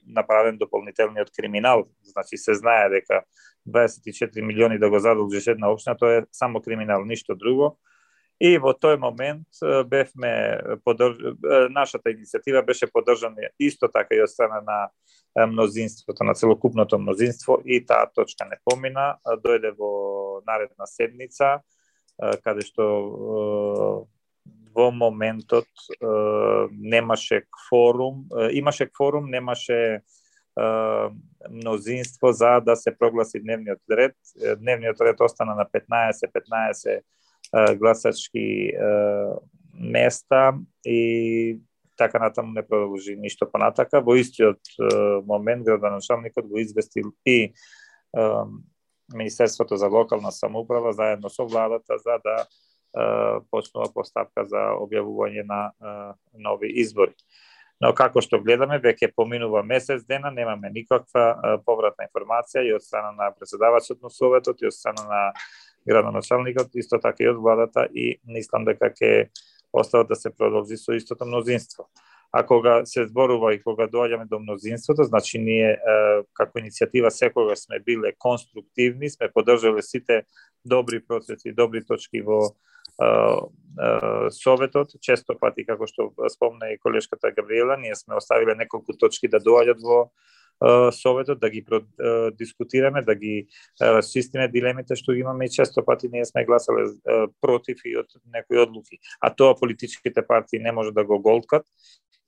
направен 0.06 0.58
дополнителниот 0.58 1.30
криминал. 1.36 1.86
Значи 2.02 2.36
се 2.36 2.54
знае 2.54 2.88
дека 2.88 3.22
24 3.68 4.42
милиони 4.42 4.78
да 4.78 4.90
го 4.90 4.98
задолжиш 4.98 5.46
една 5.46 5.70
општина, 5.70 5.96
тоа 5.96 6.18
е 6.18 6.24
само 6.32 6.60
криминал, 6.60 7.04
ништо 7.04 7.34
друго. 7.34 7.78
И 8.40 8.54
во 8.58 8.70
тој 8.70 8.98
момент 9.02 9.46
бевме 9.90 10.62
подрж... 10.86 11.18
нашата 11.74 12.10
иницијатива 12.14 12.62
беше 12.66 12.86
поддржана 12.86 13.50
исто 13.58 13.88
така 13.90 14.14
и 14.14 14.22
од 14.22 14.30
страна 14.30 14.62
на 14.62 15.46
мнозинството, 15.46 16.24
на 16.24 16.34
целокупното 16.34 16.98
мнозинство 16.98 17.58
и 17.64 17.82
таа 17.86 18.06
точка 18.14 18.46
не 18.46 18.58
помина, 18.64 19.18
дојде 19.42 19.74
во 19.74 20.42
наредна 20.46 20.86
седница 20.86 21.58
каде 22.42 22.62
што 22.62 24.06
во 24.74 24.90
моментот 24.90 25.66
е, 25.66 26.06
немаше 26.70 27.42
кворум, 27.50 28.26
е, 28.38 28.50
имаше 28.58 28.86
кворум, 28.86 29.30
немаше 29.30 29.78
е, 29.94 30.00
мнозинство 31.50 32.32
за 32.32 32.60
да 32.60 32.76
се 32.76 32.98
прогласи 32.98 33.40
дневниот 33.40 33.80
ред. 33.90 34.16
Дневниот 34.58 35.00
ред 35.00 35.20
остана 35.20 35.54
на 35.54 35.66
15-15 35.66 37.00
гласачки 37.76 38.72
места 39.74 40.54
и 40.84 41.60
така 41.96 42.18
натаму 42.18 42.52
не 42.52 42.62
продолжи 42.62 43.16
ништо 43.16 43.46
понатака. 43.50 44.00
Во 44.00 44.14
истиот 44.14 44.60
момент 45.26 45.64
градоначалникот 45.64 46.46
го 46.46 46.58
известил 46.58 47.12
и 47.24 47.54
Министерството 49.14 49.76
за 49.76 49.88
локална 49.88 50.32
самоуправа 50.32 50.92
заедно 50.92 51.30
со 51.30 51.46
владата 51.46 51.98
за 51.98 52.18
да 52.24 52.46
почнува 53.50 53.90
постапка 53.94 54.46
за 54.48 54.70
објавување 54.78 55.44
на 55.46 55.60
нови 56.32 56.70
избори. 56.82 57.14
Но 57.80 57.92
како 57.94 58.18
што 58.24 58.40
гледаме, 58.42 58.80
веќе 58.82 59.12
поминува 59.14 59.62
месец 59.62 60.02
дена, 60.08 60.32
немаме 60.34 60.70
никаква 60.74 61.60
повратна 61.66 62.08
информација 62.08 62.64
и 62.66 62.72
од 62.74 62.82
страна 62.82 63.12
на 63.14 63.30
председавачот 63.30 64.02
на 64.02 64.10
Советот 64.10 64.62
и 64.62 64.66
од 64.66 64.74
страна 64.74 65.04
на 65.06 65.20
градоначалникот, 65.86 66.74
исто 66.74 66.98
така 66.98 67.22
и 67.22 67.30
од 67.30 67.38
владата 67.38 67.86
и 67.94 68.16
мислам 68.26 68.66
дека 68.66 68.90
ќе 68.90 69.28
остават 69.72 70.08
да 70.08 70.16
се 70.16 70.34
продолжи 70.34 70.76
со 70.76 70.96
истото 70.96 71.28
мнозинство. 71.28 71.86
А 72.32 72.42
кога 72.46 72.84
се 72.84 73.06
зборува 73.08 73.54
и 73.54 73.62
кога 73.62 73.86
доаѓаме 73.88 74.28
до 74.28 74.38
мнозинството, 74.38 75.04
значи 75.08 75.38
ние 75.40 75.78
како 76.36 76.60
иницијатива 76.60 77.08
секогаш 77.08 77.64
сме 77.64 77.80
биле 77.80 78.12
конструктивни, 78.18 79.08
сме 79.10 79.30
поддржале 79.32 79.82
сите 79.82 80.22
добри 80.64 81.00
процеси, 81.00 81.54
добри 81.56 81.84
точки 81.86 82.20
во 82.20 82.52
Советот, 84.34 84.92
често 85.00 85.38
пати, 85.38 85.64
како 85.64 85.86
што 85.86 86.10
спомна 86.34 86.72
и 86.74 86.78
колешката 86.82 87.30
Габриела, 87.30 87.76
ние 87.78 87.94
сме 87.94 88.18
оставиле 88.18 88.56
неколку 88.58 88.92
точки 88.92 89.28
да 89.30 89.38
доаѓат 89.38 89.80
во 89.80 90.10
Советот, 90.92 91.40
да 91.40 91.50
ги 91.50 91.64
дискутираме, 92.38 93.02
да 93.02 93.14
ги 93.14 93.46
расчистиме 93.80 94.48
дилемите 94.48 94.96
што 94.98 95.14
ги 95.14 95.22
имаме 95.22 95.46
и 95.46 95.54
често 95.54 95.84
пати 95.84 96.08
ние 96.12 96.24
сме 96.24 96.44
гласале 96.44 96.90
против 97.40 97.78
и 97.84 97.96
од 97.96 98.10
некои 98.26 98.58
одлуки. 98.58 98.98
А 99.20 99.30
тоа 99.30 99.54
политичките 99.54 100.26
партии 100.26 100.58
не 100.58 100.72
може 100.72 100.92
да 100.92 101.04
го 101.04 101.22
голткат 101.22 101.66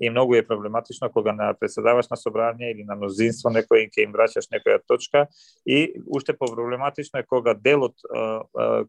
и 0.00 0.10
многу 0.10 0.34
е 0.34 0.46
проблематично 0.46 1.10
кога 1.12 1.32
на 1.32 1.54
председаваш 1.60 2.08
на 2.08 2.16
собрание 2.16 2.70
или 2.70 2.84
на 2.84 2.96
мнозинство 2.96 3.52
некој 3.52 3.90
ќе 3.92 4.06
им 4.06 4.14
враќаш 4.16 4.48
некоја 4.48 4.80
точка 4.88 5.26
и 5.66 5.92
уште 6.06 6.32
проблематично 6.32 7.20
е 7.20 7.28
кога 7.28 7.54
делот 7.54 8.00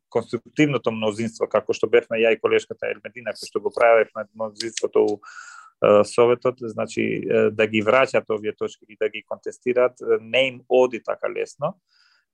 конструктивното 0.10 0.92
мнозинство 0.92 1.48
како 1.52 1.74
што 1.74 1.92
бевме 1.92 2.22
ја 2.24 2.32
и 2.32 2.40
колешката 2.40 2.88
Ермедина 2.88 3.36
кој 3.36 3.50
што 3.52 3.60
го 3.60 3.74
правевме 3.76 4.28
мнозинството 4.36 5.04
у 5.04 5.20
Советот, 6.06 6.62
значи 6.62 7.04
да 7.52 7.68
ги 7.68 7.82
враќат 7.82 8.30
овие 8.30 8.54
точки 8.54 8.86
и 8.90 8.98
да 9.00 9.10
ги 9.10 9.24
контестираат, 9.28 9.98
не 10.22 10.48
им 10.48 10.62
оди 10.70 11.02
така 11.04 11.30
лесно 11.30 11.76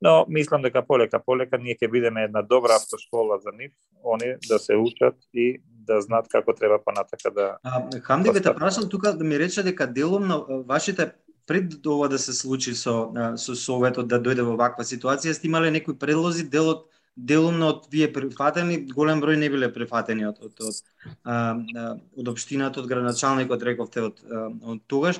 но 0.02 0.26
мислам 0.30 0.62
дека 0.62 0.84
полека 0.86 1.20
полека 1.20 1.58
ние 1.58 1.76
ќе 1.76 1.90
бидеме 1.92 2.28
една 2.28 2.42
добра 2.42 2.78
автошкола 2.78 3.40
за 3.42 3.52
нив, 3.52 3.72
они 4.06 4.36
да 4.48 4.60
се 4.60 4.76
учат 4.76 5.16
и 5.34 5.62
да 5.88 6.02
знаат 6.02 6.28
како 6.30 6.54
треба 6.54 6.78
понатака 6.86 7.32
да 7.32 7.58
А, 7.64 7.82
Хамди 8.02 8.30
ве 8.30 8.42
прашам 8.42 8.90
тука 8.90 9.14
да 9.14 9.24
ми 9.24 9.40
рече 9.40 9.64
дека 9.64 9.88
делом 9.88 10.28
на 10.28 10.44
вашите 10.68 11.12
пред 11.48 11.86
ова 11.86 12.10
да 12.10 12.20
се 12.20 12.34
случи 12.34 12.76
со 12.76 13.10
со 13.38 13.56
советот 13.56 14.08
да 14.08 14.22
дојде 14.22 14.44
во 14.44 14.58
ваква 14.58 14.84
ситуација, 14.84 15.34
сте 15.34 15.48
имале 15.48 15.72
некои 15.72 15.98
предлози, 15.98 16.44
делот 16.44 16.90
делумно 17.18 17.72
од 17.74 17.88
вие 17.92 18.08
прифатени, 18.14 18.78
голем 18.94 19.22
број 19.22 19.40
не 19.42 19.50
биле 19.50 19.72
прифатени 19.74 20.28
од 20.30 20.38
од 20.46 20.62
од, 20.62 20.82
од, 21.26 22.00
од 22.22 22.30
општината, 22.34 22.80
од 22.82 22.90
градоначалникот 22.92 23.66
рековте 23.66 24.06
од 24.10 24.22
од 24.62 24.86
тогаш 24.88 25.20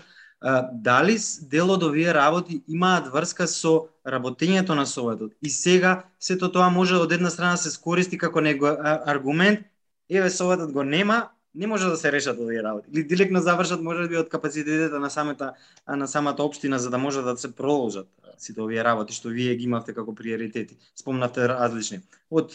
дали 0.72 1.18
дел 1.50 1.72
од 1.72 1.84
овие 1.84 2.14
работи 2.14 2.62
имаат 2.68 3.08
врска 3.14 3.48
со 3.48 3.90
работењето 4.06 4.76
на 4.76 4.86
Советот. 4.86 5.34
И 5.42 5.50
сега 5.50 6.04
сето 6.20 6.52
тоа 6.52 6.70
може 6.70 6.96
од 6.96 7.12
една 7.12 7.30
страна 7.30 7.58
се 7.58 7.72
скористи 7.72 8.18
како 8.18 8.42
него 8.42 8.70
аргумент, 9.06 9.66
еве 10.10 10.30
Советот 10.30 10.72
го 10.72 10.84
нема, 10.84 11.30
не 11.58 11.68
може 11.68 11.90
да 11.90 11.98
се 11.98 12.12
решат 12.12 12.40
овие 12.40 12.64
работи. 12.64 12.90
Или 12.94 13.04
директно 13.04 13.42
завршат 13.42 13.82
може 13.82 14.08
би 14.08 14.18
од 14.18 14.30
капацитетите 14.30 15.00
на 15.00 15.10
самата 15.10 15.54
на 15.88 16.08
самата 16.08 16.40
општина 16.40 16.80
за 16.80 16.90
да 16.90 16.98
може 16.98 17.22
да 17.22 17.38
се 17.38 17.56
продолжат 17.56 18.08
сите 18.38 18.62
овие 18.62 18.84
работи 18.84 19.14
што 19.14 19.34
вие 19.34 19.56
ги 19.56 19.66
имавте 19.66 19.94
како 19.94 20.16
приоритети. 20.16 20.78
Спомнавте 20.96 21.48
различни 21.50 22.02
од 22.30 22.54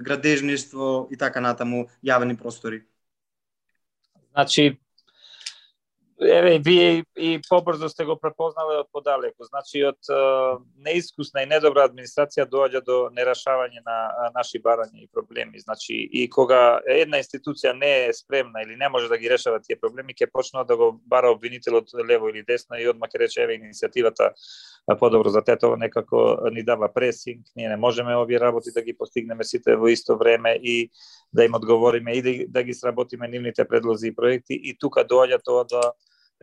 градежништво 0.00 1.08
и 1.10 1.16
така 1.16 1.40
натаму 1.40 1.86
јавни 2.04 2.36
простори. 2.38 2.84
Значи 4.32 4.78
Еве, 6.20 6.58
вие 6.58 7.04
и 7.16 7.40
побрзо 7.48 7.88
сте 7.88 8.04
го 8.08 8.14
препознале 8.16 8.78
од 8.80 8.86
подалеку. 8.88 9.44
Значи, 9.44 9.82
од 9.84 10.08
неискусна 10.80 11.42
и 11.44 11.48
недобра 11.50 11.84
администрација 11.84 12.46
доаѓа 12.48 12.80
до 12.86 12.96
нерашавање 13.12 13.82
на 13.84 14.30
наши 14.32 14.56
барања 14.64 14.96
и 15.02 15.10
проблеми. 15.12 15.60
Значи, 15.60 15.92
и 15.92 16.24
кога 16.32 16.80
една 16.88 17.20
институција 17.20 17.74
не 17.76 17.90
е 18.06 18.14
спремна 18.16 18.62
или 18.64 18.76
не 18.80 18.88
може 18.88 19.12
да 19.12 19.18
ги 19.18 19.28
решава 19.28 19.60
тие 19.60 19.76
проблеми, 19.76 20.16
ќе 20.16 20.30
почнува 20.32 20.64
да 20.64 20.76
го 20.76 20.92
бара 21.04 21.28
обвинителот 21.28 21.92
лево 22.08 22.32
или 22.32 22.42
десно 22.48 22.80
и 22.80 22.88
одма 22.88 23.12
ќе 23.12 23.20
рече, 23.20 23.44
еве, 23.44 23.60
иницијативата 23.60 24.32
подобро 24.98 25.28
за 25.28 25.44
тетово 25.44 25.76
некако 25.76 26.48
ни 26.50 26.62
дава 26.62 26.88
пресинг, 26.88 27.44
ние 27.56 27.68
не 27.68 27.76
можеме 27.76 28.16
овие 28.16 28.40
работи 28.40 28.70
да 28.72 28.82
ги 28.82 28.96
постигнеме 28.96 29.44
сите 29.44 29.76
во 29.76 29.92
исто 29.92 30.16
време 30.16 30.56
и 30.62 30.90
да 31.32 31.44
им 31.44 31.54
одговориме 31.54 32.12
и 32.12 32.22
да, 32.22 32.32
да 32.48 32.62
ги 32.62 32.74
сработиме 32.74 33.28
нивните 33.28 33.68
предлози 33.68 34.08
и 34.08 34.14
проекти 34.14 34.54
и 34.54 34.78
тука 34.78 35.04
доаѓа 35.04 35.42
тоа 35.44 35.64
да 35.64 35.92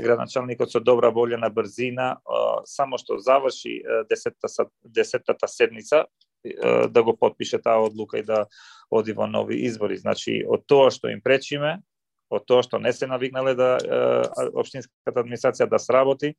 градначалникот 0.01 0.71
со 0.71 0.79
добра 0.79 1.11
волја 1.13 1.37
на 1.37 1.49
брзина, 1.49 2.17
само 2.65 2.97
што 2.97 3.19
заврши 3.19 3.81
десетата, 4.09 4.67
десетата 4.83 5.47
седница, 5.47 6.05
да 6.43 7.03
го 7.03 7.15
подпише 7.17 7.57
таа 7.61 7.85
одлука 7.85 8.19
и 8.19 8.23
да 8.23 8.45
оди 8.91 9.13
во 9.13 9.27
нови 9.27 9.61
избори. 9.63 9.97
Значи, 9.97 10.41
од 10.43 10.65
тоа 10.67 10.89
што 10.91 11.07
им 11.13 11.21
пречиме, 11.23 11.77
од 12.29 12.45
тоа 12.49 12.63
што 12.65 12.79
не 12.79 12.91
се 12.93 13.07
навигнале 13.07 13.53
да 13.55 13.77
општинската 14.51 15.21
администрација 15.21 15.69
да 15.69 15.79
сработи, 15.79 16.33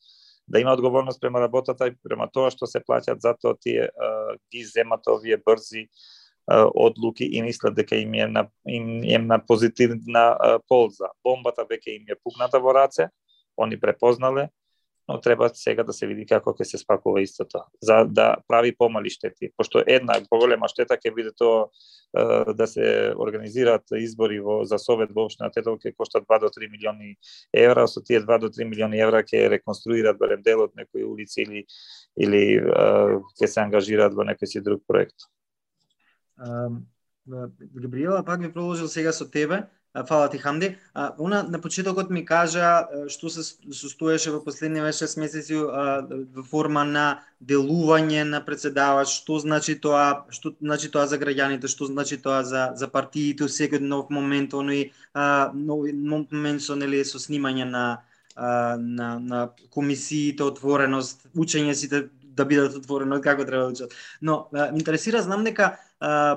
да 0.49 0.61
има 0.61 0.75
одговорност 0.75 1.21
према 1.21 1.41
работата 1.41 1.89
и 1.89 1.97
према 2.05 2.29
тоа 2.29 2.51
што 2.53 2.67
се 2.67 2.83
плаќат, 2.85 3.23
затоа 3.23 3.57
тие 3.57 3.89
ги 4.53 4.65
земат 4.65 5.07
овие 5.09 5.39
брзи 5.41 5.89
одлуки 6.53 7.25
и 7.25 7.41
мислат 7.43 7.75
дека 7.75 7.97
им 7.97 8.13
е 8.15 8.27
на 8.27 8.49
им, 8.69 9.01
е 9.05 9.19
на 9.19 9.39
позитивна 9.41 10.61
полза. 10.69 11.09
Бомбата 11.25 11.65
веќе 11.65 11.97
им 11.97 12.05
е 12.13 12.21
пукната 12.21 12.61
во 12.61 12.75
раце, 12.77 13.09
они 13.57 13.81
препознале, 13.81 14.49
но 15.09 15.21
треба 15.21 15.51
сега 15.55 15.85
да 15.85 15.93
се 15.93 16.07
види 16.07 16.25
како 16.27 16.55
ќе 16.57 16.65
се 16.65 16.79
спакува 16.81 17.21
истото, 17.21 17.61
за 17.83 18.05
да 18.09 18.37
прави 18.49 18.73
помали 18.77 19.11
штети, 19.11 19.51
пошто 19.57 19.83
една 19.87 20.17
поголема 20.31 20.69
штета 20.69 20.97
ќе 20.97 21.13
биде 21.15 21.33
тоа 21.37 21.69
да 22.55 22.67
се 22.67 23.13
организираат 23.13 23.85
избори 24.01 24.41
во 24.41 24.63
за 24.65 24.79
совет 24.79 25.13
во 25.13 25.27
општина 25.29 25.51
Тетово 25.53 25.77
ќе 25.77 25.93
кошта 25.93 26.23
2 26.25 26.41
до 26.41 26.49
3 26.49 26.71
милиони 26.73 27.17
евра, 27.53 27.85
со 27.87 28.01
тие 28.01 28.23
2 28.25 28.39
до 28.41 28.49
3 28.49 28.65
милиони 28.65 28.97
евра 28.97 29.21
ќе 29.21 29.51
реконструираат 29.53 30.19
барем 30.19 30.43
дел 30.43 30.65
од 30.65 30.73
некои 30.77 31.05
улици 31.05 31.43
или 31.43 31.67
или 32.17 32.65
ќе 32.65 33.47
се 33.47 33.61
ангажираат 33.61 34.15
во 34.15 34.25
некој 34.25 34.47
си 34.47 34.65
друг 34.65 34.83
проект. 34.89 35.29
Габриела, 37.27 38.25
пак 38.25 38.41
ви 38.41 38.53
продолжил 38.53 38.89
сега 38.89 39.13
со 39.13 39.29
тебе. 39.31 39.69
Фала 40.03 40.29
ти, 40.29 40.39
Хамди. 40.39 40.77
А, 40.95 41.15
она 41.19 41.43
на 41.43 41.61
почетокот 41.61 42.11
ми 42.11 42.25
кажа 42.27 42.89
што 43.07 43.31
се 43.31 43.45
состоеше 43.71 44.33
во 44.35 44.41
последниве 44.43 44.91
6 44.91 45.21
месеци 45.23 45.55
во 45.55 46.43
форма 46.51 46.83
на 46.85 47.05
делување 47.39 48.25
на 48.27 48.41
председавач, 48.43 49.13
што 49.23 49.39
значи 49.39 49.77
тоа, 49.79 50.27
што 50.35 50.51
значи 50.59 50.91
тоа 50.91 51.07
за 51.07 51.19
граѓаните, 51.19 51.71
што 51.71 51.87
значи 51.87 52.19
тоа 52.19 52.43
за 52.43 52.73
за 52.75 52.89
партиите, 52.91 53.47
секој 53.47 53.79
нов 53.87 54.11
момент, 54.11 54.51
оној 54.51 54.91
нов, 55.55 55.87
нов 55.95 56.27
момент 56.33 56.63
со 56.67 56.75
нели 56.75 57.05
со 57.05 57.23
снимање 57.23 57.71
на 57.71 57.87
на 58.35 59.19
на 59.23 59.49
комисиите, 59.71 60.43
отвореност, 60.43 61.23
учење 61.39 61.75
сите 61.75 62.09
да 62.37 62.45
бидат 62.45 62.77
отворени 62.77 63.21
како 63.23 63.45
треба 63.45 63.65
да 63.65 63.73
учат. 63.73 63.95
Но 64.23 64.49
интересира 64.75 65.23
знам 65.23 65.45
дека 65.45 65.77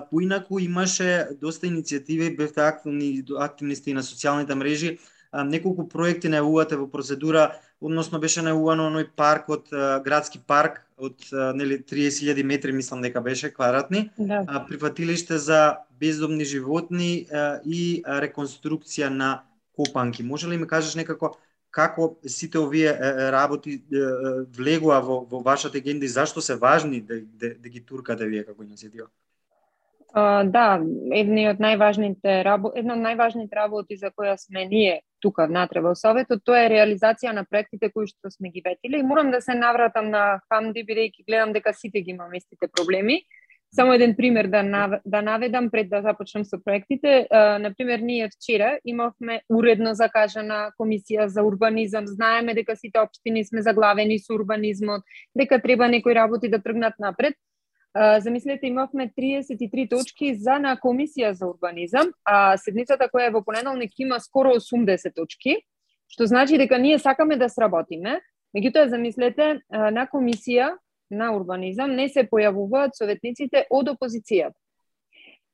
поинаку 0.09 0.59
имаше 0.59 1.27
доста 1.41 1.67
иницијативи, 1.67 2.35
бевте 2.37 2.61
активни, 2.61 3.23
активни 3.37 3.75
сте 3.75 3.91
и 3.91 3.97
на 3.97 4.03
социјалните 4.03 4.55
мрежи, 4.55 4.97
неколку 5.33 5.87
проекти 5.89 6.29
најавувате 6.31 6.77
во 6.79 6.87
процедура, 6.91 7.51
односно 7.81 8.19
беше 8.19 8.41
најавувано 8.45 8.87
оној 8.91 9.09
парк 9.15 9.49
од 9.49 9.73
градски 10.05 10.39
парк 10.47 10.83
од 10.97 11.27
нели 11.53 11.77
30.000 11.83 12.43
метри 12.43 12.71
мислам 12.73 13.01
дека 13.01 13.21
беше 13.21 13.51
квадратни, 13.53 14.09
да. 14.17 14.65
прифатилиште 14.69 15.37
за 15.37 15.77
бездомни 15.99 16.45
животни 16.45 17.27
и 17.65 18.01
реконструкција 18.05 19.09
на 19.09 19.43
копанки. 19.77 20.23
Може 20.23 20.47
ли 20.47 20.57
ми 20.57 20.67
кажеш 20.67 20.95
некако 20.95 21.37
како 21.71 22.15
сите 22.25 22.59
овие 22.59 22.93
работи 23.31 23.77
влегува 24.57 24.99
во, 25.01 25.21
во 25.29 25.41
вашата 25.45 25.77
агенда 25.77 26.05
и 26.05 26.11
зашто 26.11 26.41
се 26.41 26.55
важни 26.55 27.01
да, 27.01 27.21
да, 27.21 27.53
да 27.55 27.69
ги 27.69 27.83
туркате 27.85 28.25
вие 28.25 28.43
како 28.45 28.63
иницијатива? 28.63 29.07
А, 30.13 30.43
да, 30.47 30.79
едни 31.13 31.43
од 31.49 31.59
најважните 31.61 32.39
работи, 32.47 32.79
една 32.79 32.95
од 32.95 33.03
најважните 33.03 33.53
работи 33.53 33.97
за 33.99 34.09
која 34.09 34.37
сме 34.39 34.63
ние 34.65 35.01
тука 35.21 35.45
внатре 35.49 35.83
во 35.83 35.91
Советот, 35.99 36.41
тоа 36.47 36.63
е 36.63 36.71
реализација 36.71 37.33
на 37.35 37.43
проектите 37.45 37.91
кои 37.91 38.07
што 38.07 38.31
сме 38.31 38.49
ги 38.53 38.63
ветиле 38.65 39.01
и 39.01 39.05
морам 39.05 39.31
да 39.31 39.41
се 39.41 39.57
навратам 39.57 40.09
на 40.09 40.39
Хамди 40.47 40.85
бидејќи 40.87 41.27
гледам 41.27 41.53
дека 41.53 41.73
сите 41.73 42.01
ги 42.01 42.15
имаме 42.15 42.37
истите 42.37 42.69
проблеми. 42.71 43.19
Само 43.75 43.93
еден 43.93 44.15
пример 44.15 44.47
да, 44.47 44.63
нав... 44.63 44.91
да 45.05 45.21
наведам 45.21 45.69
пред 45.69 45.89
да 45.89 46.01
започнем 46.01 46.45
со 46.45 46.57
проектите. 46.63 47.27
Uh, 47.31 47.57
например, 47.57 47.99
ние 47.99 48.29
вчера 48.29 48.79
имавме 48.85 49.41
уредно 49.49 49.93
закажана 49.93 50.71
комисија 50.79 51.25
за 51.25 51.43
урбанизам. 51.43 52.07
Знаеме 52.07 52.53
дека 52.53 52.75
сите 52.75 52.99
општини 52.99 53.43
сме 53.45 53.61
заглавени 53.61 54.19
со 54.19 54.33
урбанизмот, 54.33 55.03
дека 55.35 55.61
треба 55.61 55.89
некои 55.89 56.15
работи 56.15 56.49
да 56.49 56.63
тргнат 56.63 56.93
напред. 56.99 57.35
Uh, 57.97 58.19
замислете, 58.19 58.67
имавме 58.67 59.11
33 59.17 59.89
точки 59.89 60.35
за 60.35 60.59
на 60.59 60.77
комисија 60.79 61.31
за 61.31 61.47
урбанизам, 61.47 62.13
а 62.23 62.57
седницата 62.57 63.11
која 63.11 63.27
е 63.27 63.35
во 63.35 63.43
понеделник 63.43 63.99
има 63.99 64.19
скоро 64.19 64.55
80 64.55 65.11
точки, 65.15 65.59
што 66.07 66.25
значи 66.25 66.57
дека 66.57 66.79
ние 66.79 66.99
сакаме 66.99 67.35
да 67.35 67.49
сработиме. 67.49 68.21
Меѓутоа, 68.55 68.87
замислете, 68.87 69.59
на 69.69 70.07
комисија 70.07 70.77
на 71.09 71.33
урбанизам 71.35 71.95
не 71.95 72.09
се 72.09 72.23
појавуваат 72.27 72.97
советниците 72.97 73.65
од 73.69 73.93
опозицијата. 73.95 74.57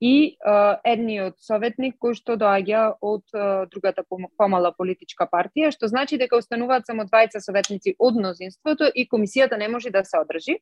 И 0.04 0.36
uh, 0.44 0.82
едниот 0.84 1.38
советник 1.40 1.96
кој 2.02 2.18
што 2.18 2.36
доаѓа 2.36 2.98
од 3.00 3.24
uh, 3.32 3.64
другата 3.72 4.04
помала 4.38 4.74
политичка 4.76 5.30
партија, 5.32 5.70
што 5.72 5.88
значи 5.88 6.18
дека 6.20 6.36
остануваат 6.42 6.90
само 6.90 7.06
двајца 7.08 7.40
советници 7.40 7.96
од 8.00 8.18
мнозинството 8.20 8.90
и 8.92 9.08
комисијата 9.08 9.56
не 9.58 9.70
може 9.72 9.94
да 9.96 10.04
се 10.04 10.20
одржи. 10.20 10.58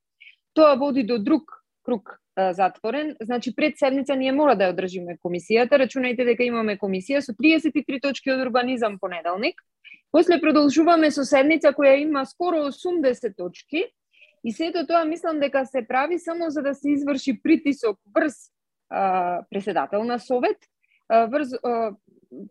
Тоа 0.53 0.75
води 0.77 1.03
до 1.03 1.17
друг 1.17 1.57
круг 1.81 2.19
uh, 2.37 2.51
затворен, 2.51 3.15
значи 3.21 3.55
пред 3.55 3.77
седница 3.77 4.15
ние 4.15 4.31
мора 4.31 4.55
да 4.55 4.69
ја 4.69 4.75
одржиме 4.75 5.17
комисијата, 5.17 5.79
рачунајте 5.81 6.27
дека 6.27 6.45
имаме 6.45 6.77
комисија 6.77 7.23
со 7.25 7.33
33 7.33 8.01
точки 8.01 8.29
од 8.29 8.45
урбанизам 8.45 8.99
понеделник, 8.99 9.57
после 10.11 10.37
продолжуваме 10.37 11.09
со 11.09 11.25
седница 11.25 11.73
која 11.73 11.97
има 11.97 12.25
скоро 12.25 12.67
80 12.69 13.33
точки, 13.37 13.87
И 14.43 14.51
сето 14.51 14.85
тоа 14.87 15.05
мислам 15.05 15.39
дека 15.39 15.65
се 15.65 15.85
прави 15.87 16.19
само 16.19 16.49
за 16.49 16.61
да 16.61 16.73
се 16.75 16.91
изврши 16.91 17.41
притисок 17.43 17.99
врз 18.15 18.33
а, 18.89 19.43
преседател 19.49 20.03
на 20.03 20.19
совет, 20.19 20.57
а, 21.09 21.25
врз 21.25 21.53
а, 21.63 21.93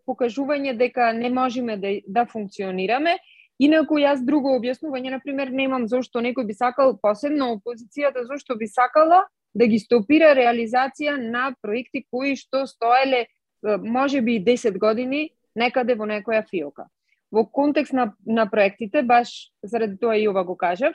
покажување 0.07 0.77
дека 0.77 1.13
не 1.13 1.31
можеме 1.31 1.77
да, 1.77 1.97
да 2.07 2.27
функционираме. 2.27 3.19
Инаку 3.61 3.99
јас 4.01 4.23
друго 4.25 4.55
објаснување, 4.57 5.11
на 5.11 5.21
пример, 5.21 5.51
немам 5.53 5.85
зошто 5.89 6.23
некој 6.25 6.47
би 6.49 6.55
сакал, 6.57 6.95
посебно 7.03 7.51
опозицијата, 7.57 8.25
зошто 8.25 8.57
би 8.57 8.67
сакала 8.67 9.27
да 9.55 9.67
ги 9.67 9.79
стопира 9.79 10.31
реализација 10.37 11.19
на 11.19 11.51
проекти 11.63 12.05
кои 12.11 12.37
што 12.37 12.65
стоеле 12.71 13.27
може 13.63 14.23
би 14.23 14.39
10 14.41 14.79
години 14.79 15.31
некаде 15.55 15.95
во 15.95 16.07
некоја 16.07 16.45
фиока. 16.49 16.87
Во 17.31 17.45
контекст 17.45 17.93
на, 17.93 18.13
на 18.27 18.47
проектите, 18.51 19.03
баш 19.03 19.53
заради 19.63 19.99
тоа 19.99 20.17
и 20.17 20.29
ова 20.29 20.45
го 20.45 20.57
кажав, 20.57 20.95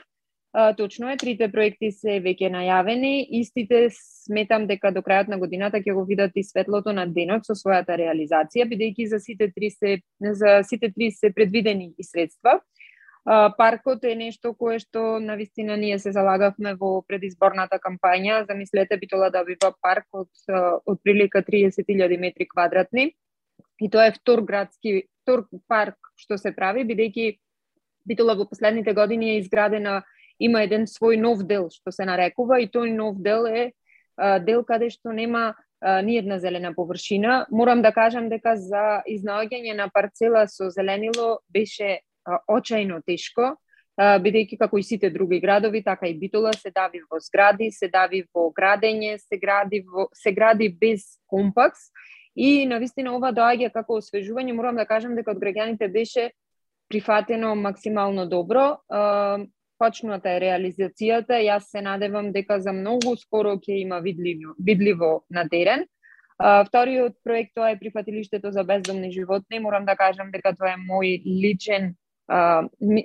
точно 0.77 1.09
е, 1.09 1.17
трите 1.17 1.49
проекти 1.51 1.89
се 1.91 2.19
веќе 2.23 2.47
најавени, 2.53 3.25
истите 3.41 3.89
сметам 3.91 4.67
дека 4.69 4.91
до 4.95 5.01
крајот 5.03 5.27
на 5.27 5.39
годината 5.39 5.81
ќе 5.83 5.93
го 5.93 6.05
видат 6.07 6.31
и 6.35 6.43
светлото 6.43 6.93
на 6.95 7.05
денот 7.07 7.43
со 7.45 7.57
својата 7.59 7.97
реализација, 7.99 8.67
бидејќи 8.69 9.07
за 9.11 9.19
сите 9.19 9.51
три 9.51 9.69
се 9.69 9.99
за 10.19 10.61
сите 10.63 10.91
три 10.95 11.11
се 11.11 11.33
предвидени 11.35 11.91
и 11.97 12.03
средства. 12.03 12.61
Паркот 13.57 14.03
е 14.05 14.15
нешто 14.15 14.53
кое 14.53 14.79
што 14.79 15.19
на 15.19 15.35
вистина 15.35 15.75
ние 15.77 15.99
се 15.99 16.11
залагавме 16.11 16.75
во 16.79 17.01
предизборната 17.01 17.79
кампања. 17.81 18.45
Замислете 18.47 18.97
Битола 18.97 19.31
да 19.33 19.43
бива 19.43 19.73
парк 19.81 20.05
од 20.13 20.29
од 20.85 21.01
прилика 21.03 21.41
30.000 21.41 22.19
метри 22.19 22.47
квадратни. 22.47 23.11
И 23.81 23.89
тоа 23.89 24.07
е 24.07 24.15
втор 24.15 24.45
градски 24.45 25.09
втор 25.23 25.49
парк 25.67 25.97
што 26.15 26.37
се 26.37 26.53
прави 26.55 26.85
бидејќи 26.85 27.39
Битола 28.05 28.35
во 28.37 28.45
последните 28.45 28.93
години 28.93 29.31
е 29.33 29.39
изградена 29.41 30.03
има 30.39 30.63
еден 30.63 30.85
свој 30.89 31.19
нов 31.21 31.43
дел 31.47 31.69
што 31.71 31.91
се 31.91 32.05
нарекува 32.05 32.59
и 32.61 32.69
тој 32.69 32.93
нов 32.95 33.21
дел 33.21 33.47
е 33.47 33.71
а, 34.17 34.39
дел 34.39 34.63
каде 34.63 34.89
што 34.89 35.13
нема 35.13 35.53
а, 35.81 36.01
ни 36.01 36.17
една 36.17 36.39
зелена 36.39 36.73
површина. 36.75 37.45
Морам 37.51 37.81
да 37.81 37.91
кажам 37.91 38.29
дека 38.29 38.55
за 38.55 39.01
изнаоѓање 39.07 39.75
на 39.75 39.89
парцела 39.93 40.47
со 40.47 40.69
зеленило 40.69 41.39
беше 41.49 41.99
а, 42.25 42.39
очајно 42.49 43.01
тешко, 43.05 43.55
бидејќи 43.95 44.57
како 44.59 44.77
и 44.77 44.83
сите 44.83 45.09
други 45.09 45.39
градови, 45.39 45.81
така 45.83 46.07
и 46.07 46.17
Битола 46.19 46.51
се 46.53 46.71
дави 46.71 46.99
во 47.09 47.19
згради, 47.19 47.71
се 47.71 47.88
дави 47.88 48.25
во 48.33 48.49
градење, 48.51 49.17
се 49.17 49.38
гради 49.39 49.86
во 49.88 50.09
се 50.13 50.33
гради 50.36 50.69
без 50.69 51.15
компакс 51.27 51.91
и 52.36 52.65
на 52.67 52.79
вистина 52.79 53.15
ова 53.15 53.31
доаѓа 53.31 53.71
како 53.71 54.01
освежување. 54.01 54.51
Морам 54.51 54.75
да 54.75 54.86
кажам 54.86 55.15
дека 55.15 55.31
од 55.31 55.39
граѓаните 55.39 55.88
беше 55.91 56.31
прифатено 56.91 57.55
максимално 57.55 58.27
добро. 58.27 58.77
Почнувате 59.80 60.38
е 60.38 60.39
реализацијата, 60.39 61.41
јас 61.43 61.67
се 61.71 61.82
надевам 61.82 62.32
дека 62.32 62.61
за 62.63 62.71
многу 62.71 63.17
скоро 63.19 63.57
ќе 63.59 63.82
има 63.82 63.99
видливо, 63.99 64.55
видливо 64.59 65.26
на 65.30 65.49
терен. 65.49 65.86
Вториот 66.39 67.15
проект 67.23 67.51
тоа 67.55 67.71
е 67.71 67.80
прифатилиштето 67.80 68.51
за 68.51 68.63
бездомни 68.63 69.11
животни. 69.11 69.59
Морам 69.59 69.86
да 69.86 69.95
кажам 69.95 70.32
дека 70.32 70.55
тоа 70.55 70.76
е 70.76 70.80
мој 70.80 71.21
личен 71.26 71.95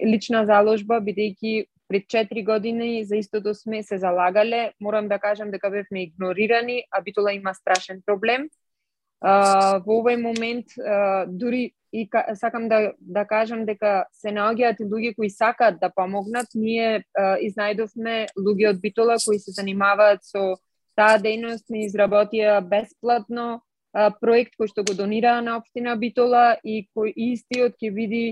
лична 0.06 0.46
заложба 0.46 1.00
бидејќи 1.04 1.66
пред 1.90 2.06
4 2.06 2.44
години 2.46 3.04
за 3.04 3.16
истото 3.16 3.54
сме 3.54 3.82
се 3.82 3.98
залагале. 3.98 4.72
Морам 4.80 5.08
да 5.08 5.18
кажам 5.18 5.50
дека 5.50 5.70
бевме 5.70 6.02
игнорирани, 6.02 6.84
а 6.90 7.02
Битола 7.02 7.32
има 7.32 7.54
страшен 7.54 8.02
проблем. 8.06 8.48
Uh, 9.20 9.76
во 9.84 9.98
овој 10.00 10.16
момент 10.16 10.72
uh, 10.80 11.28
дури 11.28 11.74
и 11.92 12.08
сакам 12.40 12.68
да 12.68 12.94
да 12.98 13.26
кажам 13.28 13.66
дека 13.68 14.06
се 14.16 14.32
наоѓаат 14.32 14.80
и 14.80 14.86
луѓе 14.88 15.14
кои 15.14 15.28
сакаат 15.28 15.76
да 15.80 15.90
помогнат. 15.92 16.46
Ние 16.54 17.04
uh, 17.18 17.36
изнајдовме 17.36 18.32
луѓе 18.32 18.70
од 18.70 18.80
Битола 18.80 19.18
кои 19.20 19.38
се 19.38 19.52
занимаваат 19.52 20.24
со 20.24 20.56
таа 20.96 21.18
дејност, 21.20 21.68
ни 21.68 21.84
изработија 21.84 22.62
бесплатно 22.64 23.60
uh, 23.60 24.08
проект 24.20 24.56
кој 24.56 24.72
што 24.72 24.84
го 24.88 24.96
донираа 24.96 25.42
на 25.44 25.58
општина 25.60 25.98
Битола 26.00 26.56
и 26.64 26.86
кој 26.96 27.12
истиот 27.12 27.76
ќе 27.76 27.92
биде 27.92 28.24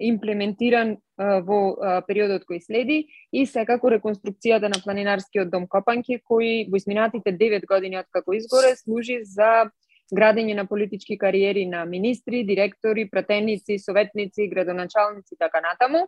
имплементиран 0.00 0.96
во 1.20 2.00
периодот 2.08 2.46
кој 2.48 2.62
следи 2.64 3.10
и 3.28 3.44
секако 3.44 3.90
реконструкцијата 3.92 4.70
на 4.72 4.80
планинарскиот 4.80 5.50
дом 5.52 5.66
Копанки 5.68 6.16
кој 6.16 6.70
во 6.72 6.80
изминатите 6.80 7.36
9 7.36 7.66
години 7.68 8.00
откако 8.00 8.32
изгоре 8.32 8.72
служи 8.80 9.20
за 9.24 9.68
градење 10.12 10.54
на 10.54 10.66
политички 10.66 11.18
кариери 11.18 11.66
на 11.66 11.84
министри, 11.84 12.44
директори, 12.44 13.08
пратеници, 13.10 13.78
советници, 13.78 14.48
градоначалници 14.48 15.34
и 15.34 15.38
така 15.38 15.60
натаму. 15.60 16.06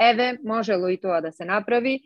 Еве, 0.00 0.38
можело 0.44 0.88
и 0.88 1.00
тоа 1.00 1.20
да 1.20 1.32
се 1.32 1.44
направи. 1.44 2.00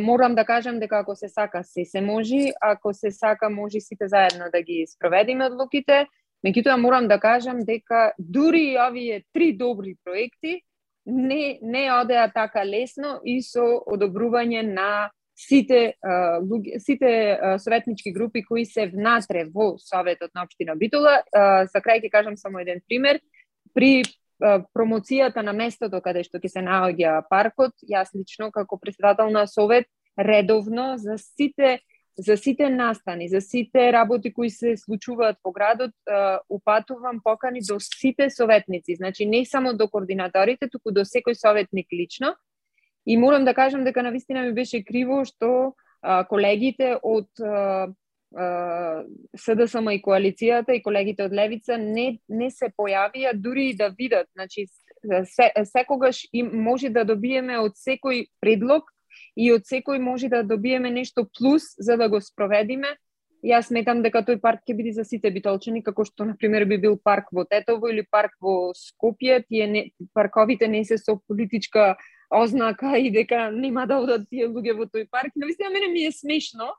Морам 0.00 0.34
да 0.34 0.44
кажам 0.44 0.78
дека 0.78 0.98
ако 0.98 1.16
се 1.16 1.28
сака, 1.28 1.64
се 1.64 1.84
се 1.84 2.00
може, 2.00 2.52
ако 2.60 2.94
се 2.94 3.10
сака, 3.10 3.50
може 3.50 3.80
сите 3.80 4.08
заедно 4.08 4.44
да 4.52 4.62
ги 4.62 4.86
спроведиме 4.86 5.46
одлуките 5.46 6.06
Меѓутоа 6.46 6.76
морам 6.78 7.08
да 7.10 7.18
кажам 7.18 7.64
дека 7.66 8.12
дури 8.18 8.62
и 8.72 8.78
овие 8.78 9.24
три 9.34 9.52
добри 9.58 9.96
проекти 10.04 10.60
не 11.06 11.58
не 11.62 11.88
одеа 11.92 12.28
така 12.34 12.62
лесно 12.64 13.18
и 13.24 13.40
со 13.42 13.64
одобрување 13.86 14.62
на 14.62 15.10
сите 15.38 15.94
uh, 16.04 16.78
сите 16.78 17.38
советнички 17.58 18.12
групи 18.12 18.42
кои 18.44 18.64
се 18.66 18.88
внатре 18.90 19.46
во 19.54 19.76
Советот 19.78 20.34
на 20.34 20.42
општина 20.42 20.74
Битола. 20.76 21.22
За 21.32 21.78
крај 21.78 22.02
ќе 22.02 22.10
кажам 22.10 22.36
само 22.36 22.58
еден 22.58 22.82
пример. 22.88 23.20
При 23.74 24.02
промоцијата 24.74 25.42
на 25.42 25.52
местото 25.52 26.00
каде 26.02 26.24
што 26.26 26.38
ќе 26.38 26.48
се 26.48 26.62
наоѓа 26.62 27.22
паркот, 27.30 27.74
јас 27.86 28.10
лично 28.14 28.50
како 28.50 28.78
председател 28.78 29.30
на 29.30 29.46
совет 29.46 29.86
редовно 30.18 30.96
за 30.98 31.18
сите 31.18 31.78
за 32.18 32.36
сите 32.36 32.68
настани, 32.70 33.28
за 33.28 33.40
сите 33.40 33.92
работи 33.92 34.32
кои 34.32 34.50
се 34.50 34.74
случуваат 34.76 35.36
во 35.44 35.52
градот, 35.54 35.94
упатувам 36.50 37.20
покани 37.22 37.60
до 37.62 37.78
сите 37.78 38.30
советници, 38.30 38.96
значи 38.96 39.26
не 39.26 39.44
само 39.46 39.72
до 39.74 39.88
координаторите, 39.88 40.68
туку 40.68 40.90
до 40.90 41.06
секој 41.06 41.38
советник 41.38 41.86
лично. 41.94 42.34
И 43.06 43.16
морам 43.16 43.44
да 43.44 43.54
кажам 43.54 43.84
дека 43.84 44.02
на 44.02 44.10
вистина 44.10 44.42
ми 44.42 44.52
беше 44.52 44.84
криво 44.84 45.24
што 45.24 45.74
колегите 46.28 46.96
од 47.02 47.28
СДСМ 48.28 49.88
и 49.96 50.02
коалицијата 50.04 50.76
и 50.76 50.82
колегите 50.82 51.24
од 51.24 51.32
Левица 51.32 51.78
не, 51.78 52.18
не 52.28 52.50
се 52.50 52.68
појавија 52.76 53.32
дури 53.32 53.70
и 53.70 53.76
да 53.76 53.88
видат. 53.88 54.28
Значи, 54.36 54.66
се, 55.24 55.50
секогаш 55.64 56.26
им 56.32 56.50
може 56.52 56.90
да 56.90 57.04
добиеме 57.04 57.58
од 57.58 57.72
секој 57.80 58.28
предлог 58.40 58.92
и 59.36 59.52
од 59.52 59.64
секој 59.64 59.98
може 59.98 60.28
да 60.28 60.42
добиеме 60.42 60.90
нешто 60.90 61.24
плюс 61.38 61.72
за 61.78 61.96
да 61.96 62.08
го 62.08 62.20
спроведиме. 62.20 62.96
Јас 63.44 63.70
сметам 63.70 64.02
дека 64.02 64.20
тој 64.26 64.40
парк 64.42 64.66
ќе 64.66 64.74
биде 64.76 64.92
за 64.92 65.04
сите 65.06 65.30
битолчани, 65.30 65.82
како 65.82 66.04
што, 66.04 66.26
на 66.26 66.34
пример, 66.36 66.66
би 66.66 66.76
бил 66.76 66.98
парк 66.98 67.30
во 67.32 67.46
Тетово 67.46 67.88
или 67.88 68.02
парк 68.02 68.34
во 68.42 68.74
Скопје. 68.74 69.44
Тие 69.46 69.66
не, 69.70 69.82
парковите 70.12 70.68
не 70.68 70.84
се 70.84 70.98
со 70.98 71.16
политичка 71.16 71.94
ознака 72.30 72.98
и 72.98 73.10
дека 73.10 73.50
нема 73.50 73.86
да 73.86 73.98
одат 74.02 74.28
тие 74.28 74.48
луѓе 74.48 74.76
во 74.76 74.86
тој 74.86 75.08
парк. 75.10 75.32
Но 75.36 75.46
вистина 75.46 75.70
мене 75.70 75.88
ми 75.88 76.04
е 76.06 76.12
смешно. 76.12 76.72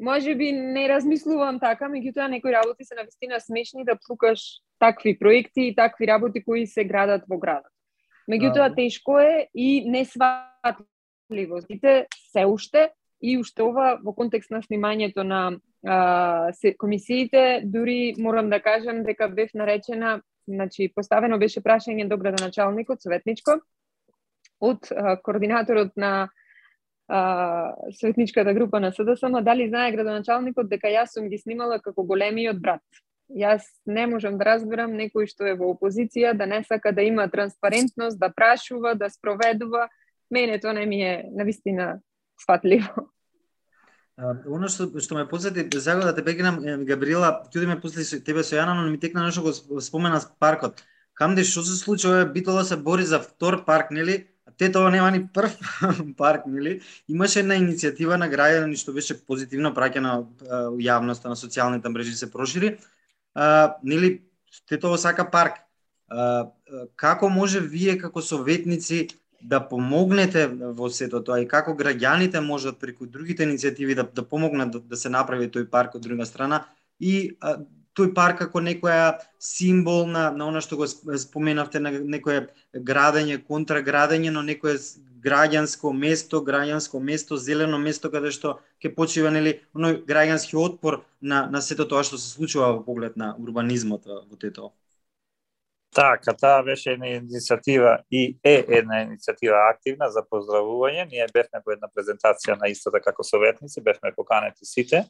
Може 0.00 0.34
би 0.34 0.52
не 0.52 0.88
размислувам 0.88 1.58
така, 1.58 1.88
меѓутоа 1.90 2.28
некои 2.28 2.52
работи 2.52 2.84
се 2.84 2.94
навистина 2.94 3.40
смешни 3.40 3.84
да 3.84 3.98
плукаш 4.06 4.62
такви 4.78 5.18
проекти 5.18 5.66
и 5.66 5.74
такви 5.74 6.06
работи 6.06 6.42
кои 6.44 6.66
се 6.66 6.84
градат 6.84 7.24
во 7.28 7.38
градот. 7.38 7.72
Меѓутоа 8.30 8.74
тешко 8.76 9.18
е 9.18 9.48
и 9.54 9.90
не 9.90 10.04
сватливо 10.04 11.62
сите 11.66 12.06
се 12.32 12.46
уште 12.46 12.90
и 13.22 13.38
уште 13.38 13.62
ова 13.62 13.98
во 14.04 14.14
контекст 14.14 14.50
на 14.50 14.62
снимањето 14.62 15.26
на 15.26 15.58
а, 15.86 16.52
се, 16.52 16.76
комисиите, 16.76 17.62
дури 17.64 18.14
морам 18.18 18.50
да 18.50 18.60
кажам 18.62 19.02
дека 19.02 19.28
бев 19.28 19.50
наречена, 19.54 20.20
значи 20.48 20.92
поставено 20.94 21.38
беше 21.38 21.60
прашање 21.60 22.08
до 22.08 22.16
градоначалникот, 22.16 23.02
советничко, 23.02 23.58
од 24.60 24.88
координаторот 25.22 25.96
на 25.96 26.28
а, 27.08 27.74
советничката 28.00 28.54
група 28.54 28.80
на 28.80 28.92
СДСМ, 28.92 29.42
дали 29.42 29.68
знае 29.68 29.92
градоначалникот 29.92 30.68
дека 30.68 30.88
јас 30.92 31.14
сум 31.14 31.28
ги 31.28 31.38
снимала 31.38 31.80
како 31.80 32.04
големиот 32.04 32.60
брат. 32.60 32.84
Јас 33.28 33.62
не 33.86 34.06
можам 34.06 34.38
да 34.38 34.54
разберам 34.54 34.96
некој 34.96 35.28
што 35.28 35.46
е 35.46 35.54
во 35.56 35.72
опозиција 35.74 36.32
да 36.36 36.46
не 36.46 36.62
сака 36.64 36.92
да 36.92 37.02
има 37.02 37.28
транспарентност, 37.28 38.18
да 38.18 38.32
прашува, 38.32 38.94
да 38.94 39.10
спроведува, 39.10 39.88
мене 40.30 40.60
тоа 40.60 40.72
не 40.72 40.86
ми 40.86 41.02
е 41.02 41.24
навистина 41.32 42.00
сватливо. 42.40 43.08
Оно 44.18 44.68
што 44.68 44.88
што 44.98 45.14
ме 45.14 45.28
подсети 45.28 45.68
сега 45.80 46.02
да 46.02 46.14
те 46.14 46.24
прекинам 46.24 46.84
Габриела, 46.84 47.44
ти 47.52 47.58
ме 47.66 47.80
после 47.80 48.02
тебе 48.20 48.42
со 48.42 48.56
Јана, 48.56 48.74
но 48.74 48.90
ми 48.90 48.98
текна 48.98 49.24
нешто 49.24 49.42
го 49.42 49.80
спомена 49.80 50.20
паркот. 50.40 50.82
Камде 51.14 51.44
што 51.44 51.62
се 51.62 51.76
случи 51.78 52.08
ова 52.08 52.24
Битола 52.26 52.64
се 52.64 52.76
бори 52.76 53.02
за 53.02 53.20
втор 53.20 53.64
парк, 53.64 53.90
нели? 53.90 54.26
А 54.48 54.52
те 54.56 54.70
тоа 54.72 54.90
нема 54.90 55.10
ни 55.12 55.20
прв 55.28 55.58
парк, 56.16 56.46
нели? 56.46 56.80
Имаше 57.08 57.42
една 57.44 57.58
иницијатива 57.60 58.16
на 58.16 58.30
граѓани 58.32 58.80
што 58.80 58.94
беше 58.96 59.18
позитивно 59.20 59.74
праќена 59.76 60.14
у 60.72 60.80
јавноста 60.80 61.28
на 61.28 61.36
социјалните 61.36 61.92
мрежи 61.92 62.16
се 62.16 62.30
прошири. 62.32 62.78
А, 63.34 63.76
нели 63.84 64.22
те 64.64 64.80
тоа 64.80 64.96
сака 64.96 65.28
парк. 65.28 65.60
А, 66.08 66.48
како 66.96 67.28
може 67.28 67.60
вие 67.60 67.98
како 68.00 68.24
советници 68.24 69.08
да 69.40 69.60
помогнете 69.60 70.46
во 70.48 70.88
сето 70.88 71.20
тоа 71.20 71.42
и 71.44 71.48
како 71.48 71.76
граѓаните 71.76 72.40
можат 72.40 72.80
преку 72.80 73.06
другите 73.06 73.44
иницијативи 73.44 73.94
да, 73.94 74.08
да 74.08 74.24
помогнат 74.24 74.72
да, 74.72 74.80
да 74.80 74.96
се 74.96 75.12
направи 75.12 75.50
тој 75.52 75.68
парк 75.68 76.00
од 76.00 76.08
друга 76.08 76.24
страна 76.26 76.64
и 76.98 77.36
а, 77.40 77.58
тој 77.98 78.14
парк 78.14 78.38
како 78.44 78.62
некоја 78.62 79.18
символ 79.42 80.06
на, 80.06 80.28
на 80.30 80.48
она 80.48 80.62
што 80.64 80.78
го 80.80 80.86
споменавте 80.88 81.82
на 81.82 81.92
некое 81.98 82.46
градење, 82.72 83.40
контраградење, 83.50 84.32
но 84.34 84.42
некое 84.46 84.78
граѓанско 85.22 85.92
место, 85.92 86.40
граѓанско 86.46 87.00
место, 87.02 87.36
зелено 87.36 87.78
место 87.78 88.10
каде 88.10 88.30
што 88.34 88.58
ќе 88.82 88.94
почива 88.94 89.32
нели 89.34 89.58
оној 89.74 90.02
граѓански 90.08 90.58
отпор 90.58 91.02
на 91.20 91.46
на 91.50 91.62
сето 91.62 91.88
тоа 91.90 92.04
што 92.06 92.18
се 92.18 92.30
случува 92.34 92.72
во 92.76 92.84
поглед 92.86 93.16
на 93.16 93.34
урбанизмот 93.38 94.06
во 94.06 94.36
Тетово. 94.36 94.74
Така, 95.94 96.34
таа 96.36 96.62
беше 96.62 96.92
една 96.94 97.08
иницијатива 97.16 98.02
и 98.10 98.36
е 98.44 98.56
една 98.78 99.00
иницијатива 99.06 99.62
активна 99.70 100.10
за 100.12 100.22
поздравување. 100.22 101.06
Ние 101.08 101.26
бевме 101.32 101.62
во 101.64 101.72
една 101.72 101.88
презентација 101.88 102.58
на 102.60 102.68
истата 102.68 103.00
како 103.00 103.24
советници, 103.24 103.80
бевме 103.80 104.12
поканети 104.16 104.68
сите 104.68 105.06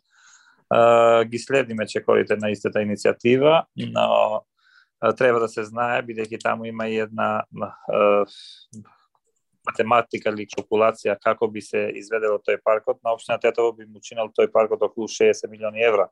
ги 1.29 1.39
следиме 1.39 1.87
чекорите 1.87 2.37
на 2.37 2.51
истата 2.51 2.79
иницијатива, 2.85 3.65
но 3.77 4.45
треба 5.19 5.41
да 5.41 5.49
се 5.49 5.65
знае, 5.65 6.03
бидејќи 6.03 6.43
таму 6.43 6.65
има 6.67 6.89
и 6.89 6.99
една 6.99 7.45
математика 9.69 10.31
или 10.33 10.47
калкулација 10.49 11.19
како 11.23 11.49
би 11.49 11.61
се 11.61 11.93
изведело 11.95 12.41
тој 12.41 12.61
паркот, 12.65 13.03
на 13.05 13.13
општина 13.13 13.39
Тетово 13.39 13.73
би 13.77 13.87
му 13.87 14.01
чинал 14.01 14.29
тој 14.33 14.51
паркот 14.53 14.83
околу 14.83 15.09
60 15.09 15.49
милиони 15.51 15.85
евра. 15.85 16.09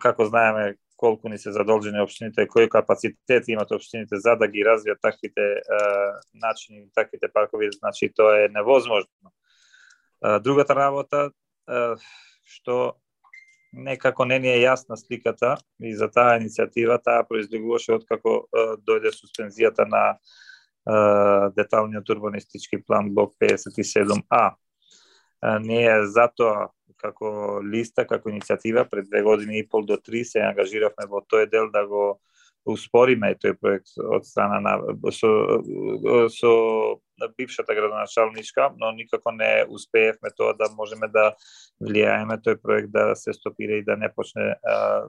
Како 0.00 0.24
знаеме, 0.28 0.76
колку 0.96 1.28
ни 1.28 1.38
се 1.38 1.52
задолжени 1.52 2.00
општините, 2.00 2.46
кој 2.48 2.68
капацитет 2.72 3.48
имат 3.48 3.72
општините 3.72 4.16
за 4.20 4.36
да 4.36 4.48
ги 4.48 4.64
развијат 4.64 5.00
таквите 5.02 5.60
начини, 6.32 6.86
таквите 6.94 7.28
паркови, 7.28 7.68
значи 7.72 8.12
тоа 8.14 8.44
е 8.44 8.48
невозможно. 8.48 9.32
Другата 10.40 10.74
работа 10.74 11.30
што 12.44 12.96
некако 13.74 14.24
не 14.24 14.38
ни 14.38 14.48
е 14.48 14.60
јасна 14.62 14.96
сликата 14.96 15.56
и 15.82 15.94
за 15.96 16.08
таа 16.08 16.38
иницијатива, 16.38 17.00
таа 17.02 17.24
произлегуваше 17.28 17.96
од 17.98 18.06
како 18.08 18.44
е, 18.44 18.66
дојде 18.86 19.12
суспензијата 19.14 19.86
на 19.90 20.04
е, 20.12 20.16
деталниот 21.56 22.10
урбанистички 22.10 22.78
план 22.86 23.10
блок 23.14 23.34
57А. 23.42 24.44
Е, 24.54 25.58
ние 25.66 26.06
затоа 26.06 26.68
како 27.02 27.60
листа, 27.60 28.06
како 28.08 28.30
иницијатива 28.30 28.86
пред 28.88 29.10
две 29.10 29.22
години 29.22 29.58
и 29.58 29.66
пол 29.68 29.84
до 29.84 29.98
три 29.98 30.24
се 30.24 30.44
ангажиравме 30.46 31.08
во 31.10 31.20
тој 31.20 31.50
дел 31.50 31.70
да 31.74 31.84
го 31.86 32.04
успориме 32.64 33.34
тој 33.40 33.56
проект 33.60 33.94
од 33.98 34.26
страна 34.26 34.60
на 34.64 34.74
со, 35.12 35.30
со 36.32 36.52
бившата 37.36 37.74
градоначалничка, 37.74 38.70
но 38.80 38.92
никако 38.92 39.32
не 39.32 39.64
успеевме 39.68 40.32
тоа 40.36 40.54
да 40.56 40.70
можеме 40.76 41.08
да 41.08 41.32
влијаеме 41.82 42.40
тој 42.40 42.60
проект 42.62 42.90
да 42.92 43.14
се 43.16 43.32
стопира 43.32 43.78
и 43.78 43.84
да 43.84 43.96
не 43.96 44.08
почне 44.08 44.54
а, 44.64 45.08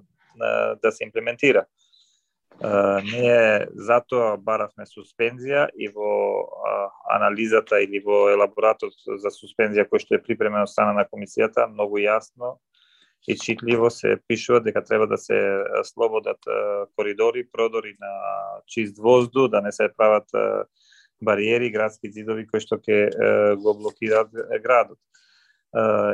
да 0.81 0.91
се 0.91 1.03
имплементира. 1.03 1.65
Uh, 2.55 3.03
ние 3.03 3.67
затоа 3.75 4.37
баравме 4.39 4.85
суспензија 4.87 5.65
и 5.75 5.89
во 5.91 6.11
uh, 6.47 6.85
анализата 7.11 7.81
или 7.83 7.99
во 7.99 8.29
елаборатот 8.31 8.95
за 9.19 9.27
суспензија 9.27 9.83
кој 9.91 9.99
што 9.99 10.15
е 10.15 10.21
припремен 10.23 10.63
од 10.63 10.71
страна 10.71 10.93
на 10.95 11.03
комисијата, 11.03 11.67
многу 11.67 11.99
јасно 11.99 12.53
и 13.27 13.35
читливо 13.35 13.89
се 13.89 14.17
пишува 14.27 14.61
дека 14.61 14.83
треба 14.83 15.07
да 15.07 15.17
се 15.17 15.63
слободат 15.83 16.37
коридори, 16.95 17.47
продори 17.51 17.95
на 17.99 18.13
чист 18.67 18.97
воздух, 18.97 19.49
да 19.49 19.61
не 19.61 19.71
се 19.71 19.89
прават 19.97 20.29
бариери, 21.21 21.71
градски 21.71 22.11
зидови 22.11 22.45
кои 22.47 22.61
што 22.61 22.77
ќе 22.77 23.57
го 23.57 23.73
блокираат 23.79 24.29
градот. 24.61 24.99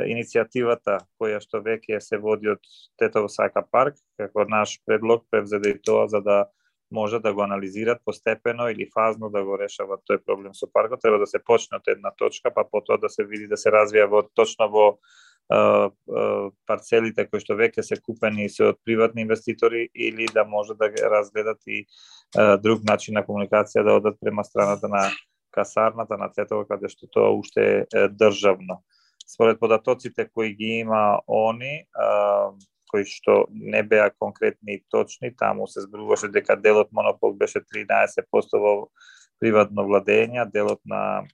Иницијативата 0.08 0.98
која 1.20 1.38
што 1.42 1.60
веќе 1.62 2.00
се 2.00 2.18
води 2.18 2.48
од 2.50 2.64
Тетово 2.98 3.28
Сака 3.28 3.62
парк, 3.62 3.94
како 4.18 4.46
наш 4.48 4.80
предлог 4.86 5.28
превзеде 5.30 5.76
и 5.76 5.78
тоа 5.78 6.08
за 6.08 6.20
да 6.20 6.38
може 6.92 7.18
да 7.20 7.32
го 7.34 7.42
анализират 7.42 8.02
постепено 8.04 8.68
или 8.68 8.90
фазно 8.94 9.30
да 9.30 9.42
го 9.44 9.58
решават 9.58 10.00
тој 10.08 10.22
проблем 10.24 10.54
со 10.54 10.68
паркот. 10.68 11.00
Треба 11.02 11.18
да 11.18 11.26
се 11.26 11.40
почне 11.42 11.80
од 11.80 11.88
една 11.88 12.12
точка, 12.18 12.52
па 12.54 12.64
потоа 12.64 12.98
да 12.98 13.08
се 13.08 13.24
види 13.24 13.48
да 13.48 13.56
се 13.56 13.72
развија 13.72 14.06
во 14.08 14.22
точно 14.34 14.68
во 14.68 14.86
парцелите 16.68 17.26
кои 17.28 17.40
што 17.42 17.56
веќе 17.58 17.82
се 17.84 17.98
купени 18.00 18.48
се 18.48 18.70
од 18.70 18.78
приватни 18.84 19.24
инвеститори 19.26 19.88
или 19.94 20.26
да 20.32 20.44
може 20.44 20.74
да 20.78 20.88
разгледат 20.88 21.60
и 21.66 21.84
друг 22.62 22.84
начин 22.88 23.14
на 23.18 23.24
комуникација 23.26 23.84
да 23.84 23.98
одат 23.98 24.16
према 24.20 24.44
страната 24.44 24.88
на 24.88 25.10
касарната 25.50 26.16
на 26.16 26.30
Цетово 26.32 26.64
каде 26.64 26.88
што 26.88 27.10
тоа 27.12 27.34
уште 27.36 27.86
е 27.92 28.08
државно. 28.08 28.80
Според 29.26 29.60
податоците 29.60 30.28
кои 30.28 30.54
ги 30.54 30.80
има 30.84 31.20
они, 31.28 31.84
кои 32.92 33.06
што 33.08 33.46
не 33.50 33.80
беа 33.82 34.10
конкретни 34.12 34.76
и 34.76 34.82
точни, 34.92 35.32
таму 35.32 35.66
се 35.66 35.86
зборуваше 35.86 36.28
дека 36.28 36.56
делот 36.60 36.92
монопол 36.92 37.32
беше 37.32 37.64
13% 37.64 38.60
во 38.60 38.74
приватно 39.40 39.86
владење, 39.88 40.44
делот 40.52 40.80
на 40.84 41.24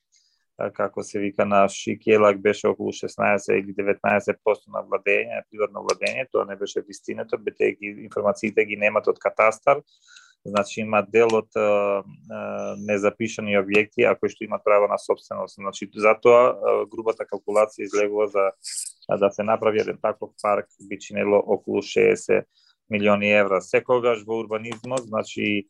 како 0.75 1.03
се 1.07 1.21
вика 1.23 1.45
на 1.47 1.69
Шикелак 1.71 2.41
беше 2.43 2.69
околу 2.69 2.93
16 2.95 3.53
или 3.59 3.75
19% 3.75 4.73
на 4.75 4.83
владење, 4.87 5.43
приватно 5.51 5.85
владење, 5.87 6.27
тоа 6.33 6.47
не 6.49 6.57
беше 6.57 6.83
вистината, 6.83 7.39
бете 7.39 7.75
информациите 7.83 8.65
ги 8.67 8.77
немат 8.77 9.07
од 9.11 9.21
катастар, 9.23 9.83
значи 10.45 10.81
има 10.81 11.03
дел 11.03 11.29
од 11.35 11.51
незапишани 12.79 13.59
објекти, 13.59 14.07
а 14.07 14.15
кои 14.15 14.31
што 14.33 14.45
имат 14.45 14.65
право 14.65 14.89
на 14.89 14.99
собственост. 14.99 15.59
Значи 15.59 15.91
затоа 15.95 16.85
грубата 16.91 17.27
калкулација 17.27 17.87
излегува 17.89 18.29
за 18.29 18.51
да 19.17 19.31
се 19.31 19.43
направи 19.43 19.81
еден 19.81 19.99
таков 20.03 20.31
парк 20.43 20.67
би 20.89 20.99
чинело 20.99 21.43
околу 21.47 21.83
60 21.83 22.45
милиони 22.91 23.33
евра. 23.33 23.61
Секогаш 23.61 24.25
во 24.25 24.41
урбанизмот, 24.41 25.05
значи 25.09 25.69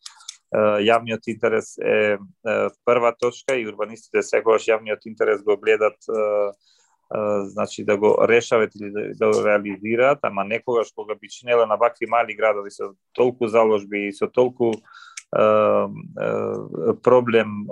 јавниот 0.54 1.28
интерес 1.28 1.76
е 1.78 2.16
прва 2.86 3.12
точка 3.20 3.56
и 3.58 3.66
урбанистите 3.68 4.22
секогаш 4.22 4.68
јавниот 4.68 5.04
интерес 5.06 5.42
го 5.44 5.56
гледат 5.56 5.98
значи 7.40 7.84
да 7.84 7.96
го 7.96 8.16
решават 8.28 8.70
или 8.74 8.90
да, 8.90 9.00
да 9.14 9.26
го 9.26 9.46
реализираат, 9.46 10.18
ама 10.22 10.44
некогаш 10.44 10.88
кога 10.94 11.14
би 11.14 11.28
чинела 11.28 11.66
на 11.66 11.76
вакви 11.76 12.06
мали 12.06 12.34
градови 12.34 12.70
со 12.70 12.92
толку 13.12 13.48
заложби 13.48 14.08
и 14.08 14.12
со 14.12 14.28
толку 14.28 14.72
проблем 17.02 17.66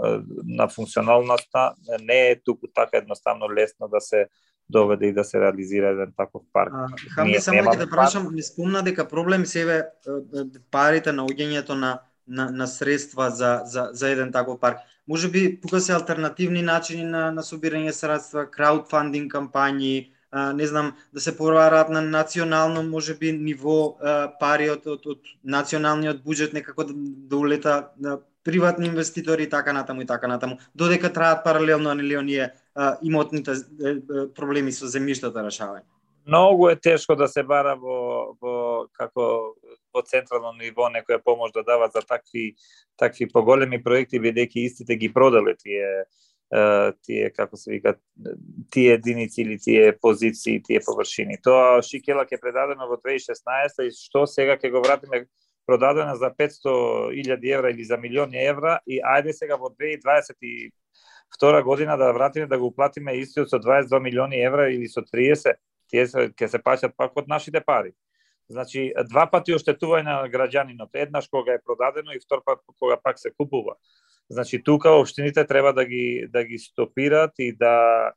на 0.44 0.68
функционалноста, 0.68 1.74
не 2.00 2.30
е 2.30 2.40
туку 2.44 2.66
така 2.74 2.96
едноставно 2.96 3.52
лесно 3.52 3.88
да 3.88 4.00
се 4.00 4.26
доведе 4.68 5.06
и 5.06 5.12
да 5.12 5.24
се 5.24 5.40
реализира 5.40 5.88
еден 5.88 6.12
таков 6.16 6.42
парк. 6.52 6.72
Хамди, 7.14 7.40
само 7.40 7.62
ќе 7.70 7.78
да 7.78 7.90
прашам, 7.90 8.28
не 8.34 8.42
спомна 8.42 8.82
дека 8.82 9.08
проблем 9.08 9.46
себе 9.46 9.84
парите 10.70 11.12
на 11.12 11.24
уѓењето 11.24 11.76
на 11.76 12.00
на, 12.26 12.50
на 12.50 12.66
средства 12.66 13.30
за, 13.30 13.62
за, 13.64 13.90
за 13.92 14.10
еден 14.10 14.32
таков 14.32 14.60
парк. 14.60 14.78
Може 15.08 15.28
би 15.30 15.60
тука 15.60 15.80
се 15.80 15.92
алтернативни 15.92 16.62
начини 16.62 17.04
на, 17.04 17.30
на 17.30 17.42
собирање 17.42 17.92
средства, 17.94 18.46
краудфандинг 18.50 19.32
кампањи, 19.32 20.10
а, 20.30 20.52
не 20.52 20.66
знам, 20.66 20.92
да 21.14 21.20
се 21.20 21.36
побараат 21.36 21.88
на 21.88 22.00
национално, 22.00 22.82
може 22.82 23.14
би, 23.14 23.32
ниво 23.32 23.96
а, 24.00 24.32
пари 24.40 24.70
од, 24.70 24.86
од, 24.86 25.06
од 25.06 25.34
националниот 25.44 26.24
буџет 26.24 26.52
некако 26.52 26.84
да, 26.84 26.94
да 26.96 27.36
улета 27.36 27.76
на 28.00 28.18
приватни 28.46 28.86
инвеститори 28.86 29.42
и 29.42 29.50
така 29.50 29.72
натаму 29.72 30.02
и 30.02 30.06
така 30.06 30.26
натаму, 30.26 30.58
додека 30.74 31.12
траат 31.12 31.44
паралелно 31.44 31.94
нели 31.94 32.16
оние 32.16 32.52
имотните 33.02 33.54
проблеми 34.34 34.72
со 34.72 34.86
земјиштата 34.86 35.42
решавање. 35.42 35.86
Многу 36.26 36.68
е 36.68 36.76
тешко 36.76 37.16
да 37.16 37.28
се 37.28 37.42
бара 37.42 37.74
во, 37.78 38.34
во 38.42 38.86
како 38.92 39.54
во 39.96 40.04
централно 40.04 40.52
ниво 40.60 40.90
некоја 40.92 41.18
помош 41.24 41.52
да 41.56 41.64
дава 41.64 41.88
за 41.88 42.04
такви 42.04 42.54
такви 43.00 43.28
поголеми 43.32 43.82
проекти 43.82 44.20
бидејќи 44.20 44.68
истите 44.68 44.96
ги 44.96 45.12
продале 45.12 45.56
тие 45.56 46.04
тие 47.02 47.30
како 47.34 47.56
се 47.56 47.72
вика 47.72 47.94
тие 48.70 48.94
единици 48.94 49.42
или 49.42 49.58
тие 49.58 49.96
позиции, 49.98 50.62
тие 50.62 50.80
површини. 50.80 51.40
Тоа 51.42 51.82
Шикела 51.82 52.22
ќе 52.24 52.38
предадено 52.40 52.86
во 52.86 53.00
2016 53.02 53.82
и 53.82 53.90
што 53.90 54.26
сега 54.30 54.56
ќе 54.56 54.70
го 54.70 54.82
вратиме 54.84 55.26
продадена 55.66 56.14
за 56.16 56.30
500.000 56.30 57.54
евра 57.54 57.70
или 57.70 57.84
за 57.84 57.96
милиони 57.96 58.38
евра 58.46 58.78
и 58.86 59.00
ајде 59.02 59.32
сега 59.32 59.56
во 59.56 59.74
2022 59.74 61.62
година 61.62 61.96
да 61.96 62.12
вратиме 62.12 62.46
да 62.46 62.58
го 62.58 62.70
платиме 62.70 63.18
истиот 63.18 63.50
со 63.50 63.58
22 63.58 64.00
милиони 64.00 64.38
евра 64.38 64.70
или 64.70 64.86
со 64.88 65.02
30, 65.02 65.58
тие 65.90 66.06
ќе 66.06 66.46
се 66.46 66.58
паќат 66.58 66.94
пак 66.96 67.16
од 67.16 67.26
нашите 67.28 67.60
пари. 67.60 67.92
Значи, 68.48 68.92
два 69.10 69.26
пати 69.30 69.56
оштетување 69.56 70.06
на 70.06 70.28
граѓанинот. 70.30 70.94
Еднаш 70.94 71.26
кога 71.28 71.56
е 71.56 71.62
продадено 71.62 72.14
и 72.14 72.20
втор 72.22 72.44
пат 72.46 72.62
кога 72.78 72.96
пак 72.96 73.18
се 73.18 73.32
купува. 73.34 73.74
Значи, 74.30 74.62
тука 74.62 74.90
општините 74.90 75.46
треба 75.46 75.72
да 75.72 75.84
ги, 75.84 76.26
да 76.28 76.44
ги 76.44 76.58
стопират 76.58 77.32
и 77.38 77.52
да 77.52 78.12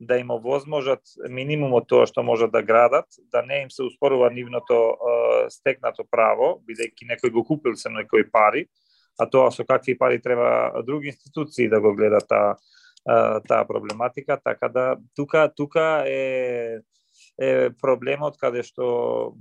да 0.00 0.16
им 0.16 0.30
овозможат 0.32 1.04
минимумот 1.28 1.84
тоа 1.88 2.06
што 2.08 2.22
можат 2.24 2.52
да 2.52 2.62
градат, 2.64 3.04
да 3.32 3.42
не 3.44 3.58
им 3.62 3.70
се 3.70 3.82
успорува 3.84 4.30
нивното 4.32 4.76
е, 4.96 5.50
стекнато 5.52 6.06
право, 6.08 6.54
бидејќи 6.64 7.08
некој 7.10 7.32
го 7.34 7.44
купил 7.44 7.76
се 7.76 7.92
некои 7.92 8.24
пари, 8.24 8.64
а 9.20 9.28
тоа 9.28 9.50
со 9.52 9.64
какви 9.68 9.98
пари 9.98 10.22
треба 10.22 10.72
други 10.86 11.12
институции 11.12 11.68
да 11.68 11.80
го 11.80 11.92
гледат 11.94 12.24
таа 12.28 12.56
таа 13.48 13.64
проблематика, 13.64 14.40
така 14.44 14.68
да 14.68 14.96
тука 15.16 15.52
тука 15.56 16.04
е 16.06 16.80
е 17.40 17.70
проблемот 17.80 18.36
каде 18.36 18.62
што 18.62 19.32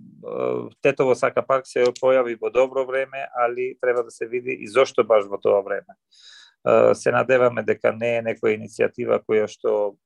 Тетово 0.82 1.16
Сака 1.20 1.43
парк 1.43 1.68
се 1.68 1.84
појави 2.00 2.38
во 2.39 2.52
добро 2.54 2.86
време, 2.88 3.26
али 3.36 3.74
треба 3.82 4.04
да 4.08 4.12
се 4.12 4.28
види 4.28 4.56
и 4.56 4.68
зошто 4.68 5.04
баш 5.04 5.28
во 5.28 5.38
тоа 5.38 5.60
време. 5.62 6.00
Се 6.95 7.12
надеваме 7.12 7.64
дека 7.64 7.91
не 7.91 8.18
е 8.18 8.24
некоја 8.24 8.56
иницијатива 8.56 9.20
која 9.24 9.47
што 9.52 9.97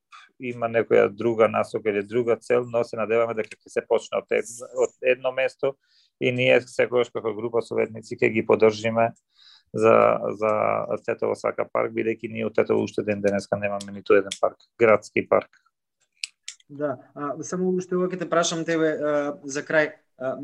има 0.42 0.66
некоја 0.66 1.08
друга 1.08 1.48
насока 1.48 1.90
или 1.90 2.02
друга 2.02 2.36
цел, 2.36 2.66
но 2.66 2.82
се 2.84 2.98
надеваме 2.98 3.34
дека 3.38 3.54
ќе 3.54 3.70
се 3.70 3.82
почне 3.86 4.18
од, 4.18 4.26
едно, 4.30 4.70
од 4.82 5.10
едно 5.14 5.32
место 5.32 5.74
и 6.20 6.32
ние 6.32 6.60
секогаш 6.66 7.10
како 7.14 7.34
група 7.34 7.62
советници 7.62 8.18
ќе 8.18 8.32
ги 8.34 8.46
поддржиме 8.46 9.12
за 9.74 10.18
за 10.38 10.50
Тетово 11.06 11.34
Сака 11.38 11.66
парк 11.70 11.94
бидејќи 11.94 12.30
ние 12.30 12.46
од 12.46 12.54
Тетово 12.58 12.82
уште 12.82 13.06
ден 13.06 13.22
денеска 13.22 13.56
немаме 13.56 13.94
ниту 13.94 14.18
еден 14.18 14.34
парк, 14.40 14.58
градски 14.78 15.28
парк. 15.28 15.50
Да, 16.68 16.96
а, 17.14 17.34
само 17.42 17.70
уште 17.76 17.96
ова 17.96 18.08
ќе 18.08 18.18
те 18.22 18.28
прашам 18.28 18.64
тебе 18.64 18.94
а, 18.96 19.12
за 19.44 19.62
крај. 19.62 19.92
А, 20.18 20.36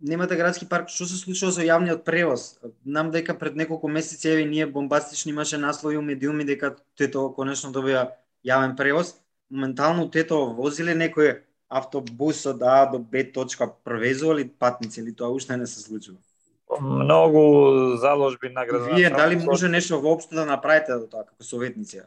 немате 0.00 0.36
градски 0.38 0.68
парк, 0.68 0.88
што 0.88 1.04
се 1.10 1.18
случува 1.20 1.52
со 1.52 1.64
јавниот 1.64 2.04
превоз? 2.06 2.56
Нам 2.84 3.10
дека 3.12 3.34
пред 3.38 3.56
неколку 3.56 3.88
месеци 3.88 4.30
еве 4.32 4.44
ние 4.48 4.66
бомбастични 4.66 5.32
имаше 5.32 5.58
наслови 5.58 5.98
у 5.98 6.02
медиуми 6.02 6.46
дека 6.48 6.76
тето 6.96 7.28
конечно 7.36 7.72
добија 7.74 8.08
јавен 8.46 8.76
превоз. 8.76 9.16
Моментално 9.50 10.08
тето 10.10 10.40
возиле 10.56 10.94
некој 10.96 11.40
автобус 11.68 12.46
од 12.46 12.62
А 12.62 12.86
до 12.86 12.98
Б 12.98 13.24
точка 13.32 13.68
превезували 13.84 14.48
патници 14.48 15.00
или 15.00 15.12
тоа 15.12 15.28
уште 15.28 15.56
не 15.56 15.66
се 15.66 15.80
случува? 15.80 16.18
Многу 16.80 17.96
заложби 17.96 18.48
на 18.48 18.66
градот. 18.66 18.96
Вие 18.96 19.10
дали 19.10 19.36
може 19.36 19.68
нешто 19.68 20.00
воопшто 20.00 20.34
да 20.34 20.46
направите 20.46 20.92
до 20.92 21.06
тоа 21.06 21.24
како 21.24 21.44
советници? 21.44 22.02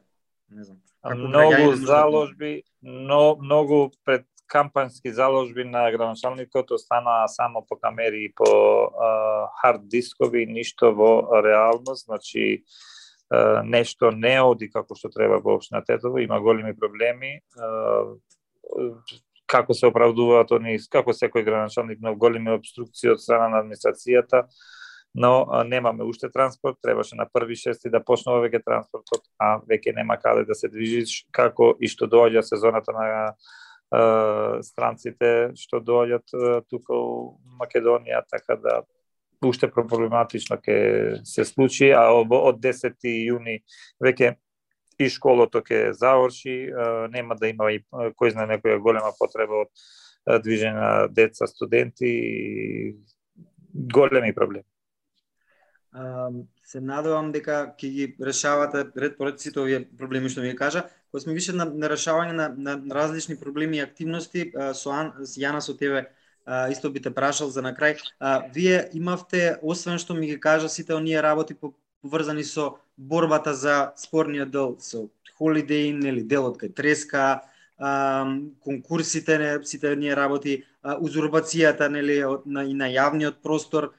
Не 0.49 0.63
знам. 0.63 0.77
Многу 1.03 1.75
заложби, 1.75 2.63
но 2.81 3.35
многу 3.35 3.91
пред 4.05 4.25
кампански 4.47 5.11
заложби 5.11 5.63
на 5.63 5.91
градоначалникот 5.91 6.71
останаа 6.71 7.27
само 7.27 7.65
по 7.65 7.75
камери 7.75 8.25
и 8.25 8.33
по 8.35 8.45
а, 8.45 9.47
хард 9.61 9.87
дискови, 9.87 10.45
ништо 10.45 10.91
во 10.93 11.41
реалност, 11.43 12.05
значи 12.05 12.63
а, 13.29 13.63
нешто 13.63 14.11
не 14.11 14.35
оди 14.41 14.67
како 14.69 14.95
што 14.95 15.09
треба 15.09 15.39
во 15.39 15.55
општина 15.55 15.81
Тетово, 15.87 16.19
има 16.19 16.41
големи 16.41 16.75
проблеми. 16.75 17.39
А, 17.57 18.11
како 19.47 19.73
се 19.73 19.87
оправдуваат 19.87 20.51
они, 20.55 20.77
како 20.91 21.15
секој 21.15 21.47
градоначалник 21.47 22.03
на 22.03 22.13
големи 22.15 22.51
обструкции 22.51 23.11
од 23.15 23.23
страна 23.23 23.49
на 23.49 23.63
администрацијата, 23.63 24.45
но 25.13 25.45
а, 25.49 25.63
немаме 25.63 26.03
уште 26.03 26.29
транспорт, 26.31 26.77
требаше 26.81 27.15
на 27.15 27.25
први 27.33 27.55
шести 27.55 27.89
да 27.89 27.99
почнува 28.03 28.45
веќе 28.45 28.63
транспортот, 28.63 29.25
а 29.39 29.59
веќе 29.67 29.95
нема 29.95 30.17
каде 30.17 30.45
да 30.47 30.55
се 30.55 30.69
движиш, 30.71 31.25
како 31.31 31.73
и 31.79 31.89
што 31.91 32.07
доаѓа 32.07 32.45
сезоната 32.47 32.95
на 32.95 33.07
а, 33.11 33.33
странците 34.63 35.51
што 35.59 35.83
доаѓат 35.83 36.31
тука 36.69 36.95
у 36.95 37.37
Македонија, 37.59 38.23
така 38.29 38.55
да 38.55 38.81
уште 39.45 39.67
проблематично 39.67 40.57
ќе 40.61 41.21
се 41.25 41.45
случи, 41.45 41.91
а 41.91 42.07
од 42.13 42.61
10 42.61 43.03
јуни 43.03 43.59
веќе 44.03 44.35
и 45.01 45.09
школото 45.09 45.61
ќе 45.65 45.91
заврши, 45.97 46.55
нема 47.11 47.35
да 47.35 47.49
има 47.49 47.71
и 47.73 47.81
кој 47.91 48.35
знае 48.35 48.55
некоја 48.55 48.79
голема 48.79 49.11
потреба 49.19 49.65
од 49.65 50.43
движење 50.45 50.77
на 50.77 50.91
деца, 51.09 51.47
студенти 51.49 52.05
и 52.05 52.93
големи 53.73 54.33
проблеми 54.35 54.70
се 56.63 56.79
надевам 56.79 57.31
дека 57.31 57.73
ќе 57.75 57.89
ги 57.91 58.05
решавате 58.19 58.85
ред 58.95 59.17
поред 59.17 59.39
сите 59.39 59.59
овие 59.59 59.83
проблеми 59.97 60.29
што 60.29 60.41
ми 60.41 60.51
ги 60.51 60.55
кажа. 60.55 60.85
Кога 61.11 61.21
сме 61.21 61.33
више 61.33 61.53
на, 61.53 61.65
на 61.65 61.89
решавање 61.91 62.31
на, 62.31 62.47
на 62.55 62.95
различни 62.95 63.35
проблеми 63.35 63.77
и 63.77 63.83
активности, 63.83 64.51
со 64.73 64.91
Ан, 64.95 65.11
Јана 65.19 65.59
со 65.59 65.75
тебе 65.75 66.07
исто 66.71 66.89
би 66.89 67.01
те 67.01 67.11
прашал 67.11 67.49
за 67.49 67.61
на 67.61 67.73
крај. 67.75 67.99
Вие 68.55 68.89
имавте, 68.93 69.59
освен 69.61 69.99
што 69.99 70.13
ми 70.13 70.27
ги 70.27 70.39
кажа 70.39 70.69
сите 70.69 70.93
оние 70.95 71.21
работи 71.21 71.55
поврзани 72.01 72.43
со 72.43 72.79
борбата 72.97 73.53
за 73.53 73.93
спорниот 73.97 74.51
дел, 74.51 74.77
со 74.79 75.09
Holiday 75.39 75.91
Inn 75.91 76.07
или 76.07 76.23
делот 76.23 76.57
кај 76.61 76.73
Треска, 76.73 77.41
конкурсите, 78.63 79.37
не, 79.37 79.65
сите 79.65 79.91
оние 79.91 80.15
работи, 80.15 80.63
узурбацијата 80.83 81.89
нели 81.89 82.21
на, 82.45 82.63
и 82.63 82.73
на 82.73 82.87
јавниот 82.89 83.41
простор, 83.41 83.91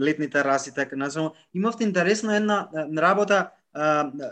летните 0.00 0.44
раси, 0.44 0.74
така 0.74 0.96
назовам. 0.96 1.32
Имавте 1.54 1.84
интересна 1.84 2.36
една 2.36 2.68
работа, 2.98 3.50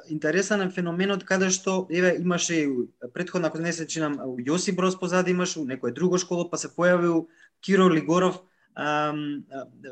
интересен 0.09 0.71
феноменот 0.73 1.25
каде 1.25 1.51
што 1.51 1.87
еве 1.91 2.17
имаше 2.19 2.67
претходна 3.15 3.51
кога 3.51 3.65
не 3.65 3.73
се 3.73 3.87
чинам 3.87 4.19
у 4.25 4.37
Јоси 4.41 4.75
Брос 4.75 4.99
позади 4.99 5.31
имаш 5.31 5.57
у 5.57 5.65
некоја 5.67 5.93
друго 5.95 6.19
школо 6.19 6.49
па 6.51 6.57
се 6.57 6.69
појавил 6.69 7.27
Киро 7.61 7.89
Лигоров 7.93 8.41
а, 8.75 9.13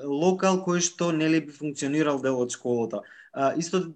локал 0.04 0.64
кој 0.64 0.80
што 0.80 1.12
нели 1.12 1.40
би 1.40 1.52
функционирал 1.52 2.20
дел 2.22 2.40
од 2.40 2.50
школата. 2.50 3.02
А, 3.32 3.54
исто 3.56 3.92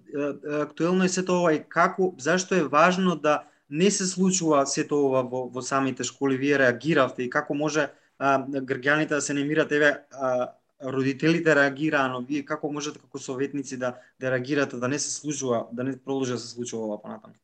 актуелно 0.61 1.03
е 1.03 1.09
сето 1.09 1.41
ова 1.41 1.53
и 1.53 1.63
како 1.63 2.13
зашто 2.17 2.55
е 2.55 2.63
важно 2.63 3.15
да 3.15 3.43
не 3.69 3.91
се 3.91 4.05
случува 4.05 4.65
сето 4.65 5.05
ова 5.07 5.23
во, 5.23 5.49
во 5.49 5.61
самите 5.61 6.03
школи 6.03 6.37
вие 6.37 6.59
реагиравте 6.59 7.23
и 7.23 7.29
како 7.29 7.53
може 7.53 7.89
а, 8.19 8.39
грѓаните 8.45 9.17
да 9.17 9.21
се 9.21 9.33
немират 9.33 9.71
еве 9.71 9.97
а, 10.11 10.53
родителите 10.83 11.55
реагираа, 11.55 12.07
но 12.07 12.21
вие 12.21 12.45
како 12.45 12.71
можете 12.71 12.99
како 12.99 13.19
советници 13.19 13.77
да 13.77 13.97
да 14.19 14.31
реагирате 14.31 14.77
да 14.77 14.87
не 14.87 14.99
се 14.99 15.11
случува, 15.11 15.67
да 15.71 15.83
не 15.83 15.97
продолжи 15.97 16.31
да 16.31 16.39
се 16.39 16.47
случува 16.47 16.85
ова 16.85 17.01
понатаму? 17.01 17.35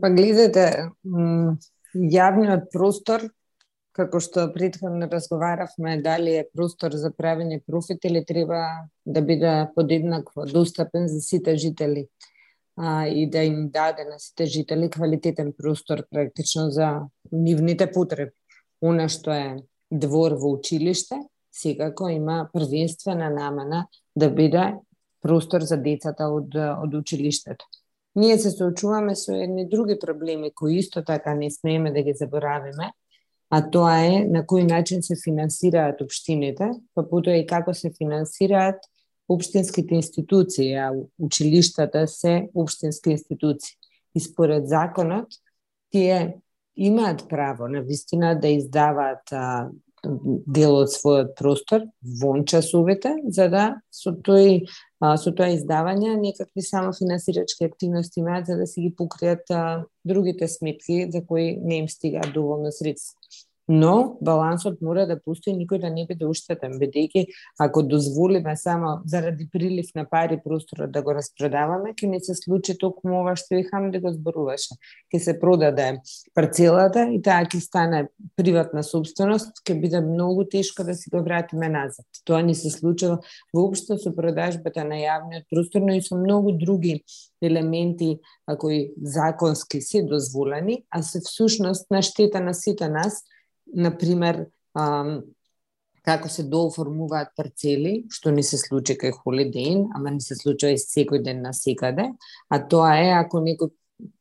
Па 0.00 0.10
гледате, 0.10 0.90
јавниот 1.94 2.68
простор, 2.72 3.24
како 3.96 4.20
што 4.22 4.46
претходно 4.54 5.08
разговаравме, 5.10 5.96
дали 6.02 6.36
е 6.38 6.48
простор 6.54 6.94
за 6.94 7.10
правење 7.10 7.60
профит 7.66 8.04
или 8.04 8.24
треба 8.24 8.86
да 9.06 9.22
биде 9.22 9.54
подеднакво 9.74 10.46
достапен 10.46 11.08
за 11.08 11.20
сите 11.20 11.56
жители 11.56 12.06
а, 12.76 13.06
и 13.06 13.26
да 13.30 13.42
им 13.42 13.70
даде 13.70 14.04
на 14.04 14.18
сите 14.18 14.46
жители 14.46 14.90
квалитетен 14.90 15.52
простор 15.52 16.04
практично 16.10 16.70
за 16.70 17.08
нивните 17.32 17.90
потреби. 17.90 18.32
Она 18.80 19.08
што 19.12 19.34
е 19.36 19.48
двор 19.90 20.38
во 20.40 20.54
училиште, 20.56 21.18
секако 21.52 22.08
има 22.08 22.48
првенствена 22.52 23.30
намена 23.30 23.86
да 24.16 24.30
биде 24.30 24.74
простор 25.22 25.62
за 25.62 25.76
децата 25.76 26.28
од, 26.30 26.54
од 26.54 26.94
училиштето. 26.94 27.64
Ние 28.16 28.38
се 28.38 28.50
соочуваме 28.50 29.14
со 29.16 29.32
едни 29.32 29.68
други 29.68 29.98
проблеми 30.00 30.50
кои 30.54 30.78
исто 30.78 31.04
така 31.04 31.34
не 31.34 31.50
смееме 31.50 31.92
да 31.92 32.02
ги 32.02 32.14
заборавиме, 32.14 32.92
а 33.50 33.60
тоа 33.70 33.98
е 34.06 34.24
на 34.26 34.42
кој 34.46 34.66
начин 34.66 35.02
се 35.02 35.14
финансираат 35.18 36.00
општините, 36.02 36.70
па 36.94 37.06
потоа 37.06 37.38
и 37.38 37.46
како 37.46 37.74
се 37.74 37.90
финансираат 37.90 38.82
општинските 39.28 39.94
институции, 39.94 40.74
а 40.74 40.92
училиштата 41.18 42.06
се 42.08 42.48
општински 42.54 43.10
институции. 43.10 43.76
И 44.14 44.20
според 44.20 44.68
законот, 44.68 45.28
тие 45.90 46.36
имаат 46.76 47.28
право 47.28 47.68
на 47.68 47.82
вистина 47.82 48.40
да 48.40 48.48
издаваат 48.48 49.32
а, 49.32 49.68
дел 50.04 50.76
од 50.80 50.92
својот 50.92 51.34
простор 51.38 51.84
вон 52.20 52.44
часовите, 52.48 53.14
за 53.28 53.48
да 53.52 53.64
со 53.92 54.12
тој 54.12 54.64
со 55.00 55.32
тоа 55.32 55.50
издавање 55.54 56.16
некакви 56.20 56.64
само 56.64 56.92
финансирачки 56.96 57.64
активности 57.64 58.20
имаат 58.20 58.46
за 58.46 58.56
да 58.60 58.66
си 58.66 58.86
ги 58.86 58.94
покријат 58.96 59.52
другите 60.04 60.48
сметки 60.48 61.06
за 61.10 61.24
кои 61.26 61.56
не 61.56 61.84
им 61.84 61.88
стигаат 61.88 62.34
доволно 62.34 62.72
средства 62.72 63.16
но 63.70 64.18
балансот 64.20 64.80
мора 64.82 65.04
да 65.06 65.14
постои 65.22 65.52
никој 65.54 65.78
да 65.84 65.90
не 65.94 66.02
биде 66.08 66.26
уштетен, 66.26 66.72
бидејќи 66.80 67.22
ако 67.62 67.84
дозволиме 67.86 68.56
само 68.58 68.96
заради 69.06 69.46
прилив 69.46 69.92
на 69.94 70.02
пари 70.10 70.40
просторот 70.42 70.90
да 70.90 71.04
го 71.06 71.14
распродаваме, 71.14 71.92
ќе 71.94 72.10
не 72.10 72.18
се 72.18 72.34
случи 72.34 72.74
токму 72.74 73.20
ова 73.20 73.36
што 73.38 73.54
и 73.54 73.62
Хамди 73.68 74.00
да 74.00 74.08
го 74.08 74.12
зборуваше. 74.16 74.74
Ќе 75.14 75.22
се 75.22 75.36
продаде 75.38 76.00
парцелата 76.34 77.06
и 77.14 77.22
таа 77.22 77.46
ќе 77.46 77.62
стане 77.62 78.02
приватна 78.34 78.82
собственост, 78.82 79.62
ќе 79.62 79.78
биде 79.78 80.02
многу 80.02 80.48
тешко 80.50 80.82
да 80.82 80.98
си 80.98 81.14
го 81.14 81.22
вратиме 81.22 81.70
назад. 81.70 82.06
Тоа 82.26 82.42
не 82.42 82.58
се 82.58 82.74
случува 82.74 83.20
воопшто 83.54 84.00
со 84.02 84.10
продажбата 84.10 84.82
на 84.82 84.98
јавниот 84.98 85.46
простор, 85.46 85.86
но 85.86 85.94
и 85.94 86.02
со 86.02 86.18
многу 86.18 86.58
други 86.58 87.04
елементи 87.40 88.18
кои 88.58 88.90
законски 88.98 89.80
се 89.80 90.02
дозволени, 90.02 90.82
а 90.90 91.02
се 91.02 91.20
всушност 91.20 91.86
на 91.90 92.02
штета 92.02 92.40
на 92.40 92.54
сите 92.54 92.88
нас, 92.88 93.22
например, 93.74 94.46
пример, 94.74 95.22
како 96.06 96.28
се 96.32 96.44
дооформуваат 96.48 97.34
парцели, 97.36 98.06
што 98.12 98.32
не 98.32 98.42
се 98.46 98.58
случи 98.60 98.96
кај 98.98 99.12
Холидейн, 99.20 99.88
ама 99.96 100.14
не 100.14 100.24
се 100.24 100.36
случува 100.38 100.72
и 100.74 100.80
секој 100.80 101.22
ден 101.24 101.42
на 101.44 101.52
секаде, 101.56 102.08
а 102.48 102.60
тоа 102.60 102.94
е 103.02 103.10
ако 103.18 103.42
некој 103.44 103.72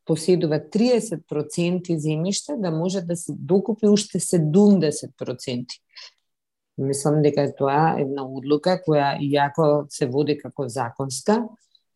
поседува 0.08 0.60
30% 0.60 1.96
земјиште, 2.04 2.58
да 2.60 2.72
може 2.72 3.02
да 3.08 3.16
се 3.16 3.34
докупи 3.34 3.88
уште 3.88 4.20
70%. 4.20 5.80
Мислам 6.80 7.22
дека 7.24 7.48
тоа 7.56 7.96
е 7.96 8.04
една 8.04 8.26
одлука 8.28 8.80
која 8.84 9.16
иако 9.24 9.88
се 9.90 10.08
води 10.08 10.38
како 10.38 10.68
законска, 10.68 11.46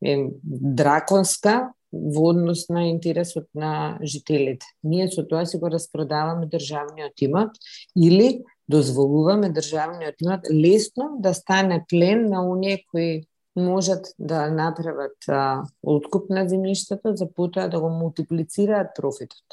е 0.03 0.29
драконска, 0.43 1.73
во 1.93 2.29
однос 2.29 2.67
на 2.69 2.87
интересот 2.89 3.45
на 3.53 3.99
жителите. 4.01 4.65
Ние 4.83 5.07
со 5.07 5.23
тоа 5.23 5.45
си 5.45 5.57
го 5.57 5.69
распродаваме 5.69 6.47
државниот 6.49 7.21
имот 7.21 7.51
или 7.95 8.43
дозволуваме 8.67 9.51
државниот 9.53 10.21
имот 10.21 10.49
лесно 10.51 11.15
да 11.19 11.33
стане 11.33 11.85
плен 11.89 12.29
на 12.29 12.49
оние 12.49 12.83
кои 12.91 13.23
можат 13.55 14.07
да 14.19 14.49
направат 14.49 15.17
а, 15.27 15.63
откуп 15.83 16.29
на 16.29 16.47
земјиштето 16.49 17.13
за 17.13 17.29
потоа 17.29 17.69
да 17.69 17.79
го 17.79 17.89
мултиплицираат 17.89 18.95
профитот. 18.95 19.45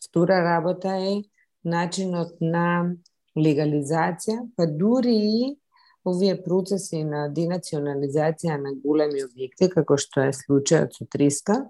Втора 0.00 0.40
работа 0.44 0.96
е 0.96 1.22
начинот 1.64 2.40
на 2.40 2.94
легализација, 3.36 4.48
па 4.56 4.66
дури 4.66 5.14
и 5.14 5.56
овие 6.04 6.36
процеси 6.42 7.02
на 7.04 7.26
денационализација 7.32 8.58
на 8.60 8.74
големи 8.84 9.24
објекти, 9.24 9.70
како 9.72 9.96
што 10.00 10.28
е 10.28 10.36
случајот 10.36 10.96
со 10.98 11.08
Триска, 11.10 11.64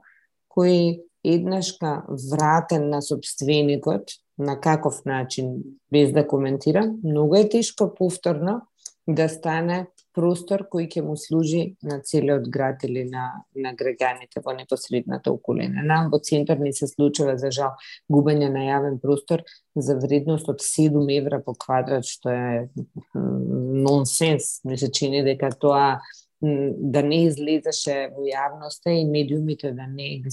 кој 0.50 1.04
еднашка 1.24 2.02
вратен 2.30 2.90
на 2.90 3.00
собственикот, 3.02 4.18
на 4.38 4.60
каков 4.60 5.04
начин, 5.04 5.62
без 5.90 6.12
да 6.12 6.26
коментирам, 6.26 6.98
многу 7.04 7.36
е 7.36 7.48
тешко 7.48 7.94
повторно 7.94 8.60
да 9.06 9.28
стане 9.28 9.86
простор 10.14 10.64
кој 10.70 10.86
ќе 10.92 11.02
му 11.04 11.16
служи 11.18 11.74
на 11.82 11.98
целиот 12.00 12.48
град 12.52 12.84
или 12.86 13.04
на, 13.10 13.26
на 13.56 13.74
граѓаните 13.74 14.42
во 14.44 14.54
непосредната 14.54 15.32
околина. 15.34 15.82
Нам 15.82 16.10
во 16.12 16.20
центар 16.22 16.58
не 16.62 16.72
се 16.72 16.86
случува, 16.86 17.36
за 17.38 17.50
жал, 17.54 17.74
губење 18.10 18.50
на 18.54 18.66
јавен 18.68 19.00
простор 19.02 19.42
за 19.74 19.98
вредност 19.98 20.48
од 20.48 20.62
7 20.62 21.02
евра 21.18 21.42
по 21.42 21.54
квадрат, 21.54 22.06
што 22.06 22.30
е 22.30 22.68
нонсенс. 23.14 24.60
Ми 24.64 24.78
се 24.78 24.90
чини 24.90 25.24
дека 25.26 25.50
тоа 25.50 25.98
да 26.44 27.02
не 27.02 27.24
излезеше 27.24 28.10
во 28.12 28.24
јавноста 28.28 28.92
и 28.92 29.04
медиумите 29.08 29.72
да 29.72 29.86
не 29.86 30.20
ги 30.20 30.30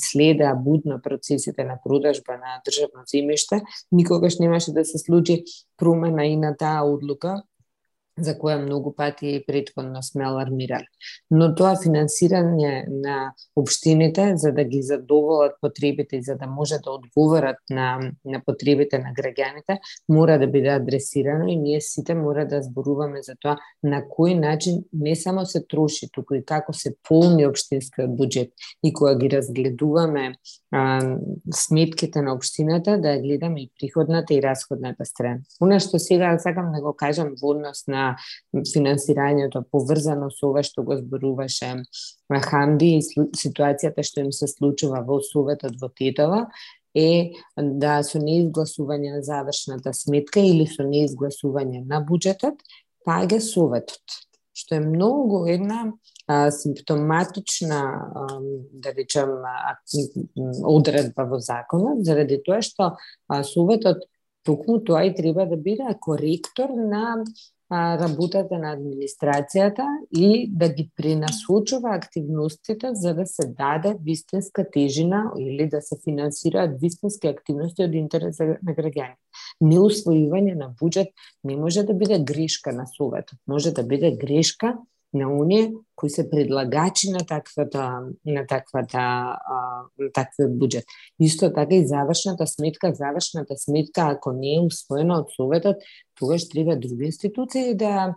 будно 0.64 1.00
процесите 1.02 1.64
на 1.64 1.78
продажба 1.84 2.38
на 2.38 2.60
државно 2.66 3.06
земјиште, 3.08 3.62
никогаш 3.92 4.40
немаше 4.40 4.74
да 4.74 4.84
се 4.86 4.98
случи 4.98 5.44
промена 5.78 6.26
и 6.26 6.36
на 6.36 6.56
таа 6.58 6.84
одлука 6.84 7.44
за 8.18 8.36
која 8.36 8.60
многу 8.62 8.94
пати 8.96 9.44
предходно 9.48 10.04
сме 10.04 10.26
алармирали. 10.26 10.88
Но 11.32 11.52
тоа 11.56 11.76
финансирање 11.80 12.86
на 12.90 13.32
обштините 13.56 14.34
за 14.38 14.52
да 14.52 14.64
ги 14.64 14.82
задоволат 14.82 15.56
потребите 15.62 16.18
и 16.18 16.24
за 16.24 16.36
да 16.36 16.48
може 16.48 16.80
да 16.84 16.92
одговорат 16.92 17.58
на, 17.70 18.12
на 18.26 18.42
потребите 18.46 19.00
на 19.00 19.14
граѓаните, 19.16 19.80
мора 20.10 20.38
да 20.40 20.48
биде 20.48 20.76
адресирано 20.76 21.48
и 21.48 21.56
ние 21.56 21.82
сите 21.82 22.16
мора 22.16 22.48
да 22.48 22.62
зборуваме 22.62 23.24
за 23.24 23.36
тоа 23.40 23.58
на 23.84 24.04
кој 24.04 24.40
начин 24.40 24.84
не 24.94 25.16
само 25.16 25.46
се 25.46 25.64
троши, 25.64 26.10
туку 26.12 26.36
и 26.36 26.46
како 26.46 26.74
се 26.74 26.94
полни 27.08 27.46
обштинскиот 27.48 28.12
буџет. 28.18 28.52
И 28.84 28.94
кога 28.94 29.16
ги 29.16 29.30
разгледуваме 29.30 30.36
а, 30.72 31.18
сметките 31.54 32.22
на 32.22 32.34
обштината 32.34 32.98
да 32.98 33.18
гледаме 33.20 33.62
и 33.62 33.72
приходната 33.80 34.34
и 34.34 34.42
расходната 34.42 35.06
страна. 35.06 35.40
Она 35.62 35.80
што 35.80 36.00
сега 36.00 36.38
сакам 36.40 36.72
да 36.76 36.82
го 36.82 36.94
кажам 36.94 37.36
во 37.42 37.56
однос 37.56 37.88
на 37.88 38.01
финансирањето 38.74 39.64
поврзано 39.72 40.30
со 40.34 40.52
ова 40.52 40.64
што 40.64 40.84
го 40.88 40.98
зборуваше 41.00 41.74
Хамди 42.50 42.98
и 42.98 43.02
ситуацијата 43.02 44.04
што 44.04 44.26
им 44.26 44.32
се 44.32 44.48
случува 44.48 45.04
во 45.08 45.22
Советот 45.26 45.78
во 45.82 45.90
Титова, 45.90 46.48
е 46.96 47.34
да 47.56 48.02
со 48.04 48.20
неизгласување 48.20 49.16
на 49.16 49.22
завршната 49.24 49.94
сметка 49.96 50.44
или 50.44 50.68
со 50.68 50.84
неизгласување 50.84 51.86
на 51.88 52.02
буџетот, 52.04 52.60
паѓа 53.08 53.40
Советот, 53.42 54.20
што 54.54 54.76
е 54.76 54.84
многу 54.84 55.46
една 55.50 55.86
а, 56.28 56.52
симптоматична, 56.52 57.80
а, 57.80 58.40
да 58.74 58.94
речем, 58.94 59.38
а, 59.46 59.78
одредба 60.68 61.26
во 61.26 61.40
законот, 61.40 62.04
заради 62.06 62.42
тоа 62.44 62.62
што 62.62 62.96
а, 63.28 63.44
Советот 63.44 64.06
токму 64.44 64.80
тоа 64.80 65.06
и 65.06 65.16
треба 65.16 65.46
да 65.46 65.56
биде 65.56 65.96
коректор 66.02 66.70
на 66.70 67.24
работата 67.72 68.58
на 68.60 68.74
администрацијата 68.76 69.86
и 70.12 70.50
да 70.52 70.70
ги 70.70 70.90
пренасочува 70.96 71.96
активностите 71.96 72.90
за 72.94 73.14
да 73.16 73.26
се 73.26 73.48
даде 73.48 73.96
вистинска 74.04 74.66
тежина 74.72 75.32
или 75.40 75.70
да 75.70 75.82
се 75.82 75.96
финансираат 76.04 76.82
вистински 76.82 77.28
активности 77.28 77.84
од 77.84 77.96
интерес 77.96 78.40
на 78.40 78.76
граѓани. 78.76 79.16
Неусвојување 79.64 80.56
на 80.60 80.74
буџет 80.82 81.14
не 81.44 81.56
може 81.56 81.84
да 81.88 81.94
биде 81.94 82.20
грешка 82.20 82.74
на 82.76 82.86
Советот, 82.88 83.40
може 83.48 83.72
да 83.72 83.84
биде 83.84 84.12
грешка 84.12 84.76
на 85.14 85.28
оние 85.34 85.74
кои 85.96 86.10
се 86.10 86.30
предлагачи 86.30 87.10
на 87.10 87.20
таквата 87.20 88.00
на 88.26 88.46
таквата 88.48 88.98
на 90.00 90.10
таквиот 90.14 90.54
буџет. 90.58 90.86
Исто 91.20 91.52
така 91.54 91.76
и 91.76 91.88
завршната 91.88 92.48
сметка, 92.48 92.94
завршната 92.94 93.58
сметка 93.58 94.02
ако 94.02 94.32
не 94.32 94.56
е 94.56 94.66
усвоена 94.66 95.20
од 95.22 95.30
советот, 95.36 95.78
тогаш 96.20 96.48
треба 96.50 96.76
други 96.76 97.06
институции 97.06 97.76
да 97.76 98.16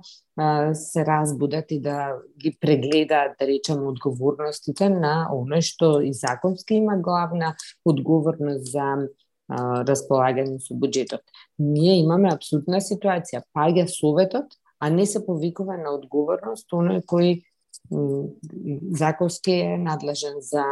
се 0.75 1.07
разбудат 1.07 1.71
и 1.71 1.81
да 1.81 2.17
ги 2.41 2.57
прегледаат, 2.61 3.37
да 3.41 3.47
речем, 3.47 3.87
одговорностите 3.87 4.89
на 4.89 5.29
оно 5.33 5.61
што 5.61 6.01
и 6.01 6.15
законски 6.15 6.75
има 6.75 6.97
главна 6.97 7.55
одговорност 7.85 8.73
за 8.73 9.09
а, 9.49 9.85
располагање 9.85 10.59
со 10.59 10.75
буџетот. 10.75 11.23
Ние 11.59 12.01
имаме 12.01 12.33
абсолютна 12.33 12.81
ситуација. 12.81 13.45
Паѓа 13.55 13.87
советот, 13.87 14.57
а 14.81 14.91
не 14.91 15.07
се 15.07 15.27
повикува 15.27 15.77
на 15.77 15.95
одговорност 15.95 16.73
оној 16.73 17.05
кој 17.05 17.43
законски 18.99 19.53
е 19.53 19.79
надлежен 19.79 20.41
за, 20.41 20.65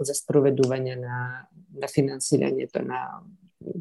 за 0.00 0.14
спроведување 0.14 0.98
на, 1.00 1.46
на 1.74 1.88
финансирањето 1.88 2.82
на 2.84 3.22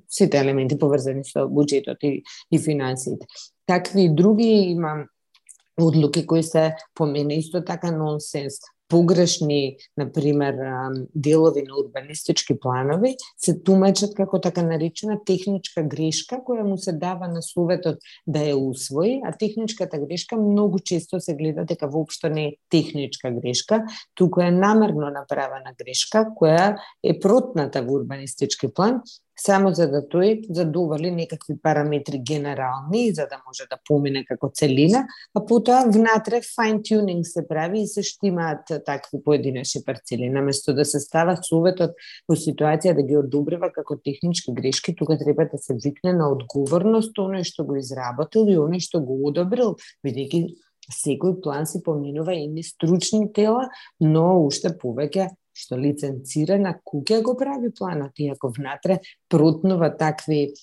сите 0.09 0.39
елементи 0.39 0.77
поврзани 0.79 1.25
со 1.27 1.47
буџетот 1.49 2.03
и, 2.07 2.23
и 2.51 2.59
финансиите. 2.59 3.27
Такви 3.67 4.09
други 4.09 4.47
има 4.73 5.05
одлуки 5.81 6.25
кои 6.25 6.43
се 6.43 6.75
по 6.95 7.05
мене 7.05 7.37
исто 7.37 7.63
така 7.65 7.91
нонсенс 7.91 8.59
погрешни, 8.87 9.77
на 9.97 10.11
пример, 10.11 10.55
делови 11.15 11.63
на 11.63 11.75
урбанистички 11.79 12.59
планови, 12.59 13.15
се 13.37 13.59
тумачат 13.63 14.15
како 14.15 14.39
така 14.41 14.63
наречена 14.63 15.19
техничка 15.25 15.83
грешка 15.83 16.39
која 16.47 16.63
му 16.63 16.77
се 16.77 16.93
дава 16.93 17.27
на 17.27 17.41
советот 17.41 17.99
да 18.27 18.45
ја 18.47 18.55
усвои, 18.55 19.21
а 19.25 19.31
техничката 19.31 19.99
грешка 19.99 20.37
многу 20.37 20.79
често 20.79 21.19
се 21.19 21.35
гледа 21.35 21.65
дека 21.65 21.87
воопшто 21.87 22.29
не 22.29 22.45
е 22.47 22.55
техничка 22.69 23.31
грешка, 23.31 23.83
туку 24.15 24.41
е 24.41 24.51
намерно 24.51 25.11
направена 25.11 25.75
грешка 25.77 26.27
која 26.39 26.77
е 27.03 27.19
протната 27.19 27.83
во 27.83 27.99
урбанистички 27.99 28.73
план 28.73 29.01
само 29.39 29.73
за 29.73 29.87
да 29.91 30.01
тој 30.01 30.47
задоволи 30.53 31.11
некакви 31.11 31.57
параметри 31.61 32.19
генерални 32.19 33.11
за 33.13 33.27
да 33.29 33.39
може 33.45 33.67
да 33.69 33.77
помине 33.87 34.25
како 34.25 34.49
целина, 34.53 35.05
а 35.35 35.45
потоа 35.45 35.85
внатре 35.87 36.41
fine 36.41 36.81
tuning 36.81 37.23
се 37.23 37.47
прави 37.47 37.81
и 37.81 37.87
се 37.87 38.03
штимаат 38.03 38.71
такви 38.85 39.21
поединечни 39.23 39.81
парцели. 39.85 40.29
Наместо 40.29 40.73
да 40.73 40.85
се 40.85 40.99
става 40.99 41.37
советот 41.37 41.95
во 42.27 42.35
ситуација 42.35 42.95
да 42.97 43.03
ги 43.03 43.17
одобрива 43.17 43.71
како 43.73 43.97
технички 43.97 44.53
грешки, 44.53 44.95
тука 44.95 45.17
треба 45.17 45.47
да 45.51 45.57
се 45.57 45.77
викне 45.77 46.13
на 46.13 46.31
одговорност 46.31 47.17
оној 47.17 47.45
што 47.45 47.65
го 47.65 47.77
изработил 47.77 48.49
и 48.49 48.57
оној 48.57 48.81
што 48.81 49.01
го 49.01 49.21
одобрил, 49.29 49.75
бидејќи 50.05 50.47
секој 50.93 51.41
план 51.43 51.67
се 51.67 51.81
поминува 51.83 52.33
и 52.33 52.63
стручни 52.63 53.27
тела, 53.33 53.67
но 53.99 54.39
уште 54.45 54.71
повеќе 54.71 55.29
што 55.57 55.77
лиценцирана 55.79 56.75
куќа 56.85 57.21
го 57.25 57.33
прави 57.37 57.71
планот, 57.73 58.13
иако 58.21 58.51
внатре 58.53 58.99
протнува 59.29 59.89
такви 59.97 60.53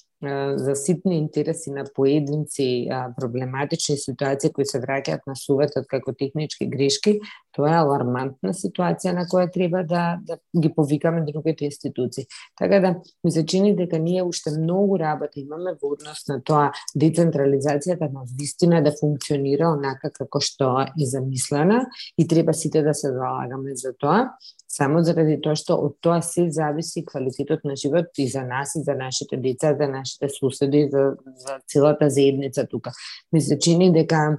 за 0.57 0.75
ситни 0.75 1.19
интереси 1.19 1.71
на 1.71 1.85
поединци, 1.95 2.89
проблематични 3.17 3.97
ситуации 3.99 4.53
кои 4.55 4.65
се 4.65 4.81
враќаат 4.81 5.27
на 5.27 5.37
суветот 5.37 5.89
како 5.91 6.15
технички 6.17 6.67
грешки, 6.71 7.19
тоа 7.55 7.71
е 7.71 7.79
алармантна 7.79 8.53
ситуација 8.57 9.15
на 9.15 9.25
која 9.31 9.51
треба 9.53 9.85
да, 9.89 10.19
да 10.27 10.39
ги 10.61 10.73
повикаме 10.75 11.25
другите 11.27 11.69
институции. 11.71 12.27
Така 12.59 12.81
да, 12.81 12.95
ми 13.25 13.31
се 13.31 13.47
чини 13.47 13.75
дека 13.77 13.99
ние 13.99 14.23
уште 14.23 14.51
многу 14.59 14.99
работа 14.99 15.41
имаме 15.41 15.77
во 15.83 15.95
однос 15.95 16.27
на 16.29 16.41
тоа 16.43 16.73
децентрализацијата 16.97 18.11
на 18.13 18.27
вистина 18.39 18.83
да 18.83 18.93
функционира 19.01 19.71
онака 19.73 20.11
како 20.11 20.41
што 20.41 20.75
е 20.85 21.07
замислена 21.07 21.85
и 22.19 22.29
треба 22.29 22.55
сите 22.55 22.83
да 22.83 22.95
се 22.95 23.13
залагаме 23.13 23.77
за 23.77 23.95
тоа, 23.99 24.35
само 24.69 25.03
заради 25.07 25.37
тоа 25.43 25.55
што 25.59 25.77
од 25.79 25.99
тоа 26.03 26.21
се 26.23 26.49
зависи 26.51 27.05
квалитетот 27.07 27.65
на 27.65 27.77
живот 27.77 28.11
и 28.19 28.27
за 28.29 28.43
нас 28.43 28.75
и 28.75 28.83
за 28.83 28.95
нашите 28.99 29.37
деца, 29.37 29.75
за 29.79 29.89
нашите 29.89 30.29
суседи, 30.29 30.89
за, 30.91 31.15
за 31.47 31.59
целата 31.71 32.11
заедница 32.11 32.67
тука. 32.67 32.93
Ми 33.33 33.41
се 33.41 33.59
чини 33.59 33.93
дека 33.93 34.39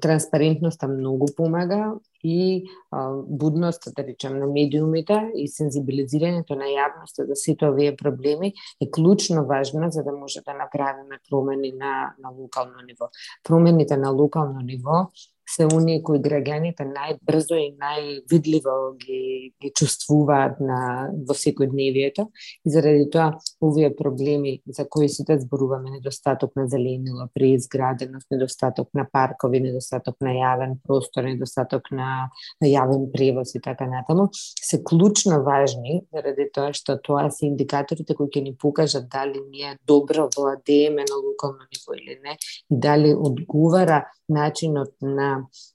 транспарентноста 0.00 0.88
многу 0.88 1.26
помага 1.36 1.92
и 2.22 2.64
а, 2.90 3.10
будноста, 3.26 3.92
да 3.96 4.04
речем, 4.04 4.38
на 4.38 4.46
медиумите 4.46 5.18
и 5.34 5.48
сензибилизирањето 5.48 6.56
на 6.58 6.70
јавноста 6.70 7.26
за 7.26 7.36
сите 7.36 7.68
овие 7.68 7.96
проблеми 7.96 8.52
е 8.80 8.90
клучно 8.90 9.46
важна 9.46 9.90
за 9.90 10.04
да 10.04 10.12
може 10.12 10.40
да 10.40 10.54
направиме 10.54 11.18
промени 11.30 11.72
на, 11.72 12.14
на 12.22 12.30
локално 12.30 12.82
ниво. 12.86 13.08
Промените 13.44 13.96
на 13.96 14.10
локално 14.10 14.60
ниво 14.60 15.10
се 15.48 15.66
оние 15.66 16.00
кои 16.02 16.20
граѓаните 16.22 16.86
најбрзо 16.88 17.58
и 17.60 17.68
највидливо 17.76 18.76
ги, 19.00 19.52
ги 19.60 19.70
чувствуваат 19.76 20.60
на, 20.60 21.10
во 21.28 21.34
секојдневието. 21.36 22.28
И 22.64 22.70
заради 22.70 23.08
тоа 23.10 23.38
овие 23.62 23.92
проблеми 23.96 24.60
за 24.66 24.86
кои 24.88 25.08
сите 25.08 25.36
да 25.36 25.42
зборуваме, 25.42 25.90
недостаток 25.90 26.56
на 26.56 26.66
зеленило 26.68 27.28
преизграденост, 27.34 28.26
недостаток 28.30 28.88
на 28.94 29.06
паркови, 29.12 29.60
недостаток 29.60 30.16
на 30.20 30.34
јавен 30.36 30.78
простор, 30.84 31.24
недостаток 31.24 31.90
на 31.90 32.30
јавен 32.62 33.10
превоз 33.12 33.54
и 33.54 33.60
така 33.60 33.86
натаму, 33.86 34.28
се 34.32 34.82
клучно 34.84 35.42
важни 35.44 36.02
заради 36.12 36.48
тоа 36.54 36.72
што 36.72 36.96
тоа 37.02 37.28
се 37.30 37.46
индикаторите 37.50 38.14
кои 38.14 38.30
ќе 38.30 38.42
ни 38.42 38.54
покажат 38.56 39.08
дали 39.12 39.40
ние 39.50 39.76
добро 39.86 40.28
владееме 40.36 41.04
на 41.08 41.16
локално 41.18 41.66
ниво 41.68 41.96
или 41.98 42.18
не 42.24 42.36
и 42.70 42.78
дали 42.78 43.14
одговара 43.14 44.06
начинот 44.28 44.94
на 45.02 45.31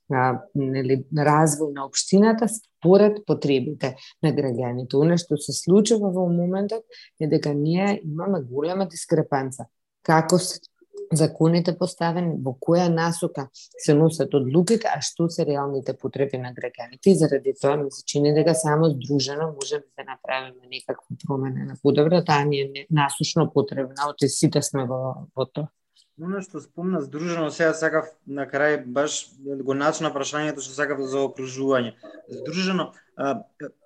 на, 0.09 0.23
нели, 0.55 1.01
развој 1.11 1.73
на 1.75 1.85
општината 1.87 2.47
според 2.51 3.23
потребите 3.27 3.95
на 4.23 4.31
граѓаните. 4.35 4.95
Оно 4.95 5.17
што 5.17 5.39
се 5.41 5.55
случува 5.55 6.11
во 6.13 6.27
моментот 6.31 6.85
е 7.19 7.27
дека 7.27 7.53
ние 7.53 7.99
имаме 8.03 8.41
голема 8.41 8.87
дискрепанца. 8.87 9.67
Како 10.07 10.39
се 10.39 10.59
законите 11.13 11.73
поставени, 11.77 12.35
во 12.43 12.53
која 12.59 12.87
насока 12.91 13.47
се 13.53 13.95
носат 13.95 14.33
одлуките, 14.35 14.89
а 14.91 15.01
што 15.01 15.29
се 15.31 15.45
реалните 15.47 15.95
потреби 15.97 16.39
на 16.41 16.51
граѓаните. 16.55 17.07
И 17.07 17.15
заради 17.15 17.53
тоа 17.61 17.77
ми 17.77 17.91
се 17.91 18.03
чини 18.05 18.33
дека 18.35 18.55
само 18.55 18.89
здружено 18.91 19.53
можеме 19.53 19.85
да 19.97 20.03
направиме 20.03 20.67
некаква 20.71 21.15
промена 21.25 21.65
на 21.65 21.75
подобро, 21.83 22.23
таа 22.25 22.45
ни 22.45 22.61
е 22.61 22.85
насушно 22.91 23.49
потребна, 23.53 24.09
оти 24.09 24.29
сите 24.29 24.61
сме 24.61 24.85
во, 24.85 25.27
во 25.35 25.45
тоа. 25.45 25.71
Оно 26.17 26.39
што 26.41 26.57
спомна 26.57 27.01
здружено, 27.01 27.51
сега 27.53 27.73
сакав 27.77 28.07
на 28.25 28.47
крај 28.49 28.79
баш 28.89 29.17
го 29.67 29.75
начна 29.77 30.09
прашањето 30.09 30.63
што 30.65 30.73
сакав 30.73 31.03
за 31.11 31.21
окружување. 31.27 31.91
Здружено, 32.39 32.87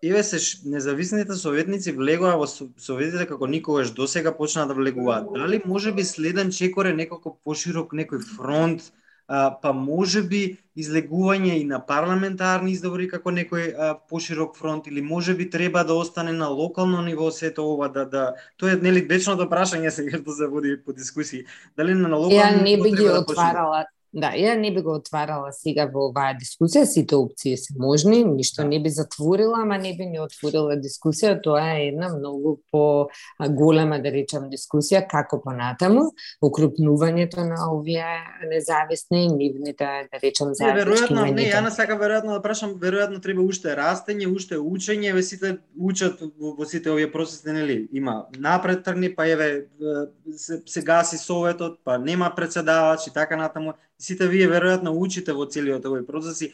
еве 0.02 0.24
се 0.24 0.40
независните 0.64 1.36
советници 1.36 1.92
влегоа 1.92 2.38
во 2.40 2.48
советите 2.48 3.28
како 3.28 3.52
никогаш 3.52 3.92
досега 3.98 4.32
почнаа 4.38 4.64
да 4.70 4.78
влегуваат. 4.80 5.28
Дали 5.36 5.60
може 5.66 5.92
би 5.92 6.08
следен 6.08 6.56
чекор 6.56 6.88
е 6.88 6.96
некако 6.96 7.36
поширок 7.44 7.92
некој 7.92 8.24
фронт 8.24 8.88
а, 9.32 9.58
па 9.62 9.72
може 9.74 10.22
би 10.28 10.58
излегување 10.76 11.54
и 11.62 11.64
на 11.68 11.78
парламентарни 11.88 12.74
избори 12.76 13.08
како 13.08 13.32
некој 13.32 13.70
а, 13.72 13.94
поширок 14.12 14.58
фронт 14.60 14.88
или 14.92 15.02
може 15.02 15.36
би 15.40 15.50
треба 15.50 15.86
да 15.88 15.96
остане 15.96 16.34
на 16.36 16.50
локално 16.52 17.02
ниво 17.02 17.32
сето 17.32 17.64
ова 17.74 17.88
да 17.88 18.06
да 18.06 18.26
тоа 18.60 18.76
е 18.76 18.82
нели 18.84 19.06
вечното 19.08 19.48
прашање 19.48 19.90
сега 19.96 20.20
што 20.20 20.36
се 20.36 20.52
води 20.52 20.76
по 20.84 20.92
дискусии. 20.94 21.46
Дали 21.78 21.96
на 21.96 22.12
локално 22.12 22.44
Ја 22.44 22.64
не 22.64 22.76
би 22.84 22.92
ги 22.92 23.08
да 23.08 23.24
отварала 23.24 23.86
Да, 24.14 24.34
ја 24.36 24.58
не 24.60 24.74
би 24.76 24.82
го 24.84 24.98
отварала 25.00 25.54
сега 25.56 25.86
во 25.88 26.10
оваа 26.10 26.34
дискусија, 26.36 26.84
сите 26.84 27.16
опции 27.16 27.56
се 27.58 27.72
можни, 27.80 28.24
ништо 28.28 28.66
не 28.68 28.82
би 28.84 28.90
затворила, 28.92 29.62
ама 29.64 29.78
не 29.80 29.94
би 29.96 30.04
ни 30.10 30.20
отворила 30.20 30.76
дискусија, 30.76 31.38
тоа 31.44 31.78
е 31.78 31.86
една 31.88 32.10
многу 32.12 32.58
по 32.72 33.08
голема, 33.56 34.02
да 34.04 34.12
речам, 34.12 34.50
дискусија, 34.52 35.06
како 35.08 35.40
понатаму, 35.40 36.10
укрупнувањето 36.44 37.46
на 37.48 37.70
овие 37.72 38.04
независни, 38.52 39.30
нивните, 39.32 39.88
да 40.12 40.20
речам, 40.20 40.52
заеднички 40.60 40.90
веројатно, 40.90 41.24
не, 41.32 41.48
ја 41.48 41.62
на 41.64 41.72
сака 41.72 41.96
веројатно 41.96 42.36
да 42.36 42.42
прашам, 42.44 42.76
веројатно 42.82 43.22
треба 43.24 43.46
уште 43.48 43.78
растење, 43.80 44.28
уште 44.28 44.60
учење, 44.60 45.14
ве 45.16 45.24
сите 45.24 45.54
учат 45.80 46.20
во, 46.20 46.52
во 46.60 46.68
сите 46.68 46.92
овие 46.92 47.08
процеси, 47.12 47.48
нели? 47.56 47.88
Има 47.96 48.26
напред 48.36 48.84
тргни, 48.84 49.14
па 49.16 49.30
еве 49.32 49.68
се, 50.36 50.60
се 50.66 50.84
гаси 50.84 51.18
советот, 51.18 51.80
па 51.86 51.96
нема 51.98 52.34
председавач 52.36 53.08
и 53.08 53.14
така 53.16 53.40
натаму. 53.40 53.74
Сите 54.02 54.28
вие 54.32 54.48
веројатно 54.50 54.94
учите 54.98 55.36
во 55.38 55.46
целиот 55.46 55.86
овој 55.86 56.06
процес 56.08 56.42
и 56.48 56.52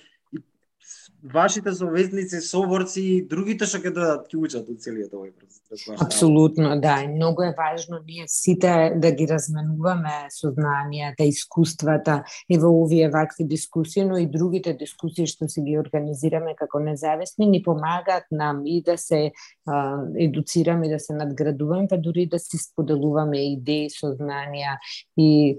вашите 1.24 1.72
совезници, 1.74 2.42
соборци 2.42 3.02
и 3.02 3.22
другите 3.28 3.66
што 3.66 3.82
ќе 3.82 3.94
дојдат 3.94 4.28
ќе 4.30 4.38
учат 4.38 4.70
од 4.70 4.82
целиот 4.84 5.14
овој 5.14 5.32
процес. 5.34 5.58
Да 5.68 6.06
Апсолутно, 6.06 6.80
да. 6.80 7.02
И 7.04 7.08
многу 7.08 7.44
е 7.44 7.54
важно 7.58 8.00
ние 8.08 8.24
сите 8.28 8.94
да 8.96 9.12
ги 9.12 9.28
разменуваме 9.28 10.30
сознанијата, 10.32 11.28
искуствата 11.28 12.24
и 12.50 12.58
во 12.58 12.70
овие 12.84 13.10
вакви 13.10 13.44
дискусии, 13.44 14.06
но 14.06 14.18
и 14.18 14.28
другите 14.28 14.74
дискусии 14.74 15.28
што 15.28 15.50
си 15.50 15.62
ги 15.62 15.78
организираме 15.80 16.56
како 16.56 16.80
независни 16.80 17.50
ни 17.50 17.64
помагаат 17.64 18.30
нам 18.32 18.62
и 18.66 18.82
да 18.82 18.98
се 18.98 19.32
а, 19.66 20.00
едуцираме, 20.16 20.90
да 20.90 21.00
се 21.00 21.14
надградуваме, 21.14 21.88
па 21.90 21.98
дури 21.98 22.28
да 22.32 22.40
си 22.40 22.58
споделуваме 22.58 23.42
идеи, 23.58 23.90
сознанија 23.92 24.78
и 25.18 25.58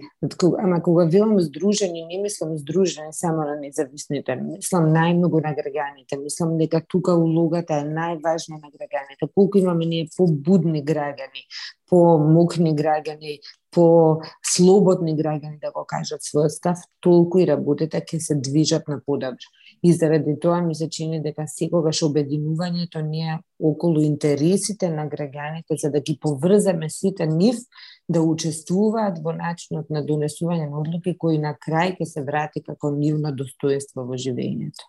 ама 0.62 0.82
кога 0.82 1.04
велам 1.04 1.40
здружени, 1.40 2.06
не 2.06 2.22
мислам 2.22 2.56
здружени 2.56 3.12
само 3.12 3.44
на 3.44 3.58
независните, 3.60 4.36
мислам 4.36 4.88
најмногу 4.94 5.42
на 5.48 5.54
граѓаните. 5.56 6.20
Мислам 6.22 6.56
дека 6.60 6.80
тука 6.88 7.16
улогата 7.16 7.80
е 7.82 7.88
најважна 7.88 8.60
на 8.60 8.70
граѓаните. 8.70 9.30
Колку 9.34 9.58
имаме 9.58 9.86
ние 9.86 10.08
побудни 10.16 10.84
граѓани, 10.84 11.46
помокни 11.90 12.74
граѓани, 12.76 13.38
по 13.70 14.20
слободни 14.42 15.14
граѓани 15.16 15.60
да 15.60 15.70
го 15.72 15.84
кажат 15.88 16.24
својот 16.24 16.54
став, 16.54 16.80
толку 17.04 17.40
и 17.42 17.46
работите 17.46 18.00
ќе 18.00 18.20
се 18.20 18.34
движат 18.34 18.88
на 18.88 19.00
подобро. 19.04 19.52
И 19.82 19.92
заради 19.92 20.34
тоа 20.40 20.60
ми 20.64 20.74
се 20.74 20.88
чини 20.90 21.20
дека 21.22 21.44
секогаш 21.46 22.02
обединувањето 22.02 23.02
не 23.04 23.28
е 23.34 23.38
околу 23.60 24.02
интересите 24.02 24.90
на 24.90 25.06
граѓаните 25.08 25.76
за 25.82 25.90
да 25.90 26.00
ги 26.00 26.18
поврземе 26.20 26.90
сите 26.90 27.26
нив 27.26 27.60
да 28.08 28.22
учествуваат 28.22 29.20
во 29.22 29.36
начинот 29.36 29.90
на 29.90 30.02
донесување 30.02 30.70
на 30.70 30.80
одлуки 30.80 31.16
кои 31.18 31.38
на 31.38 31.54
крај 31.54 31.98
ќе 32.00 32.04
се 32.04 32.24
врати 32.24 32.64
како 32.64 32.90
нивно 32.90 33.32
достоинство 33.32 34.02
во 34.08 34.16
живењето. 34.16 34.88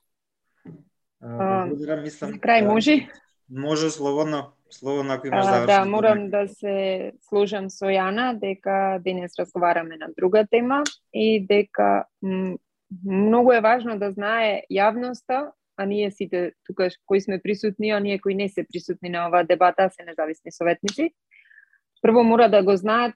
Благодарам, 1.22 2.03
мислам. 2.03 2.32
За 2.32 2.39
крај 2.39 2.65
може? 2.65 3.07
Може 3.49 3.89
слободно, 3.89 4.53
слободно 4.70 5.13
ако 5.13 5.28
имаш 5.28 5.45
завршен. 5.45 5.84
да, 5.84 5.86
морам 5.86 6.30
да 6.30 6.47
се 6.47 7.11
сложам 7.22 7.70
со 7.70 7.86
Јана 7.86 8.39
дека 8.39 8.99
денес 9.03 9.34
разговараме 9.39 9.97
на 9.97 10.07
друга 10.17 10.47
тема 10.47 10.84
и 11.13 11.45
дека 11.45 12.05
многу 13.05 13.51
е 13.51 13.61
важно 13.61 13.99
да 13.99 14.11
знае 14.11 14.63
јавноста, 14.72 15.51
а 15.78 15.86
ние 15.86 16.11
сите 16.11 16.53
тука 16.65 16.89
кои 17.05 17.22
сме 17.22 17.41
присутни, 17.41 17.89
а 17.91 17.99
ние 17.99 18.20
кои 18.20 18.36
не 18.36 18.49
се 18.49 18.63
присутни 18.63 19.09
на 19.09 19.28
оваа 19.28 19.43
дебата, 19.43 19.89
се 19.89 20.03
независни 20.03 20.51
советници. 20.51 21.13
Прво 22.01 22.24
мора 22.24 22.49
да 22.49 22.63
го 22.63 22.76
знаат, 22.76 23.15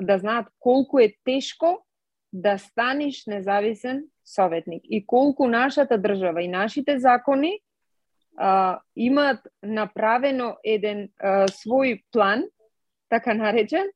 да 0.00 0.18
знаат 0.18 0.46
колку 0.58 0.98
е 0.98 1.14
тешко 1.24 1.86
да 2.32 2.58
станеш 2.58 3.26
независен 3.26 4.04
советник 4.24 4.82
и 4.84 5.06
колку 5.06 5.46
нашата 5.46 5.98
држава 5.98 6.42
и 6.42 6.48
нашите 6.48 6.98
закони 6.98 7.60
а, 8.36 8.80
имаат 8.96 9.40
направено 9.62 10.56
еден 10.64 11.08
а, 11.20 11.46
свој 11.48 12.02
план, 12.12 12.44
така 13.08 13.34
наречен, 13.34 13.86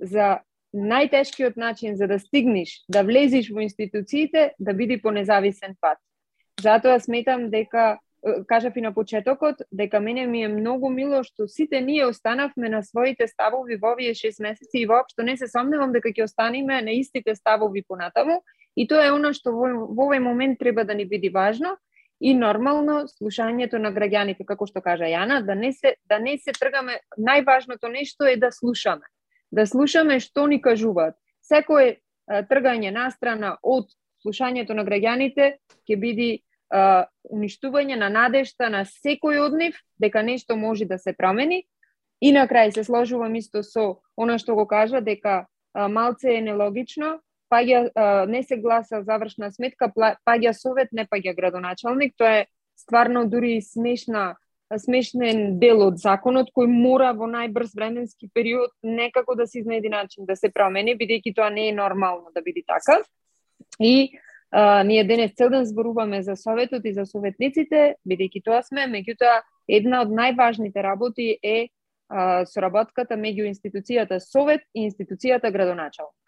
за 0.00 0.40
најтешкиот 0.74 1.56
начин 1.56 1.96
за 1.96 2.06
да 2.06 2.18
стигнеш, 2.18 2.84
да 2.88 3.02
влезеш 3.02 3.48
во 3.50 3.60
институциите, 3.64 4.52
да 4.58 4.74
биде 4.74 5.00
по 5.00 5.10
независен 5.10 5.76
пат. 5.80 5.98
Затоа 6.60 7.00
сметам 7.00 7.50
дека 7.50 7.98
кажав 8.46 8.76
и 8.76 8.80
на 8.80 8.94
почетокот 8.94 9.56
дека 9.72 10.00
мене 10.00 10.26
ми 10.26 10.42
е 10.42 10.48
многу 10.48 10.90
мило 10.90 11.22
што 11.22 11.46
сите 11.48 11.80
ние 11.80 12.06
останавме 12.06 12.68
на 12.68 12.82
своите 12.82 13.28
ставови 13.28 13.76
во 13.76 13.92
овие 13.92 14.14
6 14.14 14.42
месеци 14.42 14.82
и 14.82 14.86
воопшто 14.86 15.22
не 15.22 15.36
се 15.36 15.48
сомневам 15.48 15.92
дека 15.92 16.08
ќе 16.08 16.24
останеме 16.24 16.82
на 16.82 16.90
истите 16.90 17.34
ставови 17.34 17.82
понатаму 17.82 18.42
и 18.76 18.86
тоа 18.86 19.08
е 19.08 19.12
оно 19.12 19.32
што 19.32 19.52
во, 19.52 19.72
во 19.88 20.06
овој 20.06 20.20
момент 20.20 20.58
треба 20.58 20.84
да 20.84 20.94
ни 20.94 21.04
биде 21.04 21.30
важно 21.30 21.76
и 22.20 22.34
нормално 22.34 23.04
слушањето 23.08 23.78
на 23.78 23.92
граѓаните 23.92 24.44
како 24.44 24.66
што 24.66 24.80
кажа 24.80 25.08
Јана 25.08 25.42
да 25.44 25.54
не 25.54 25.72
се 25.72 25.96
да 26.08 26.18
не 26.18 26.38
се 26.38 26.52
тргаме 26.52 27.00
најважното 27.18 27.88
нешто 27.92 28.24
е 28.24 28.36
да 28.36 28.52
слушаме. 28.52 29.04
Да 29.50 29.66
слушаме 29.66 30.20
што 30.20 30.46
ни 30.46 30.60
кажуваат. 30.60 31.16
Секое 31.42 32.00
тргање 32.26 32.90
настрана 32.90 33.56
од 33.62 33.92
слушањето 34.24 34.74
на 34.74 34.84
граѓаните 34.84 35.56
ќе 35.86 35.96
биде 35.96 36.30
а, 36.70 37.06
уништување 37.30 37.96
на 37.96 38.08
надежта 38.08 38.70
на 38.70 38.84
секој 38.84 39.38
од 39.44 39.54
нив 39.54 39.76
дека 40.02 40.22
нешто 40.22 40.56
може 40.56 40.84
да 40.84 40.98
се 40.98 41.12
промени. 41.12 41.64
И 42.20 42.32
на 42.32 42.46
крај 42.48 42.72
се 42.72 42.84
сложувам 42.84 43.34
исто 43.36 43.62
со 43.62 44.00
она 44.16 44.38
што 44.38 44.54
го 44.56 44.66
кажа 44.66 45.00
дека 45.00 45.46
а, 45.74 45.88
малце 45.88 46.38
е 46.38 46.40
нелогично 46.40 47.20
паѓа 47.52 48.26
не 48.26 48.42
се 48.42 48.56
гласа 48.56 49.02
завршна 49.02 49.52
сметка 49.52 49.90
паѓа 49.94 50.52
совет 50.52 50.92
не 50.92 51.06
паѓа 51.06 51.36
градоначалник. 51.36 52.14
Тоа 52.18 52.42
е 52.42 52.46
стварно 52.76 53.26
дури 53.28 53.60
смешна 53.62 54.34
смешнен 54.74 55.58
дел 55.60 55.84
од 55.86 56.00
законот 56.02 56.50
кој 56.54 56.66
мора 56.66 57.12
во 57.14 57.28
најбрз 57.30 57.76
временски 57.78 58.28
период 58.34 58.72
некако 58.82 59.36
да 59.38 59.46
се 59.46 59.60
изнајде 59.62 59.92
начин 59.92 60.26
да 60.26 60.34
се 60.36 60.50
промени 60.50 60.96
бидејќи 60.98 61.34
тоа 61.36 61.50
не 61.50 61.68
е 61.68 61.76
нормално 61.76 62.32
да 62.34 62.42
биде 62.42 62.64
така. 62.66 62.98
И 63.78 64.18
а, 64.50 64.82
ние 64.82 65.04
денес 65.04 65.34
цел 65.38 65.50
ден 65.50 65.64
зборуваме 65.64 66.22
за 66.22 66.36
советот 66.36 66.84
и 66.84 66.92
за 66.92 67.06
советниците, 67.06 67.94
бидејќи 68.08 68.42
тоа 68.42 68.62
сме, 68.62 68.90
меѓутоа 68.90 69.42
една 69.68 70.02
од 70.02 70.10
најважните 70.10 70.82
работи 70.82 71.36
е 71.42 71.68
а, 72.08 72.44
соработката 72.46 73.14
меѓу 73.14 73.46
институцијата 73.46 74.18
совет 74.18 74.66
и 74.74 74.90
институцијата 74.90 75.52
градоначалник. 75.52 76.25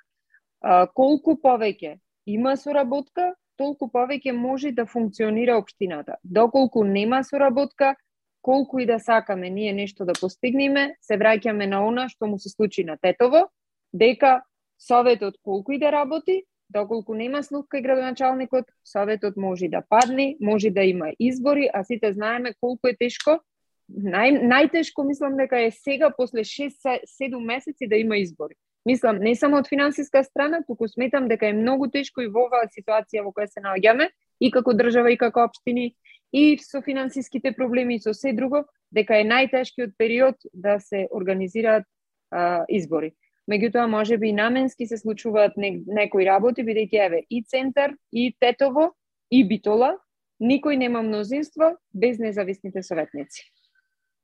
А, 0.60 0.86
колку 0.86 1.36
повеќе 1.42 1.98
има 2.26 2.56
соработка, 2.56 3.34
толку 3.56 3.88
повеќе 3.90 4.32
може 4.32 4.72
да 4.72 4.86
функционира 4.86 5.58
општината. 5.58 6.16
Доколку 6.24 6.84
нема 6.84 7.22
соработка, 7.24 7.94
колку 8.42 8.78
и 8.78 8.86
да 8.86 8.98
сакаме 8.98 9.50
ние 9.50 9.72
нешто 9.72 10.04
да 10.04 10.12
постигнеме, 10.20 10.94
се 11.02 11.18
враќаме 11.18 11.66
на 11.66 11.82
она 11.86 12.08
што 12.08 12.26
му 12.26 12.38
се 12.38 12.48
случи 12.48 12.84
на 12.84 12.96
Тетово, 12.96 13.48
дека 13.92 14.42
советот 14.78 15.34
колку 15.42 15.72
и 15.72 15.78
да 15.78 15.92
работи, 15.92 16.44
доколку 16.70 17.14
нема 17.14 17.42
слух 17.42 17.66
кај 17.72 17.82
градоначалникот, 17.82 18.70
советот 18.84 19.36
може 19.36 19.68
да 19.68 19.82
падне, 19.88 20.36
може 20.40 20.70
да 20.70 20.84
има 20.84 21.12
избори, 21.18 21.68
а 21.72 21.84
сите 21.84 22.12
знаеме 22.12 22.54
колку 22.60 22.88
е 22.88 22.96
тешко. 22.96 23.40
Нај, 23.88 24.44
најтешко 24.44 25.04
мислам 25.06 25.36
дека 25.36 25.60
е 25.64 25.70
сега 25.70 26.12
после 26.16 26.44
6-7 26.44 27.38
месеци 27.40 27.88
да 27.88 27.96
има 27.96 28.18
избори. 28.18 28.54
Мислам, 28.88 29.18
не 29.20 29.34
само 29.36 29.58
од 29.60 29.66
финансиска 29.68 30.22
страна, 30.24 30.62
туку 30.64 30.86
сметам 30.88 31.26
дека 31.28 31.50
е 31.50 31.52
многу 31.52 31.90
тешко 31.92 32.22
и 32.24 32.28
во 32.32 32.46
оваа 32.46 32.70
ситуација 32.72 33.20
во 33.26 33.34
која 33.36 33.44
се 33.50 33.60
наоѓаме, 33.60 34.06
и 34.40 34.48
како 34.54 34.72
држава 34.72 35.10
и 35.12 35.18
како 35.20 35.42
општини, 35.44 35.90
и 36.32 36.44
со 36.62 36.80
финансиските 36.80 37.52
проблеми 37.52 37.98
и 37.98 38.00
со 38.00 38.14
се 38.16 38.32
друго, 38.32 38.62
дека 38.88 39.18
е 39.20 39.26
најтешкиот 39.28 39.92
период 39.98 40.40
да 40.54 40.78
се 40.80 41.04
организираат 41.12 41.84
а, 42.30 42.64
избори. 42.68 43.12
Меѓутоа, 43.50 43.84
може 43.92 44.16
би 44.16 44.32
наменски 44.32 44.86
се 44.86 44.96
случуваат 44.96 45.56
не, 45.56 45.82
некои 45.84 46.24
работи, 46.24 46.64
бидејќи 46.64 47.04
еве 47.04 47.20
и 47.28 47.42
Центар, 47.44 47.92
и 48.12 48.30
Тетово, 48.40 48.94
и 49.30 49.42
Битола, 49.44 49.98
никој 50.40 50.80
нема 50.80 51.02
мнозинство 51.02 51.74
без 51.92 52.16
независните 52.18 52.82
советници. 52.82 53.44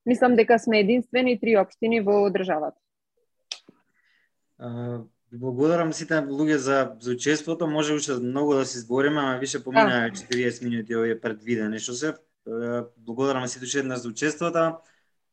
Мислам 0.07 0.37
дека 0.41 0.59
сме 0.59 0.81
единствени 0.81 1.37
три 1.41 1.57
општини 1.61 2.01
во 2.01 2.31
државата. 2.31 2.81
Благодарам 5.33 5.93
сите 5.93 6.21
луѓе 6.23 6.57
за, 6.57 6.79
за 7.01 7.13
учеството. 7.13 7.67
Може 7.67 7.95
уште 7.95 8.13
многу 8.23 8.55
да 8.55 8.67
се 8.67 8.81
збориме, 8.81 9.21
ама 9.21 9.39
више 9.39 9.65
поминаа 9.65 10.11
40 10.11 10.65
минути 10.65 10.97
овие 10.97 11.21
предвидени 11.21 11.79
што 11.79 11.95
се. 11.95 12.15
Благодарам 12.97 13.49
сите 13.49 13.65
уште 13.65 13.83
еднаш 13.83 14.07
за 14.07 14.09
учеството. 14.09 14.79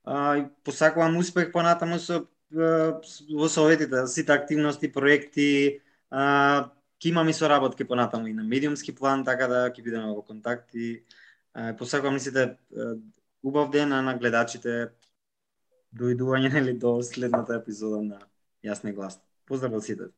И 0.08 0.46
посакувам 0.64 1.18
успех 1.18 1.52
понатаму 1.52 2.00
со 2.00 2.26
во 2.52 3.48
советите, 3.48 4.08
сите 4.08 4.34
активности, 4.34 4.92
проекти, 4.92 5.80
Ке 7.02 7.10
имаме 7.10 7.34
соработки 7.34 7.84
понатаму 7.84 8.28
и 8.28 8.34
на 8.34 8.44
медиумски 8.44 8.96
план, 8.96 9.24
така 9.26 9.48
да 9.48 9.70
ќе 9.74 9.82
бидеме 9.82 10.12
во 10.14 10.22
контакт 10.22 10.76
и 10.76 11.02
посакувам 11.78 12.20
сите 12.20 12.58
убав 13.44 13.72
ден 13.74 13.90
на 13.90 14.14
гледачите 14.18 14.92
дојдување 15.98 16.52
нели 16.58 16.74
до 16.78 17.02
следната 17.02 17.58
епизода 17.58 18.02
на 18.02 18.20
Јасно 18.64 18.90
и 18.90 18.94
гласно. 18.94 19.24
Поздрав 19.46 19.74
од 19.74 19.86
сите. 19.86 20.12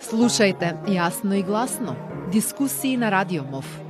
Слушајте 0.00 0.74
Јасно 0.88 1.38
и 1.38 1.42
гласно. 1.42 1.96
Дискусии 2.32 2.96
на 2.96 3.10
Радио 3.10 3.44
МОВ. 3.44 3.89